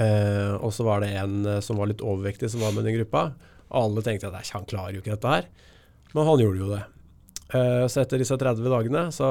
[0.00, 2.90] Eh, og så var det en eh, som var litt overvektig som var med i
[2.90, 3.34] den gruppa.
[3.74, 5.46] Alle tenkte at han klarer jo ikke dette her.
[6.14, 6.82] Men han gjorde jo det.
[7.54, 9.28] Eh, så etter disse 30 dagene så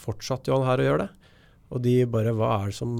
[0.00, 1.27] fortsatte jo han her å gjøre det.
[1.68, 2.92] Og de bare Hva er det som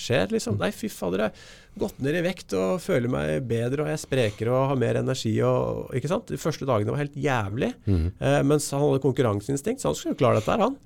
[0.00, 0.58] skjer, liksom?
[0.60, 3.96] Nei, fy fader, jeg har gått ned i vekt og føler meg bedre og jeg
[3.96, 6.28] er sprekere og har mer energi og Ikke sant?
[6.28, 7.72] De første dagene var helt jævlig.
[7.86, 8.10] Mm.
[8.18, 10.76] Eh, mens han hadde konkurranseinstinkt, så han skulle jo klare dette her, han.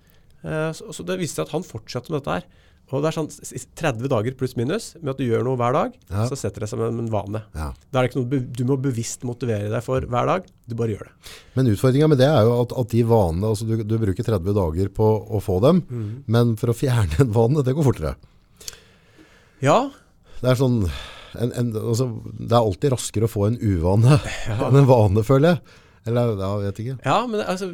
[0.46, 2.64] Eh, så, så det viste seg at han fortsatte med dette her.
[2.94, 5.56] Og det er sånn s- s- 30 dager pluss minus med at du gjør noe
[5.58, 6.28] hver dag, Ja.
[6.30, 7.42] så setter det seg som en vane.
[7.54, 7.72] ja.
[7.90, 10.44] Da er det ikke noe du må bevisst motivere deg for hver dag.
[10.68, 11.12] Du bare gjør det.
[11.56, 14.54] Men utfordringa med det er jo at, at de vanene, altså du, du bruker 30
[14.54, 16.22] dager på å få dem, Mm.
[16.28, 18.14] men for å fjerne en vane, det går fortere.
[19.62, 19.90] Ja,
[20.42, 20.82] Det er sånn,
[21.40, 22.06] en, en, altså,
[22.38, 24.18] det er alltid raskere å få en uvane
[24.68, 25.60] enn en vane, føler jeg.
[26.06, 26.98] Eller, ja, vet ikke.
[27.04, 27.66] ja men altså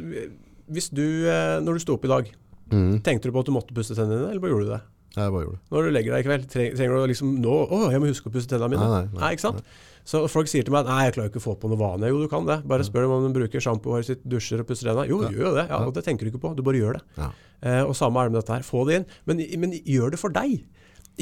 [0.73, 2.29] Hvis du, eh, når du sto opp i dag,
[2.71, 3.01] mm.
[3.05, 4.81] tenkte du på at du måtte pusse tennene dine, eller bare gjorde du det?
[5.13, 5.63] Jeg bare gjorde det.
[5.75, 8.33] Når du legger deg i kveld, trenger du liksom nå Å, jeg må huske å
[8.33, 8.87] pusse tennene mine.
[8.89, 9.31] Nei, nei, nei.
[9.35, 9.61] ikke sant?
[10.03, 12.09] Så folk sier til meg at nei, jeg klarer ikke å få på noe vane.
[12.11, 12.57] Jo, du kan det.
[12.67, 15.05] Bare spør dem om de bruker sjampohåret sitt, dusjer og pusser tennene.
[15.07, 15.29] Jo, Ja.
[15.31, 15.67] gjør jo det.
[15.69, 16.55] Ja, og det tenker du ikke på.
[16.57, 17.03] Du bare gjør det.
[17.21, 17.29] Ja.
[17.63, 18.65] Eh, og samme er det med dette her.
[18.67, 19.05] Få det inn.
[19.29, 20.65] Men, men gjør det for deg.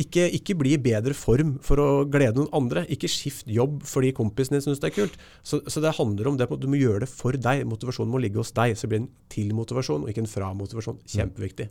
[0.01, 2.85] Ikke, ikke bli i bedre form for å glede noen andre.
[2.87, 5.17] Ikke skift jobb fordi kompisen din syns det er kult.
[5.43, 7.65] Så, så det handler om det du må gjøre det for deg.
[7.67, 8.73] Motivasjonen må ligge hos deg.
[8.79, 11.03] Så det blir en til-motivasjon, og ikke en fra-motivasjon.
[11.11, 11.69] Kjempeviktig.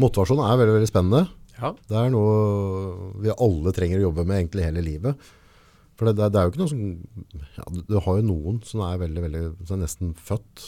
[0.00, 1.26] Motivasjon er veldig, veldig spennende.
[1.58, 1.72] Ja.
[1.88, 5.32] Det er noe vi alle trenger å jobbe med egentlig hele livet.
[5.98, 6.80] For det, det, det er jo ikke noe som
[7.58, 10.64] ja, du, har jo noen som er veldig, veldig som er nesten født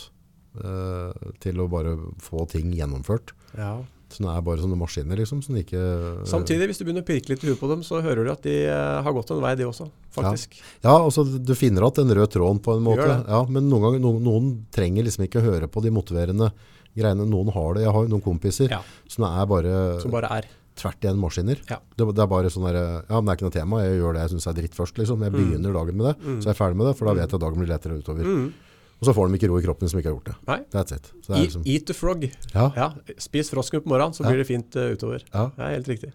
[0.61, 3.37] eh, til å bare få ting gjennomført.
[3.59, 3.81] ja.
[4.15, 5.81] Som er bare sånne maskiner liksom, som ikke
[6.29, 8.45] Samtidig, hvis du begynner å pirke litt i huet på dem, så hører du at
[8.47, 9.89] de eh, har gått en vei, de også.
[10.15, 10.55] Faktisk.
[10.85, 13.09] Ja, altså du finner igjen den røde tråden på en måte.
[13.09, 16.53] Ja, men noen, ganger, noen, noen trenger liksom ikke høre på de motiverende
[16.97, 17.27] greiene.
[17.29, 17.83] Noen har det.
[17.87, 18.83] Jeg har jo noen kompiser Ja.
[19.09, 20.45] som er bare, Som bare er.
[20.77, 21.59] tvert igjen maskiner.
[21.71, 21.79] Ja.
[21.97, 22.79] Det, det er bare sånn der,
[23.09, 23.83] ja, men det er ikke noe tema.
[23.85, 24.99] Jeg gjør det jeg syns er dritt først.
[24.99, 25.23] Liksom.
[25.23, 27.35] Jeg begynner dagen med det, så er jeg ferdig med det, for da vet jeg
[27.39, 28.25] at dagen blir lettere utover.
[28.25, 28.53] Mm.
[29.01, 30.35] Og så får de ikke ro i kroppen som ikke har gjort det.
[30.47, 30.59] Nei.
[30.73, 31.09] That's it.
[31.23, 32.23] Så det er liksom, eat the frog.
[32.55, 32.89] ja, Ja,
[33.19, 34.31] Spis frosken på morgenen, så Ja.
[34.31, 35.23] blir det fint uh, utover.
[35.35, 35.51] ja.
[35.57, 36.13] Det er helt riktig.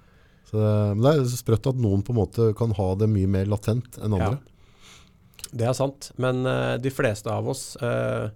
[0.49, 3.27] Så det, men det er sprøtt at noen på en måte kan ha det mye
[3.27, 4.39] mer latent enn andre.
[5.53, 6.11] Det er sant.
[6.17, 8.29] Men uh, de fleste av oss eh,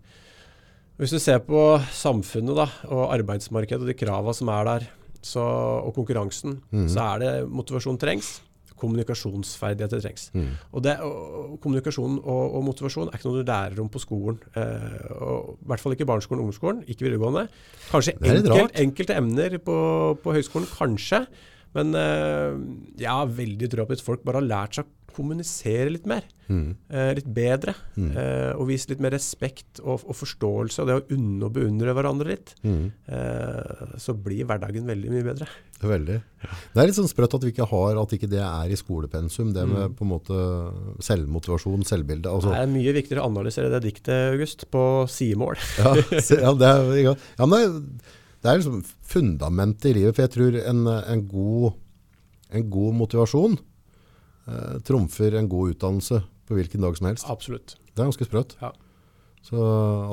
[1.01, 1.59] Hvis du ser på
[1.95, 4.89] samfunnet da, og arbeidsmarkedet og de krava som er der,
[5.23, 5.43] så,
[5.87, 6.89] og konkurransen, mm.
[6.91, 8.35] så er det motivasjon trengs.
[8.83, 10.27] Kommunikasjonsferdigheter trengs.
[10.35, 10.49] Mm.
[10.73, 14.41] Og, det, og Kommunikasjon og, og motivasjon er ikke noe du lærer om på skolen.
[14.59, 17.45] Eh, og, I hvert fall ikke barneskolen og ungdomsskolen, ikke videregående.
[17.87, 19.77] Kanskje Det er enkel, enkelte emner på,
[20.19, 21.23] på høyskolen, kanskje.
[21.73, 22.59] Men eh,
[23.01, 26.25] jeg har veldig trua på at folk bare har lært seg kommunisere litt mer.
[26.49, 26.75] Mm.
[26.89, 27.73] Eh, litt bedre.
[27.95, 28.09] Mm.
[28.19, 31.93] Eh, og vise litt mer respekt og, og forståelse, og det å unne og beundre
[31.95, 32.53] hverandre litt.
[32.65, 32.87] Mm.
[33.07, 35.47] Eh, så blir hverdagen veldig mye bedre.
[35.83, 36.17] Veldig.
[36.43, 39.51] Det er litt sånn sprøtt at vi ikke har, at ikke det er i skolepensum,
[39.55, 39.95] det med Mm.
[39.99, 40.37] på en måte
[41.03, 42.29] selvmotivasjon, selvbilde.
[42.31, 45.57] Altså, Det er mye viktigere å analysere det diktet, August, på sidemål.
[45.83, 47.77] ja, ja, det er, ja, er,
[48.43, 51.73] det er liksom fundamentet i livet, for jeg tror en, en, god,
[52.51, 53.57] en god motivasjon
[54.47, 57.29] eh, trumfer en god utdannelse på hvilken dag som helst.
[57.31, 57.75] Absolutt.
[57.93, 58.55] Det er ganske sprøtt.
[58.61, 58.71] Ja.
[59.43, 59.59] Så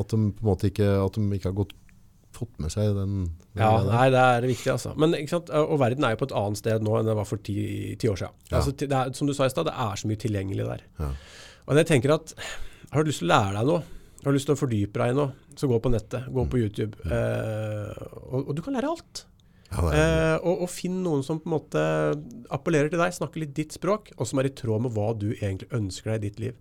[0.01, 0.89] at de på en måte ikke,
[1.37, 1.73] ikke har gått,
[2.35, 3.15] fått med seg den,
[3.55, 4.93] den Ja, nei, det er viktig, altså.
[4.99, 5.15] Men?
[5.15, 8.11] Og verden er jo på et annet sted nå enn det var for ti, ti
[8.11, 8.35] år siden.
[8.51, 8.59] Ja.
[8.61, 10.85] Altså, det er, som du sa i stad, det er så mye tilgjengelig der.
[11.03, 11.11] Ja.
[11.67, 12.35] Og jeg tenker at
[12.91, 13.83] har du lyst til å lære deg noe,
[14.21, 16.51] har du lyst til å fordype deg i noe, så gå på nettet, gå Mm.
[16.53, 16.99] på YouTube.
[17.07, 19.25] Eh, og, og du kan lære alt.
[19.71, 21.83] Ja, det Eh, og, og finn noen som på en måte
[22.51, 25.29] appellerer til deg, snakker litt ditt språk, og som er i tråd med hva du
[25.37, 26.57] egentlig ønsker deg i ditt liv.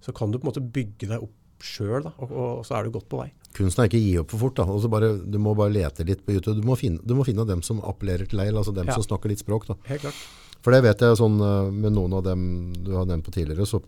[0.00, 1.34] Så kan du på en måte bygge deg opp
[1.66, 3.30] sjøl, og, og så er du godt på vei.
[3.56, 4.56] Kunsten er ikke å gi opp for fort.
[4.60, 4.66] da.
[4.68, 6.58] Og så bare, du må bare lete litt på YouTube.
[6.60, 8.96] Du må finne, du må finne dem som appellerer til deg, altså dem Ja.
[8.98, 9.66] som snakker ditt språk.
[9.66, 9.76] da.
[9.88, 10.20] Helt klart.
[10.64, 13.64] For det vet jeg sånn eh, med noen av dem du har nevnt på tidligere,
[13.68, 13.80] så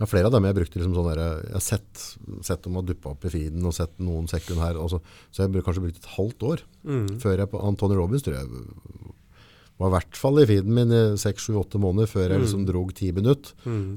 [0.00, 2.04] det er flere av dem jeg brukte liksom sånn der, Jeg har sett,
[2.48, 4.78] sett dem har duppa opp i feeden og sett noen sekund her.
[4.88, 4.96] så,
[5.28, 6.62] så jeg har kanskje brukt et halvt år
[7.20, 8.48] før jeg på Antony Robbins tror jeg
[9.80, 12.66] var i hvert fall i feeden min i seks, sju, åtte måneder før jeg liksom
[12.68, 13.52] drog ti minutter.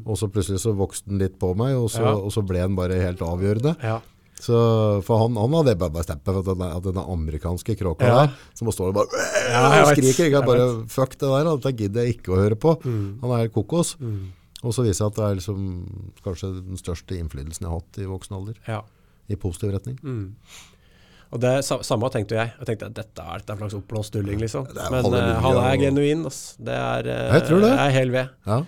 [0.07, 2.13] Og så plutselig så vokste den litt på meg, og så, Ja.
[2.15, 3.73] og så ble den bare helt avgjørende.
[3.83, 3.97] Ja.
[4.43, 4.55] Så,
[5.03, 8.15] for han, han hadde bare meg at denne, at denne amerikanske kråka Ja.
[8.25, 9.07] der, som står og bare
[9.83, 12.77] og skriker, jeg bare, fuck det der, dette gidder jeg ikke å høre på.
[12.83, 13.95] Han er helt kokos.
[14.63, 15.63] Og så viser det at det er liksom,
[16.23, 18.81] kanskje den største innflytelsen jeg har hatt i voksen alder, ja.
[19.29, 19.97] i positiv retning.
[21.33, 22.51] Og det sa- samme tenkte jeg.
[22.59, 24.67] Jeg tenkte at dette er, dette er en slags oppblåst tulling, liksom.
[24.93, 26.55] Men eh, han er genuin, Altså.
[26.63, 27.71] Det er eh, Jeg tror det.
[27.73, 28.29] Jeg er hel ved.
[28.45, 28.59] Ja.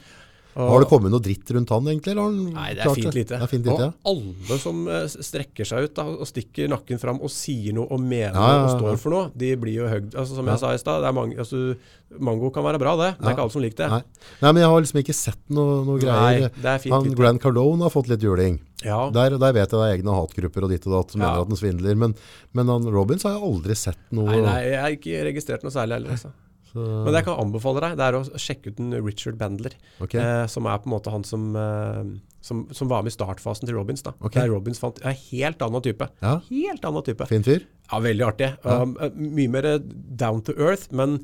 [0.55, 2.11] Og- Har det kommet noe dritt rundt han egentlig?
[2.13, 3.35] Eller har han Nei, det er klart fint lite.
[3.35, 3.91] Det er fint lite, ja.
[4.07, 7.89] Og alle som eh, strekker seg ut da, og stikker nakken fram og sier noe
[7.91, 10.15] og mener Ja, ja, og står for noe, de blir jo høgd.
[10.15, 11.75] Altså, som jeg sa i stad, altså,
[12.19, 13.09] mango kan være bra, det.
[13.19, 13.89] Det er ikke alle som liker det.
[13.91, 14.01] Nei.
[14.45, 16.47] Nei, men jeg har liksom ikke sett noe, noe greier.
[16.47, 17.19] Nei, det er fint han, lite.
[17.19, 18.59] Grant Cardone har fått litt juling.
[18.85, 19.09] Ja.
[19.11, 21.33] Der, der vet jeg det er egne hatgrupper og ditt og datt som Ja.
[21.33, 21.97] mener at den svindler.
[21.99, 22.15] Men,
[22.53, 25.71] men han Robbins har jeg aldri sett noe Nei, nei, jeg har ikke registrert noe
[25.75, 26.11] særlig heller.
[26.15, 26.31] Altså.
[26.75, 29.77] Så, Men det jeg kan anbefale deg, det er å sjekke ut en Richard Bandler.
[30.03, 30.19] Okay.
[30.19, 32.01] Eh, som er på en måte han som, eh,
[32.43, 34.03] som, som var med i startfasen til Robins.
[34.03, 34.11] da.
[34.19, 34.41] Okay.
[34.41, 36.09] Der Robins fant en helt annen type.
[36.19, 36.33] Ja.
[36.49, 37.29] Helt annen type.
[37.31, 37.63] Fin fyr?
[37.87, 38.51] Ja, veldig artig.
[38.65, 38.81] Ja.
[38.83, 39.79] Um, eh, mye mer eh,
[40.19, 41.21] down to earth, men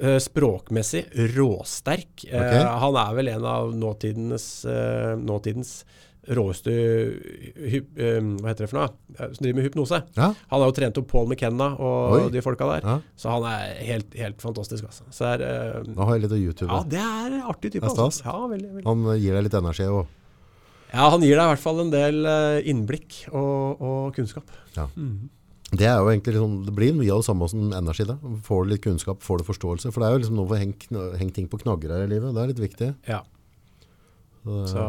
[0.00, 1.04] eh, språkmessig
[1.36, 2.26] råsterk.
[2.26, 2.58] Okay.
[2.58, 5.84] Uh, han er vel en av nåtidens, uh, nåtidens
[6.36, 6.72] råeste
[7.56, 8.88] Hva heter det for noe?
[9.32, 10.00] Som driver med hypnose.
[10.18, 10.28] Ja.
[10.50, 12.20] Han har jo trent opp Paul McKenna og Oi.
[12.34, 12.84] de folka der.
[12.86, 12.96] Ja.
[13.18, 15.06] Så han er helt, helt fantastisk, altså.
[15.14, 16.68] Så er, uh, Nå har jeg litt å YouTube.
[16.70, 17.86] ja, det er artig type.
[17.86, 17.94] Det.
[17.94, 18.24] Altså.
[18.26, 18.86] Ja, veldig, veldig.
[18.90, 20.14] Han gir deg litt energi òg?
[20.88, 24.48] Ja, han gir deg i hvert fall en del eh, innblikk og, og kunnskap.
[24.76, 24.88] ja.
[25.68, 28.06] Det er jo egentlig liksom, det blir mye av det samme som energi.
[28.08, 28.14] da.
[28.46, 29.90] Får du litt kunnskap, får du forståelse.
[29.92, 32.32] For det er jo liksom noe å henge, henge ting på knagger her i livet.
[32.32, 32.88] Det er litt viktig.
[33.04, 33.18] Ja.
[34.46, 34.86] Så, Så,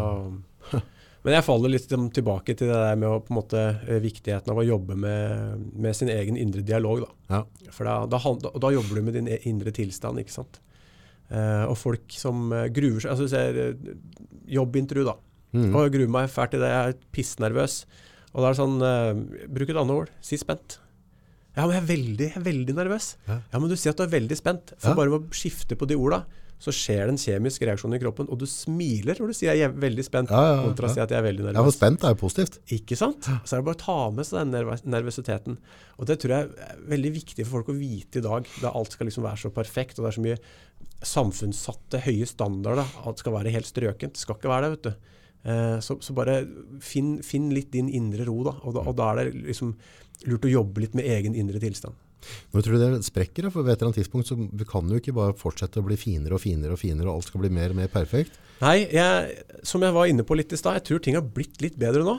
[1.23, 3.99] men jeg faller litt liksom tilbake til det der med å, på en måte, eh,
[4.03, 7.03] viktigheten av å jobbe med, med sin egen indre dialog.
[7.03, 7.35] Da.
[7.35, 7.71] ja.
[7.75, 8.19] For da, da,
[8.55, 10.61] da, jobber du med din e- indre tilstand, ikke sant.
[11.29, 13.89] Eh, og folk som eh, gruer seg Altså du ser eh,
[14.55, 15.17] jobbintervju, da.
[15.53, 15.71] Mm.
[15.75, 16.69] Og jeg gruer meg fælt til det.
[16.71, 17.75] Jeg er pissnervøs.
[18.33, 20.11] Og da er det sånn eh, Bruk et annet ord.
[20.25, 20.79] Si spent.
[21.57, 23.07] Ja, men jeg er veldig, jeg er veldig nervøs.
[23.27, 23.39] Ja.
[23.51, 24.73] Ja, men du sier at du er veldig spent.
[24.79, 24.97] For Ja.
[25.01, 26.23] bare å skifte på de orda,
[26.59, 29.69] så skjer det en kjemisk reaksjon i kroppen, og du smiler når du sier jeg
[29.69, 31.55] er veldig spent, Ja, ja, ja, kontra å si at jeg er veldig nervøs'.
[31.55, 32.57] ja, for spent er jo positivt.
[32.75, 33.29] Ikke sant?
[33.47, 35.55] Så er det bare å ta med seg den nervøs nervøsiteten.
[35.97, 38.91] Og det tror jeg er veldig viktig for folk å vite i dag, da alt
[38.91, 40.41] skal liksom være så perfekt, og det er så mye
[41.09, 43.05] samfunnssatte høye standarder, da.
[43.07, 44.17] alt skal være helt strøkent.
[44.17, 45.15] Det skal ikke være det, vet du.
[45.49, 46.41] Eh, så, så bare
[46.83, 48.57] finn, finn litt din indre ro, da.
[48.65, 48.83] Og, da.
[48.83, 49.73] og da er det liksom
[50.27, 51.95] lurt å jobbe litt med egen indre tilstand.
[52.53, 54.99] Nå tror du det sprekker, for ved et eller annet tidspunkt så vi kan jo
[55.01, 57.71] ikke bare fortsette å bli finere og finere og finere, og alt skal bli mer
[57.73, 58.39] og mer perfekt.
[58.59, 61.61] Nei, jeg, som jeg var inne på litt i stad, jeg tror ting har blitt
[61.63, 62.17] litt bedre nå.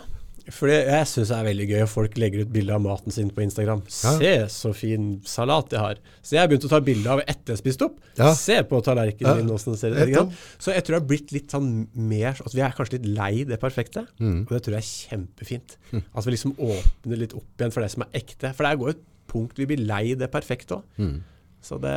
[0.51, 3.29] For jeg, syns det er veldig gøy at folk legger ut bilde av maten sin
[3.31, 3.83] på Instagram.
[3.87, 4.15] Ja.
[4.17, 6.01] Se så fin salat jeg har.
[6.25, 8.01] Så jeg har begynt å ta bilde av etter jeg har spist opp.
[8.19, 8.33] Ja.
[8.35, 9.37] Se på tallerkenen Ja.
[9.39, 10.33] min, åssen den ser ut.
[10.59, 13.45] Så jeg tror det har blitt litt sånn mer At vi er kanskje litt lei
[13.47, 14.07] det perfekte.
[14.19, 14.41] Mm.
[14.49, 15.77] Og det tror jeg er kjempefint.
[16.01, 18.55] At vi liksom åpner litt opp igjen for det som er ekte.
[18.57, 18.99] For det går jo
[19.31, 20.83] punkt vi blir lei det perfekte òg.
[20.99, 21.21] Mm.
[21.63, 21.93] Så det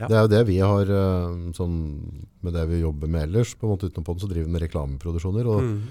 [0.00, 0.06] Ja.
[0.08, 0.88] Det er jo det vi har,
[1.56, 1.74] sånn,
[2.42, 4.54] med det vi jobber med ellers, på en måte utenom på den, så driver vi
[4.56, 5.82] med reklameproduksjoner, og, Mm.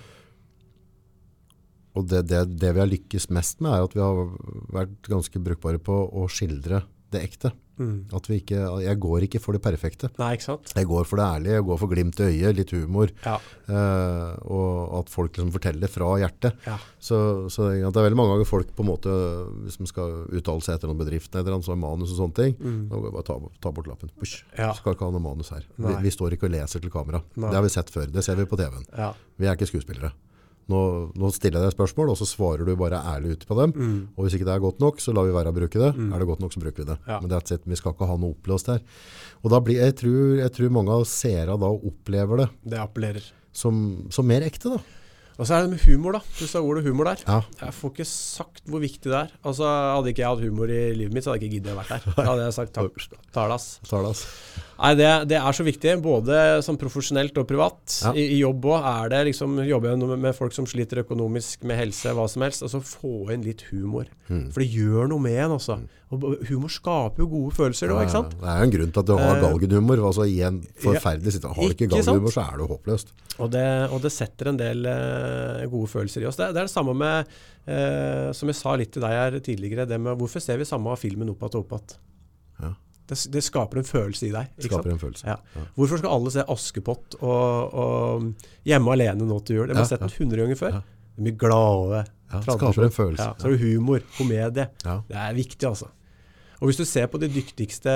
[1.96, 4.22] og det, det, det vi har lykkes mest med er at vi har
[4.72, 7.52] vært ganske brukbare på å skildre det ekte.
[7.82, 7.96] Mm.
[8.14, 10.12] At vi ikke, jeg går ikke for det perfekte.
[10.22, 10.74] Nei, ikke sant?
[10.78, 13.36] Jeg går for det ærlige, jeg går for glimt i øyet, litt humor, Ja.
[13.72, 16.54] eh, og at folk liksom forteller fra hjertet.
[16.68, 16.78] ja.
[17.02, 17.18] Så,
[17.50, 19.10] så det er veldig mange ganger folk på en måte,
[19.66, 22.38] hvis de skal uttale seg etter noen bedrift, eller annet, så er manus og sånne
[22.38, 24.12] ting, da går jeg bare ta, ta bort lappen.
[24.22, 24.44] Push.
[24.54, 24.60] Mm.
[24.62, 24.72] Ja.
[24.78, 25.66] Skal ikke ha noe manus her.
[25.82, 27.24] Vi, vi står ikke og leser til kamera.
[27.36, 27.50] Nei.
[27.50, 28.06] Det har vi sett før.
[28.14, 28.86] Det ser vi på TV-en.
[28.98, 29.14] ja.
[29.42, 30.12] Vi er ikke skuespillere.
[30.70, 33.74] Nå, nå stiller jeg deg spørsmål, og så svarer du bare ærlig ut på dem.
[34.16, 35.92] Og hvis ikke det er godt nok, så lar vi være å bruke det.
[35.98, 37.00] Er det godt nok, så bruker vi det.
[37.08, 37.20] Ja.
[37.20, 37.66] Men that's it.
[37.66, 38.80] vi skal ikke ha noe oppblåst her.
[39.42, 43.22] Og da blir, jeg, tror, jeg tror mange av seere da opplever det Det
[43.52, 44.78] som, som mer ekte.
[44.78, 44.80] da.
[45.42, 46.20] Og så er det med humor, da.
[46.38, 47.22] Du sa ordet humor der.
[47.26, 47.40] Ja.
[47.64, 49.32] Jeg får ikke sagt hvor viktig det er.
[49.42, 51.80] Altså, Hadde ikke jeg hatt humor i livet mitt, så hadde jeg ikke giddet å
[51.80, 52.14] vært der.
[52.18, 53.08] Da hadde jeg sagt takk,
[53.38, 53.66] talas.
[53.90, 54.22] talas.
[54.82, 58.00] Nei, det, det er så viktig, både som profesjonelt og privat.
[58.02, 58.14] Ja.
[58.18, 61.68] I, I jobb òg er det liksom Jobber jeg med, med folk som sliter økonomisk
[61.70, 62.64] med helse, hva som helst.
[62.66, 64.10] Altså få inn litt humor.
[64.32, 64.48] Mm.
[64.50, 65.78] For det gjør noe med en, altså.
[66.12, 68.34] Og humor skaper jo gode følelser, òg, ikke sant?
[68.42, 70.04] Det er jo en grunn til at du har Eh, galgenhumor.
[70.10, 71.62] Altså, I en forferdelig situasjon.
[71.62, 73.14] Har du ikke Ikke galgenhumor, så er du håpløst.
[73.38, 76.40] Og det, og det setter en del eh, gode følelser i oss.
[76.40, 77.36] Det, det er det samme med,
[77.66, 80.98] eh, som jeg sa litt til deg her tidligere, det med hvorfor ser vi samme
[81.00, 82.00] filmen opp igjen og opp igjen?
[83.12, 83.16] Ja.
[83.16, 84.50] Det, det skaper en følelse i deg.
[84.64, 84.94] Skaper sant?
[84.96, 85.28] en følelse.
[85.28, 85.66] Ja.
[85.76, 89.68] Hvorfor skal alle se Askepott og, og Hjemme alene nå til jul?
[89.68, 90.78] De har Ja, sett den 100 ganger før.
[90.80, 90.84] Ja.
[91.18, 92.06] De blir glade.
[92.32, 93.26] Ja, skaper en følelse.
[93.28, 94.70] Ja, så er det humor, komedie.
[94.88, 95.02] Ja.
[95.10, 95.90] Det er viktig, altså.
[96.62, 97.90] Og hvis du ser på de dyktigste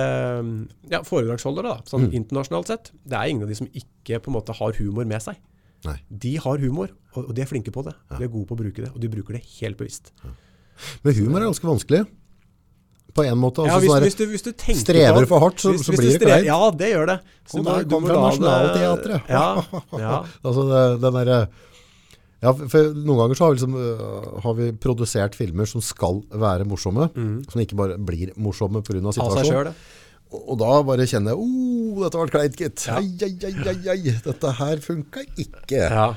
[0.91, 2.15] ja, foredragsholdere, da, sånn Mm.
[2.19, 5.21] internasjonalt sett, det er ingen av de som ikke på en måte har humor med
[5.21, 5.37] seg.
[5.85, 5.99] Nei.
[6.09, 7.93] De har humor, og, og de er flinke på det.
[8.17, 10.11] De er gode på å bruke det, og de bruker det helt bevisst.
[11.05, 12.01] Men humor er ganske vanskelig.
[13.15, 13.63] På en måte.
[13.63, 14.51] Ja, Altså, hvis, sånn hvis, du, hvis du
[14.81, 16.45] strever på, for hardt, så- hvis, så blir det kleint.
[16.49, 17.19] Ja, det gjør det.
[17.47, 19.29] Så må- der du kom fra Nationaltheatret.
[19.31, 19.45] Ja,
[20.01, 20.17] ja.
[20.45, 20.65] Altså,
[20.99, 21.47] den der,
[22.43, 26.19] ja, for Noen ganger så har vi, liksom, øh, har vi produsert filmer som skal
[26.29, 27.07] være morsomme,
[27.49, 28.99] som ikke bare blir morsomme pga.
[29.15, 29.73] Situasjonen.
[30.35, 32.85] Og, og da bare kjenner jeg oh, dette var kleint, gitt.
[32.89, 32.97] Ja.
[32.99, 35.79] Ai, ai, ai, dette her funka ikke.
[35.87, 36.09] Ja.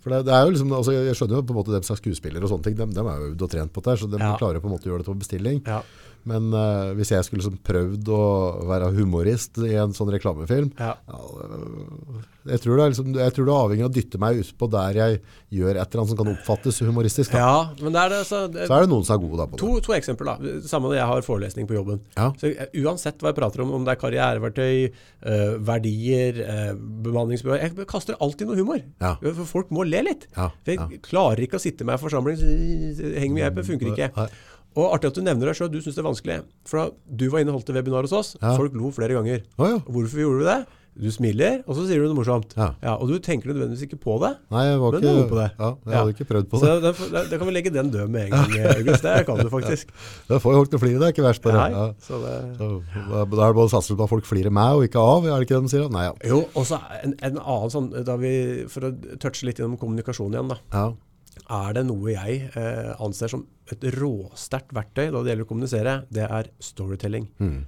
[0.00, 1.92] For det, det er jo liksom, altså, Jeg skjønner jo på en måte dem som
[1.92, 4.00] er skuespillere og sånne ting, dem, dem er jo øvd og trent på det her,
[4.00, 4.30] så de Ja.
[4.40, 5.58] klarer på en måte å gjøre det på bestilling.
[5.66, 5.82] Ja.
[6.28, 8.22] Men uh, hvis jeg skulle liksom prøvd å
[8.68, 10.94] være humorist i en sånn reklamefilm, Ja.
[12.50, 14.50] jeg tror, det er liksom, jeg tror det er avhengig av å dytte meg ut
[14.60, 15.18] på der jeg
[15.60, 17.32] gjør et eller annet som kan oppfattes humoristisk.
[17.34, 17.40] Da.
[17.42, 19.46] ja, men det er det, så, det, Så er det noen som er gode da
[19.50, 19.60] på det.
[19.62, 20.54] to, to eksempler, da.
[20.70, 22.00] Samme når jeg har forelesning på jobben.
[22.16, 22.30] Ja.
[22.40, 24.76] Så eh, Uansett hva jeg prater om, om det er karriereverktøy,
[25.32, 26.70] øh, verdier, øh,
[27.08, 28.80] bemanningsbyrå Jeg kaster alltid noe humor.
[29.04, 29.16] Ja.
[29.20, 30.28] For folk må le litt.
[30.36, 32.40] Ja, For jeg klarer ikke å sitte med en forsamling
[33.20, 34.30] Heng med hjelp, det funker ikke.
[34.76, 36.42] Og artig at du nevner det sjøl, du syns det er vanskelig.
[36.64, 38.56] For da du var inne og holdt et webinar hos oss, Ja.
[38.56, 39.42] folk lo flere ganger.
[39.58, 39.78] Oh, ja.
[39.88, 40.60] Hvorfor gjorde du det?
[41.00, 42.50] Du smiler, og så sier du noe morsomt.
[42.58, 42.96] Ja.
[42.98, 44.36] og du tenker nødvendigvis ikke på det.
[44.50, 45.50] Nei, jeg var Men ikke, på det.
[45.58, 45.98] Ja, jeg Ja.
[46.00, 46.82] hadde ikke prøvd på det.
[46.82, 49.02] det, Da, kan vi legge den død med en gang, August.
[49.02, 49.86] Det kan du faktisk.
[50.28, 51.54] Det får jo folk til å flire, det er ikke verst bare.
[51.54, 51.92] Nei, Ja.
[52.02, 54.74] så det Så, da da er det bare å satse på at folk flirer meg
[54.76, 55.82] og ikke av, er det ikke det de sier?
[55.82, 55.88] da?
[55.88, 56.12] Nei, ja.
[56.28, 60.30] Jo, og så en, en annen sånn da vi, For å touche litt gjennom kommunikasjon
[60.34, 60.92] igjen, da.
[61.48, 65.94] Er det noe jeg eh, anser som et råsterkt verktøy da det gjelder å kommunisere,
[66.12, 67.28] det er storytelling.
[67.40, 67.60] Mm.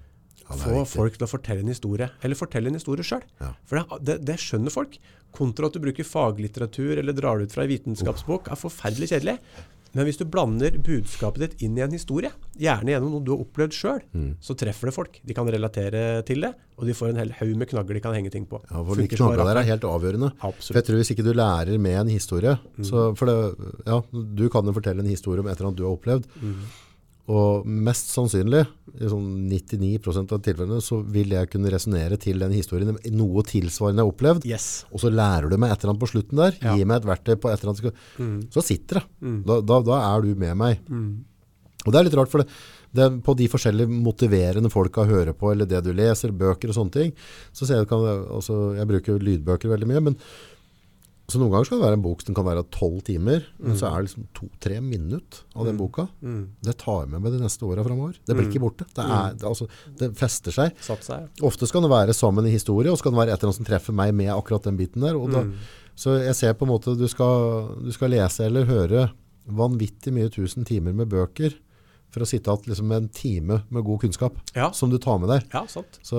[0.42, 3.22] Ja, Få folk til å fortelle en historie, eller fortelle en historie sjøl.
[3.40, 3.52] Ja.
[3.68, 4.98] For det, det, det skjønner folk.
[5.32, 9.38] Kontra at du bruker faglitteratur eller drar det ut fra ei vitenskapsbok, er forferdelig kjedelig.
[9.94, 13.42] Men hvis du blander budskapet ditt inn i en historie, gjerne gjennom noe du har
[13.44, 14.36] opplevd sjøl, Mm.
[14.40, 15.18] så treffer det folk.
[15.24, 18.14] De kan relatere til det, og de får en hel haug med knagger de kan
[18.14, 18.60] henge ting på.
[18.70, 20.32] Ja, for de knaggene der er helt avgjørende.
[20.40, 23.36] For jeg tror Hvis ikke du lærer med en historie så for det,
[23.86, 26.24] ja, Du kan jo fortelle en historie om et eller annet du har opplevd.
[27.32, 32.52] Og mest sannsynlig, i sånn 99% av tilfellene, så vil jeg kunne resonnere til den
[32.52, 34.46] historien noe tilsvarende jeg har opplevd.
[34.48, 34.68] Yes.
[34.92, 36.58] Og så lærer du meg et eller annet på slutten der.
[36.60, 36.76] Ja.
[36.76, 38.06] Gi meg et verktøy på et eller annet.
[38.18, 38.38] Mm.
[38.52, 39.04] Så sitter det.
[39.24, 39.38] Mm.
[39.48, 40.82] Da, da, da er du med meg.
[41.82, 42.52] Og det er litt rart, for det,
[42.94, 46.94] det, på de forskjellige motiverende folka hører på, eller det du leser, bøker og sånne
[46.94, 47.14] ting,
[47.56, 48.04] så ser jeg, kan,
[48.36, 50.18] altså, jeg bruker lydbøker veldig mye, men
[51.32, 53.88] så noen ganger skal det være en bok som kan være 12 timer, men så
[53.88, 56.04] er det liksom 2-3 minutter av den boka.
[56.68, 58.18] Det tar jeg med meg de neste årene framover.
[58.28, 58.86] Det blir ikke borte.
[58.92, 59.66] Det, er, det, altså,
[59.98, 60.76] det fester seg.
[60.84, 61.26] Seg.
[61.48, 63.60] Ofte skal det være sammen i historie, og så kan det være et eller annet
[63.62, 65.16] som treffer meg med akkurat den biten der.
[65.18, 65.42] Og da,
[65.96, 69.10] Så jeg ser på en måte, du skal, du skal lese eller høre
[69.46, 71.56] vanvittig mye tusen timer med bøker
[72.12, 74.70] for å sitte igjen liksom, en time med god kunnskap Ja.
[74.76, 75.46] som du tar med deg.
[75.54, 75.98] Ja, sant.
[76.04, 76.16] Så,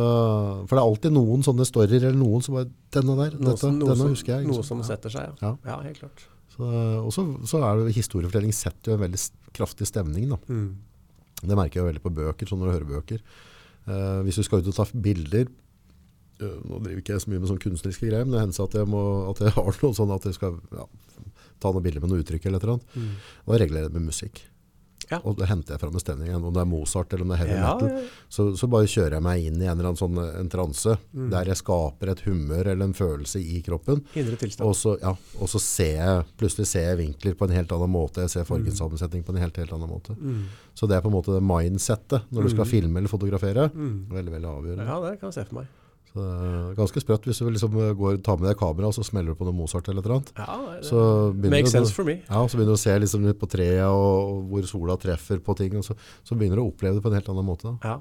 [0.65, 3.61] for det er alltid noen sånne storyer, eller noen som bare, denne der, Noe, dette,
[3.61, 4.47] som, denne som, husker jeg.
[4.49, 4.87] noe som Ja.
[4.89, 5.35] setter seg, ja.
[5.41, 5.57] Ja.
[5.69, 6.25] Ja, helt klart.
[6.59, 9.21] Og så, så er det historiefortelling setter jo en veldig
[9.57, 10.37] kraftig stemning da.
[10.49, 10.77] Mm.
[11.43, 13.23] Det merker jeg jo veldig på bøker, sånn når du hører bøker.
[13.89, 15.49] Eh, hvis du skal ut og ta bilder,
[16.39, 18.77] eh, nå driver ikke jeg så mye med sånn kunstneriske greier, men det hender at
[18.79, 19.01] jeg, må,
[19.33, 20.85] at jeg har noe sånn at jeg skal ja,
[21.59, 22.95] ta noen bilder med noe uttrykk eller et eller annet.
[22.95, 23.13] Mm.
[23.47, 24.43] Og regler det med musikk.
[25.11, 25.19] Ja.
[25.23, 27.43] Og det henter jeg fram en stemning om det er Mozart eller om det er
[27.45, 28.07] heavy Ja, metal.
[28.29, 31.29] Så, så bare kjører jeg meg inn i en eller annen sånn en transe, Mm.
[31.29, 34.01] der jeg skaper et humør eller en følelse i kroppen.
[34.65, 37.91] Og så, ja, og så ser jeg, plutselig ser jeg vinkler på en helt annen
[37.93, 40.15] måte, jeg ser fargesammensetning på en helt, helt annen måte.
[40.17, 40.45] Mm.
[40.73, 43.69] Så det er på en måte det mindsettet når du skal filme eller fotografere.
[43.73, 44.87] Veldig, veldig avgjørende.
[44.89, 45.67] Ja, det kan jeg se for meg.
[46.13, 49.33] Så er ganske sprøtt hvis du liksom går, tar med deg kamera og så smeller
[49.33, 50.21] du på noe Mozart eller noe.
[50.37, 50.57] Ja,
[51.33, 52.19] det, Makes du- sense for me.
[52.29, 55.55] Ja, så begynner du å se liksom på treet og, og hvor sola treffer på
[55.57, 57.65] ting, så, så begynner du å oppleve det på en helt annen måte.
[57.71, 57.77] Da.
[57.95, 57.97] Ja.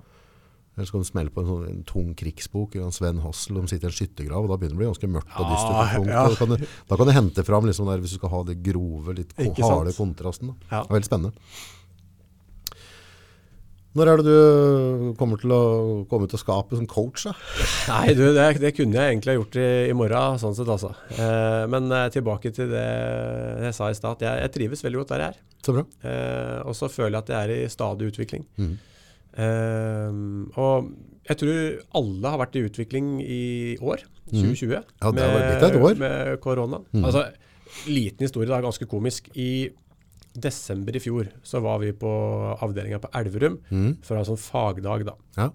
[0.77, 3.59] Eller så kan du smelle på en, sånn, en tung krigsbok, eller en Sven Hassel,
[3.61, 6.07] de sitter i en skyttergrav, og da begynner det å bli ganske mørkt og dystert.
[6.09, 6.23] Ja, ja.
[6.33, 8.55] Da, kan du, da kan du hente fram liksom der, hvis du skal ha det
[8.65, 10.53] grove, litt harde kontrasten.
[10.53, 10.71] Da.
[10.71, 10.81] Ja.
[10.85, 11.33] Det er veldig spennende.
[13.93, 15.63] Når er det du kommer til å
[16.09, 17.27] komme ut av skapet som coach?
[17.29, 17.35] da?
[17.91, 20.95] Nei, du, det, det kunne jeg egentlig ha gjort i, i morgen, sånn sett altså.
[21.13, 22.87] Eh, men eh, tilbake til det
[23.67, 24.25] jeg sa i stad.
[24.25, 25.43] Jeg, jeg trives veldig godt der jeg er.
[25.63, 25.85] Så bra.
[26.09, 28.49] Eh, og så føler jeg at jeg er i stadig utvikling.
[28.57, 28.73] Mm.
[29.45, 30.19] Eh,
[30.63, 30.93] og
[31.29, 31.61] jeg tror
[32.01, 33.43] alle har vært i utvikling i
[33.77, 34.73] år, 2020.
[34.73, 34.91] mm.
[35.05, 36.01] Ja, det har blitt et år.
[36.01, 36.81] Med korona.
[36.97, 37.05] Mm.
[37.05, 37.29] Altså,
[37.93, 39.29] liten historie, er ganske komisk.
[39.37, 39.69] I
[40.33, 42.13] desember i fjor så var vi på
[42.65, 43.91] avdelinga på Elverum mm.
[44.05, 45.05] for å ha sånn fagdag.
[45.09, 45.17] da.
[45.37, 45.51] Ja.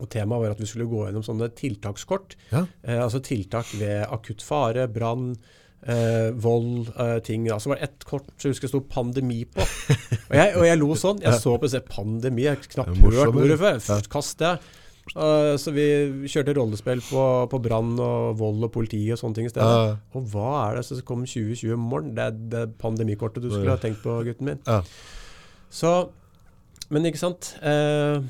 [0.00, 2.36] Og Temaet var at vi skulle gå gjennom sånne tiltakskort.
[2.52, 2.64] Ja.
[2.82, 5.34] Eh, altså tiltak ved akutt fare, brann,
[5.82, 7.48] eh, vold, eh, ting.
[7.50, 9.66] Så var det ett kort som jeg husker sto 'pandemi' på.
[10.30, 11.20] Og jeg, og jeg lo sånn.
[11.24, 13.80] Jeg så på det, pandemi, jeg har knapt Det hørt ordet før.
[13.82, 14.68] Først kastet
[15.10, 15.86] Eh, så vi
[16.30, 19.70] kjørte rollespill på, på brann og vold og politi og sånne ting i stedet.
[19.70, 19.96] Ja.
[20.14, 22.12] Og hva er det som kom 2020 i morgen?
[22.18, 24.62] Det er det pandemikortet du skulle ha tenkt på, gutten min.
[24.68, 24.82] Ja.
[25.70, 25.94] Så,
[26.90, 27.54] men ikke sant.
[27.62, 28.22] Uh,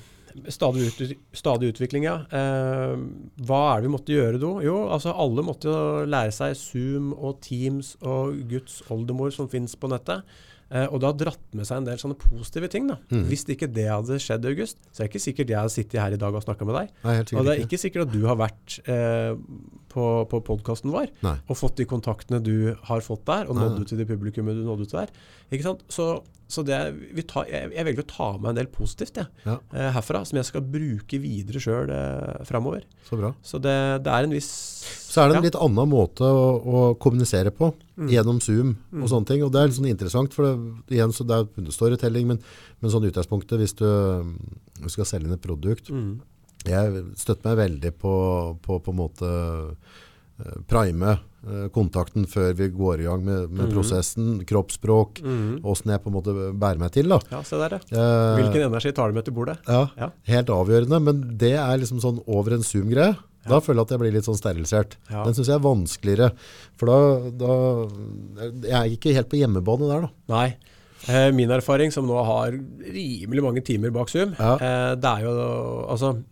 [0.48, 2.20] stadig, ut, stadig utvikling, ja.
[2.32, 2.97] Eh,
[3.44, 4.52] hva er det vi måtte gjøre da?
[4.65, 9.77] Jo, altså alle måtte jo lære seg Zoom og Teams og Guds oldemor som finnes
[9.77, 10.24] på nettet.
[10.70, 12.86] Eh, og det har dratt med seg en del sånne positive ting.
[12.86, 12.97] da.
[13.10, 13.24] Mm.
[13.26, 15.98] Hvis ikke det hadde skjedd, i August, så er det ikke sikkert jeg hadde sittet
[16.01, 16.92] her i dag og snakka med deg.
[17.02, 17.66] Nei, Og det er ikke.
[17.72, 19.32] ikke sikkert at du har vært eh,
[19.90, 21.36] på, på podkasten vår Nei.
[21.51, 24.62] og fått de kontaktene du har fått der, og nådd ut til det publikummet du
[24.62, 25.10] nådde ut til der.
[25.51, 25.82] Ikke sant?
[25.90, 26.06] Så,
[26.51, 26.78] så det,
[27.16, 29.55] vi tar, jeg, jeg velger å ta med en del positivt jeg, Ja.
[29.72, 32.85] eh, herfra, som jeg skal bruke videre sjøl eh, framover.
[33.06, 33.31] Så bra.
[33.47, 34.51] Så det, det er en viss
[35.10, 35.47] Så er det en ja.
[35.48, 37.70] litt annen måte å, å kommunisere på
[38.10, 39.44] gjennom Zoom og sånne ting.
[39.47, 40.55] Og det er litt sånn interessant, for det,
[40.97, 42.43] igjen så det er storytelling, men,
[42.81, 43.86] men sånn utgangspunktet hvis du,
[44.81, 45.90] du skal selge inn et produkt.
[45.93, 46.18] Mm.
[46.68, 48.14] Jeg støtter meg veldig på,
[48.64, 49.28] på, på en måte
[50.68, 55.60] prime eh, kontakten før vi går i gang med, med prosessen, kroppsspråk, Mhm.
[55.62, 57.08] hvordan jeg på en måte bærer meg til.
[57.08, 57.18] da.
[57.30, 57.80] Ja, se der, ja.
[57.90, 59.58] Eh, Hvilken energi tar du med til bordet?
[59.66, 60.10] ja, Ja.
[60.24, 63.16] helt avgjørende, men det er liksom sånn over en Zoom-greie.
[63.48, 64.96] Da føler jeg at jeg blir litt sånn sterilisert.
[65.10, 65.24] Ja.
[65.24, 66.32] Den synes jeg er vanskeligere,
[66.76, 67.88] for da, da
[68.68, 70.10] Jeg er ikke helt på hjemmebane der, da.
[70.28, 70.56] Nei.
[71.08, 74.54] Eh, min erfaring, som nå har rimelig mange timer bak Zoom, Ja.
[74.60, 76.22] eh, det er jo Altså,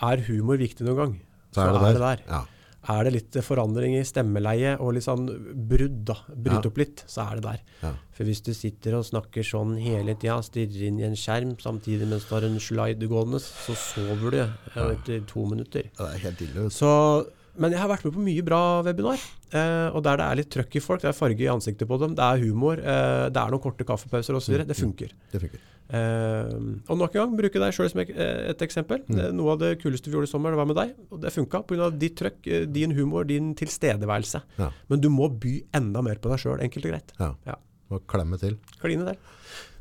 [0.00, 1.20] er humor viktig noen gang,
[1.52, 1.98] Så er det der.
[2.00, 2.18] der.
[2.26, 2.44] Ja.
[2.88, 5.24] Er det litt forandring i stemmeleie og litt sånn
[5.68, 6.70] brudd, da, Brutt Ja.
[6.70, 7.60] opp litt, så er det der.
[7.82, 7.92] Ja.
[8.12, 12.06] For hvis du sitter og snakker sånn hele tida, stirrer inn i en skjerm samtidig
[12.10, 15.88] mens du har en slide gående, så sover du eh, etter to minutter.
[15.96, 16.68] Det er helt ille.
[16.70, 19.18] Så, men jeg har vært med på mye bra webinar,
[19.52, 21.98] eh, og der det er litt trøkk i folk, det er farge i ansiktet på
[21.98, 24.60] dem, det er humor, eh, det er noen korte kaffepauser osv.
[24.66, 25.08] Det funker.
[25.32, 25.60] Det funker.
[25.94, 26.54] Eh,
[26.90, 29.04] og nok en gang, bruke deg sjøl som ek- eh, et eksempel.
[29.06, 29.20] Mm.
[29.38, 30.94] Noe av det kuleste vi gjorde i sommer, det var med deg.
[31.12, 31.90] Og det funka pga.
[31.98, 34.42] ditt trøkk, eh, din humor, din tilstedeværelse.
[34.58, 34.70] Ja.
[34.88, 37.12] Men du må by enda mer på deg sjøl, enkelt og greit.
[37.20, 37.34] Ja.
[37.46, 37.54] Ja.
[37.90, 38.58] Og klemme til.
[38.80, 39.16] Kline der.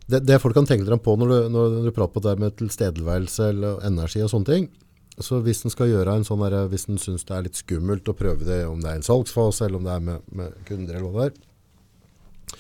[0.08, 2.56] Det, det folk kan tenke dere på når du, når du prater på det med
[2.60, 4.70] tilstedeværelse eller energi og sånne ting,
[5.18, 8.04] så hvis en skal gjøre en sånn der, hvis en synes det er litt skummelt
[8.12, 10.96] å prøve det, om det er en salgsfase eller om det er med, med kunder
[10.98, 12.58] eller hva det er,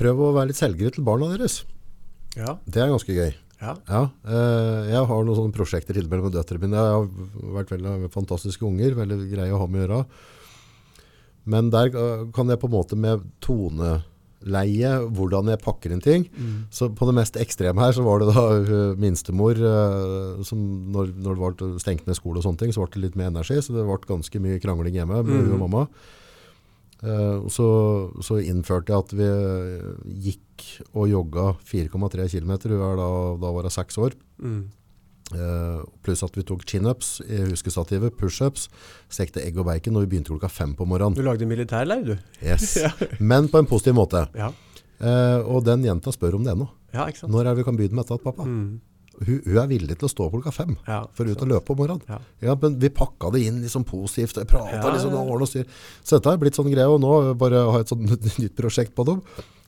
[0.00, 1.60] prøv å være litt selgere til barna deres.
[2.38, 2.58] Ja.
[2.66, 3.32] Det er ganske gøy.
[3.60, 3.72] ja.
[3.90, 6.84] Ja, eh, jeg har noen sånne prosjekter innimellom med døtrene mine.
[6.84, 10.04] Jeg har vært veldig fantastiske unger, veldig greie å ha med å gjøre.
[11.50, 16.28] Men der eh, kan jeg på en måte med toneleie, hvordan jeg pakker inn ting.
[16.72, 19.60] Så på det mest ekstreme her så var det da eh, minstemor,
[20.46, 20.62] som
[20.94, 23.32] når, når det var stengt ned skole og sånne ting, så ble det litt mer
[23.34, 25.84] energi, så det ble ganske mye krangling hjemme med hun og mamma.
[27.02, 27.68] Eh, så,
[28.24, 29.30] så innførte jeg at vi
[30.28, 32.52] gikk og jogga 4,3 km.
[32.68, 33.10] Da,
[33.40, 34.16] da var jeg seks år.
[34.42, 34.68] Mm.
[35.30, 38.66] Eh, pluss at vi tok chin-ups i huskestativet, push-ups,
[39.12, 41.14] stekte egg og bacon, og vi begynte klokka fem på morgenen.
[41.14, 42.16] Du lagde militærleir, du.
[42.42, 42.74] Yes.
[43.32, 44.26] Men på en positiv måte.
[44.34, 44.50] Ja.
[45.00, 46.68] Eh, og den jenta spør om det ennå.
[46.92, 47.32] ja, ikke sant?
[47.32, 48.44] Når er det vi kan begynne med dette, pappa?
[48.44, 48.80] Mm.
[49.20, 51.74] Hun, hun er villig til å stå opp klokka fem Ja, for ut og løpe
[51.74, 52.04] om morgenen.
[52.08, 52.18] Ja.
[52.48, 55.68] Ja, men vi pakka det inn liksom positivt, jeg prata Ja, liksom og styr.
[56.00, 58.96] Så dette har blitt sånn greie, og nå bare har jeg et sånt nytt prosjekt
[58.96, 59.20] på dem.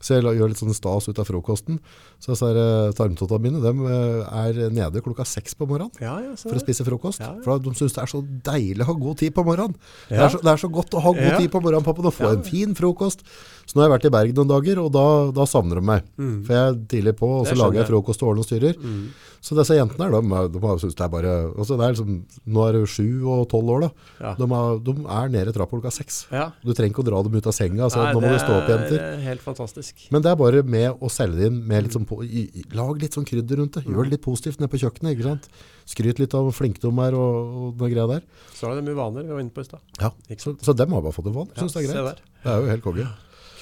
[0.02, 1.78] Så jeg gjør litt sånn stas ut av frokosten.
[2.22, 6.58] Så er det mine, de eh, er nede klokka seks på morgenen Ja, ja, for
[6.58, 7.22] å spise frokost.
[7.22, 7.32] Ja.
[7.44, 9.74] For de synes det er så deilig å ha god tid på morgenen.
[10.10, 12.10] Det, er så, det er så godt å ha god tid på morgenen, pappa, Nå
[12.10, 12.36] får Ja.
[12.36, 13.22] en fin frokost.
[13.66, 16.08] Så nå har jeg vært i Bergen noen dager, og da, da savner de meg.
[16.18, 17.92] For jeg er tidlig på, og så lager jeg jeg.
[17.94, 18.74] frokost og ordner og styrer.
[19.42, 22.10] Så disse jentene her, de, de syns synes det er bare altså det er liksom,
[22.54, 23.88] Nå er det jo sju og tolv år, da.
[24.22, 24.34] Ja.
[24.38, 26.20] De, er, de er nede i trappa klokka seks.
[26.30, 26.44] Ja.
[26.62, 27.88] Du trenger ikke å dra dem ut av senga.
[27.88, 29.02] Altså, Nei, nå må du stå opp, jenter.
[29.02, 29.91] er helt fantastisk.
[30.12, 32.64] Men det er bare med å selge det inn med litt sånn på, i, i-
[32.76, 33.84] Lag litt sånn krydder rundt det.
[33.86, 35.14] Gjør det litt positivt nede på kjøkkenet.
[35.16, 35.48] ikke sant?
[35.88, 38.22] Skryt litt av flinkdommer er og, og den greia der.
[38.54, 39.80] Så er det mye vaner vi var inne på i stad.
[40.00, 41.52] Ja, Så, så dem har bare fått en vann.
[41.58, 42.22] Syns det er greit.
[42.42, 43.06] Det er jo helt konge.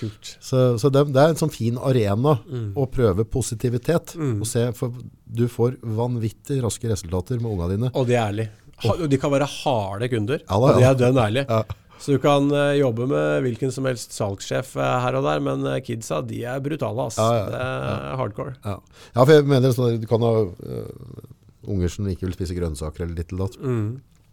[0.01, 0.31] Kult.
[0.41, 2.39] Så, så det, det er en sånn fin arena
[2.75, 4.15] å prøve positivitet.
[4.17, 4.95] Og se, for
[5.27, 7.91] du får vanvittig raske resultater med unga dine.
[7.95, 8.51] Og de er ærlige.
[8.81, 11.45] Ha, de kan være harde kunder, Ja da, og de er dønn ærlige.
[11.53, 11.63] Ja.
[12.01, 15.67] Så du kan eh, jobbe med hvilken som helst salgssjef eh, her og der, men
[15.69, 17.19] eh, kidsa, de er brutale, ass.
[17.21, 18.55] Ja, ja, Det er hardcore.
[18.65, 18.79] Ja.
[19.13, 21.27] ja, for jeg mener sånn, du kan ha uh,
[21.69, 23.61] unger som ikke vil spise grønnsaker eller litt eller datt.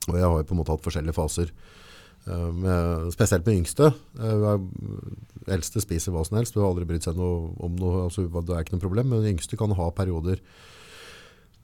[0.07, 1.51] Og jeg har jo på en måte hatt forskjellige faser.
[2.27, 3.91] Uh, med, spesielt med yngste.
[4.15, 4.55] Uh,
[5.51, 6.55] eldste spiser hva som helst.
[6.55, 8.07] Du har aldri brydd seg noe om noe.
[8.07, 10.43] Altså, det er ikke noe problem, men yngste kan ha perioder.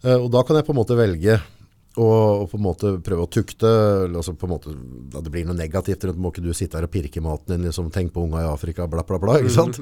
[0.04, 1.38] Og da kan jeg på en måte velge
[1.98, 2.06] å
[2.41, 3.70] og, på en måte prøve å tukte,
[4.06, 4.72] eller altså på en måte,
[5.14, 7.68] At det blir noe negativt rundt, må ikke du sitte her og pirke maten din,
[7.68, 9.78] liksom, tenk på unga i Afrika, bla bla bla, ikke sant?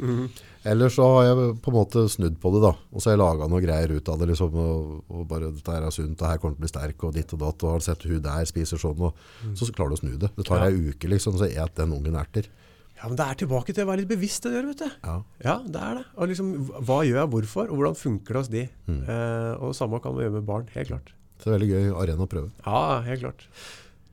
[0.67, 3.21] Eller så har jeg på en måte snudd på det da, og så har jeg
[3.23, 6.27] laget noe greier ut av det, liksom, og, og bare, dette her er sunt, det
[6.33, 8.49] her kommer til å bli sterk, og ditt og datt, og har sett hun der
[8.49, 9.23] spiser sånn, og
[9.55, 10.33] så, så klarer du å snu det.
[10.35, 10.67] Det tar Ja.
[10.73, 12.51] ei uke, liksom, så et den ungen erter.
[12.99, 14.91] Ja, men det er tilbake til å være litt bevisst det du gjør, vet du.
[15.07, 15.15] Ja.
[15.47, 16.03] Ja, det er det.
[16.21, 16.51] Og liksom,
[16.85, 18.67] hva gjør jeg hvorfor, og hvordan funker det hos de?
[18.91, 18.99] Mm.
[19.09, 21.09] Eh, og det samme kan vi gjøre med barn, helt klart.
[21.41, 22.51] Så det er veldig gøy arena å prøve.
[22.65, 23.45] Ja, helt klart.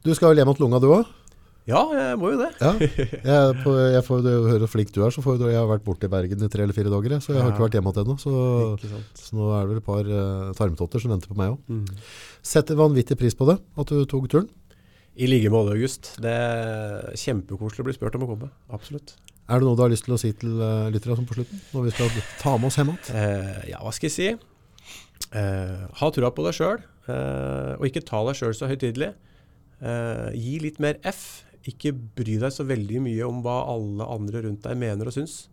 [0.06, 1.14] Du skal vel hjem mot lunga, du også?
[1.68, 2.48] Ja, jeg må jo det.
[2.62, 2.70] Ja.
[3.28, 5.66] Jeg, på, jeg får jo høre hvor flink du er, så får du, jeg har
[5.68, 7.92] vært borte i Bergen i tre eller fire dager, så jeg har ikke vært hjemme
[7.92, 8.16] igjen ennå.
[8.22, 8.32] Så,
[9.20, 11.68] så nå er det vel et par uh, tarmtotter som venter på meg òg.
[11.68, 12.00] Mm.
[12.55, 14.48] Setter vanvittig pris på det, at du tok turen.
[15.18, 16.14] I like måte, August.
[16.24, 18.48] Det er kjempekoselig å bli spurt om å komme.
[18.72, 19.18] Absolutt.
[19.48, 21.60] Er det noe du har lyst til å si til uh, lytterne som på slutten,
[21.72, 23.16] når vi skal ta med oss hjem igjen?
[23.16, 24.28] Uh, ja, hva skal jeg si?
[25.32, 26.97] Uh, ha trua på deg sjøl, eh,
[27.78, 29.12] og ikke ta deg sjøl så høytidelig.
[29.78, 31.44] Eh, gi litt mer F.
[31.68, 35.47] Ikke bry deg så veldig mye om hva alle andre rundt deg mener og syns.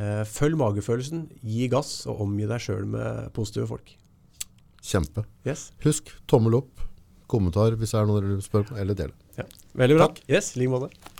[0.00, 3.92] Eh, følg magefølelsen, gi gass, og omgi deg sjøl med positive folk.
[4.82, 5.26] Kjempe.
[5.46, 5.68] Yes.
[5.84, 6.82] Husk, tommel opp,
[7.30, 9.12] kommentar hvis det er noe dere spør om, eller del.
[9.38, 9.46] Ja.
[9.78, 10.08] Veldig bra.
[10.08, 10.24] Takk.
[10.32, 11.11] Yes, like måte.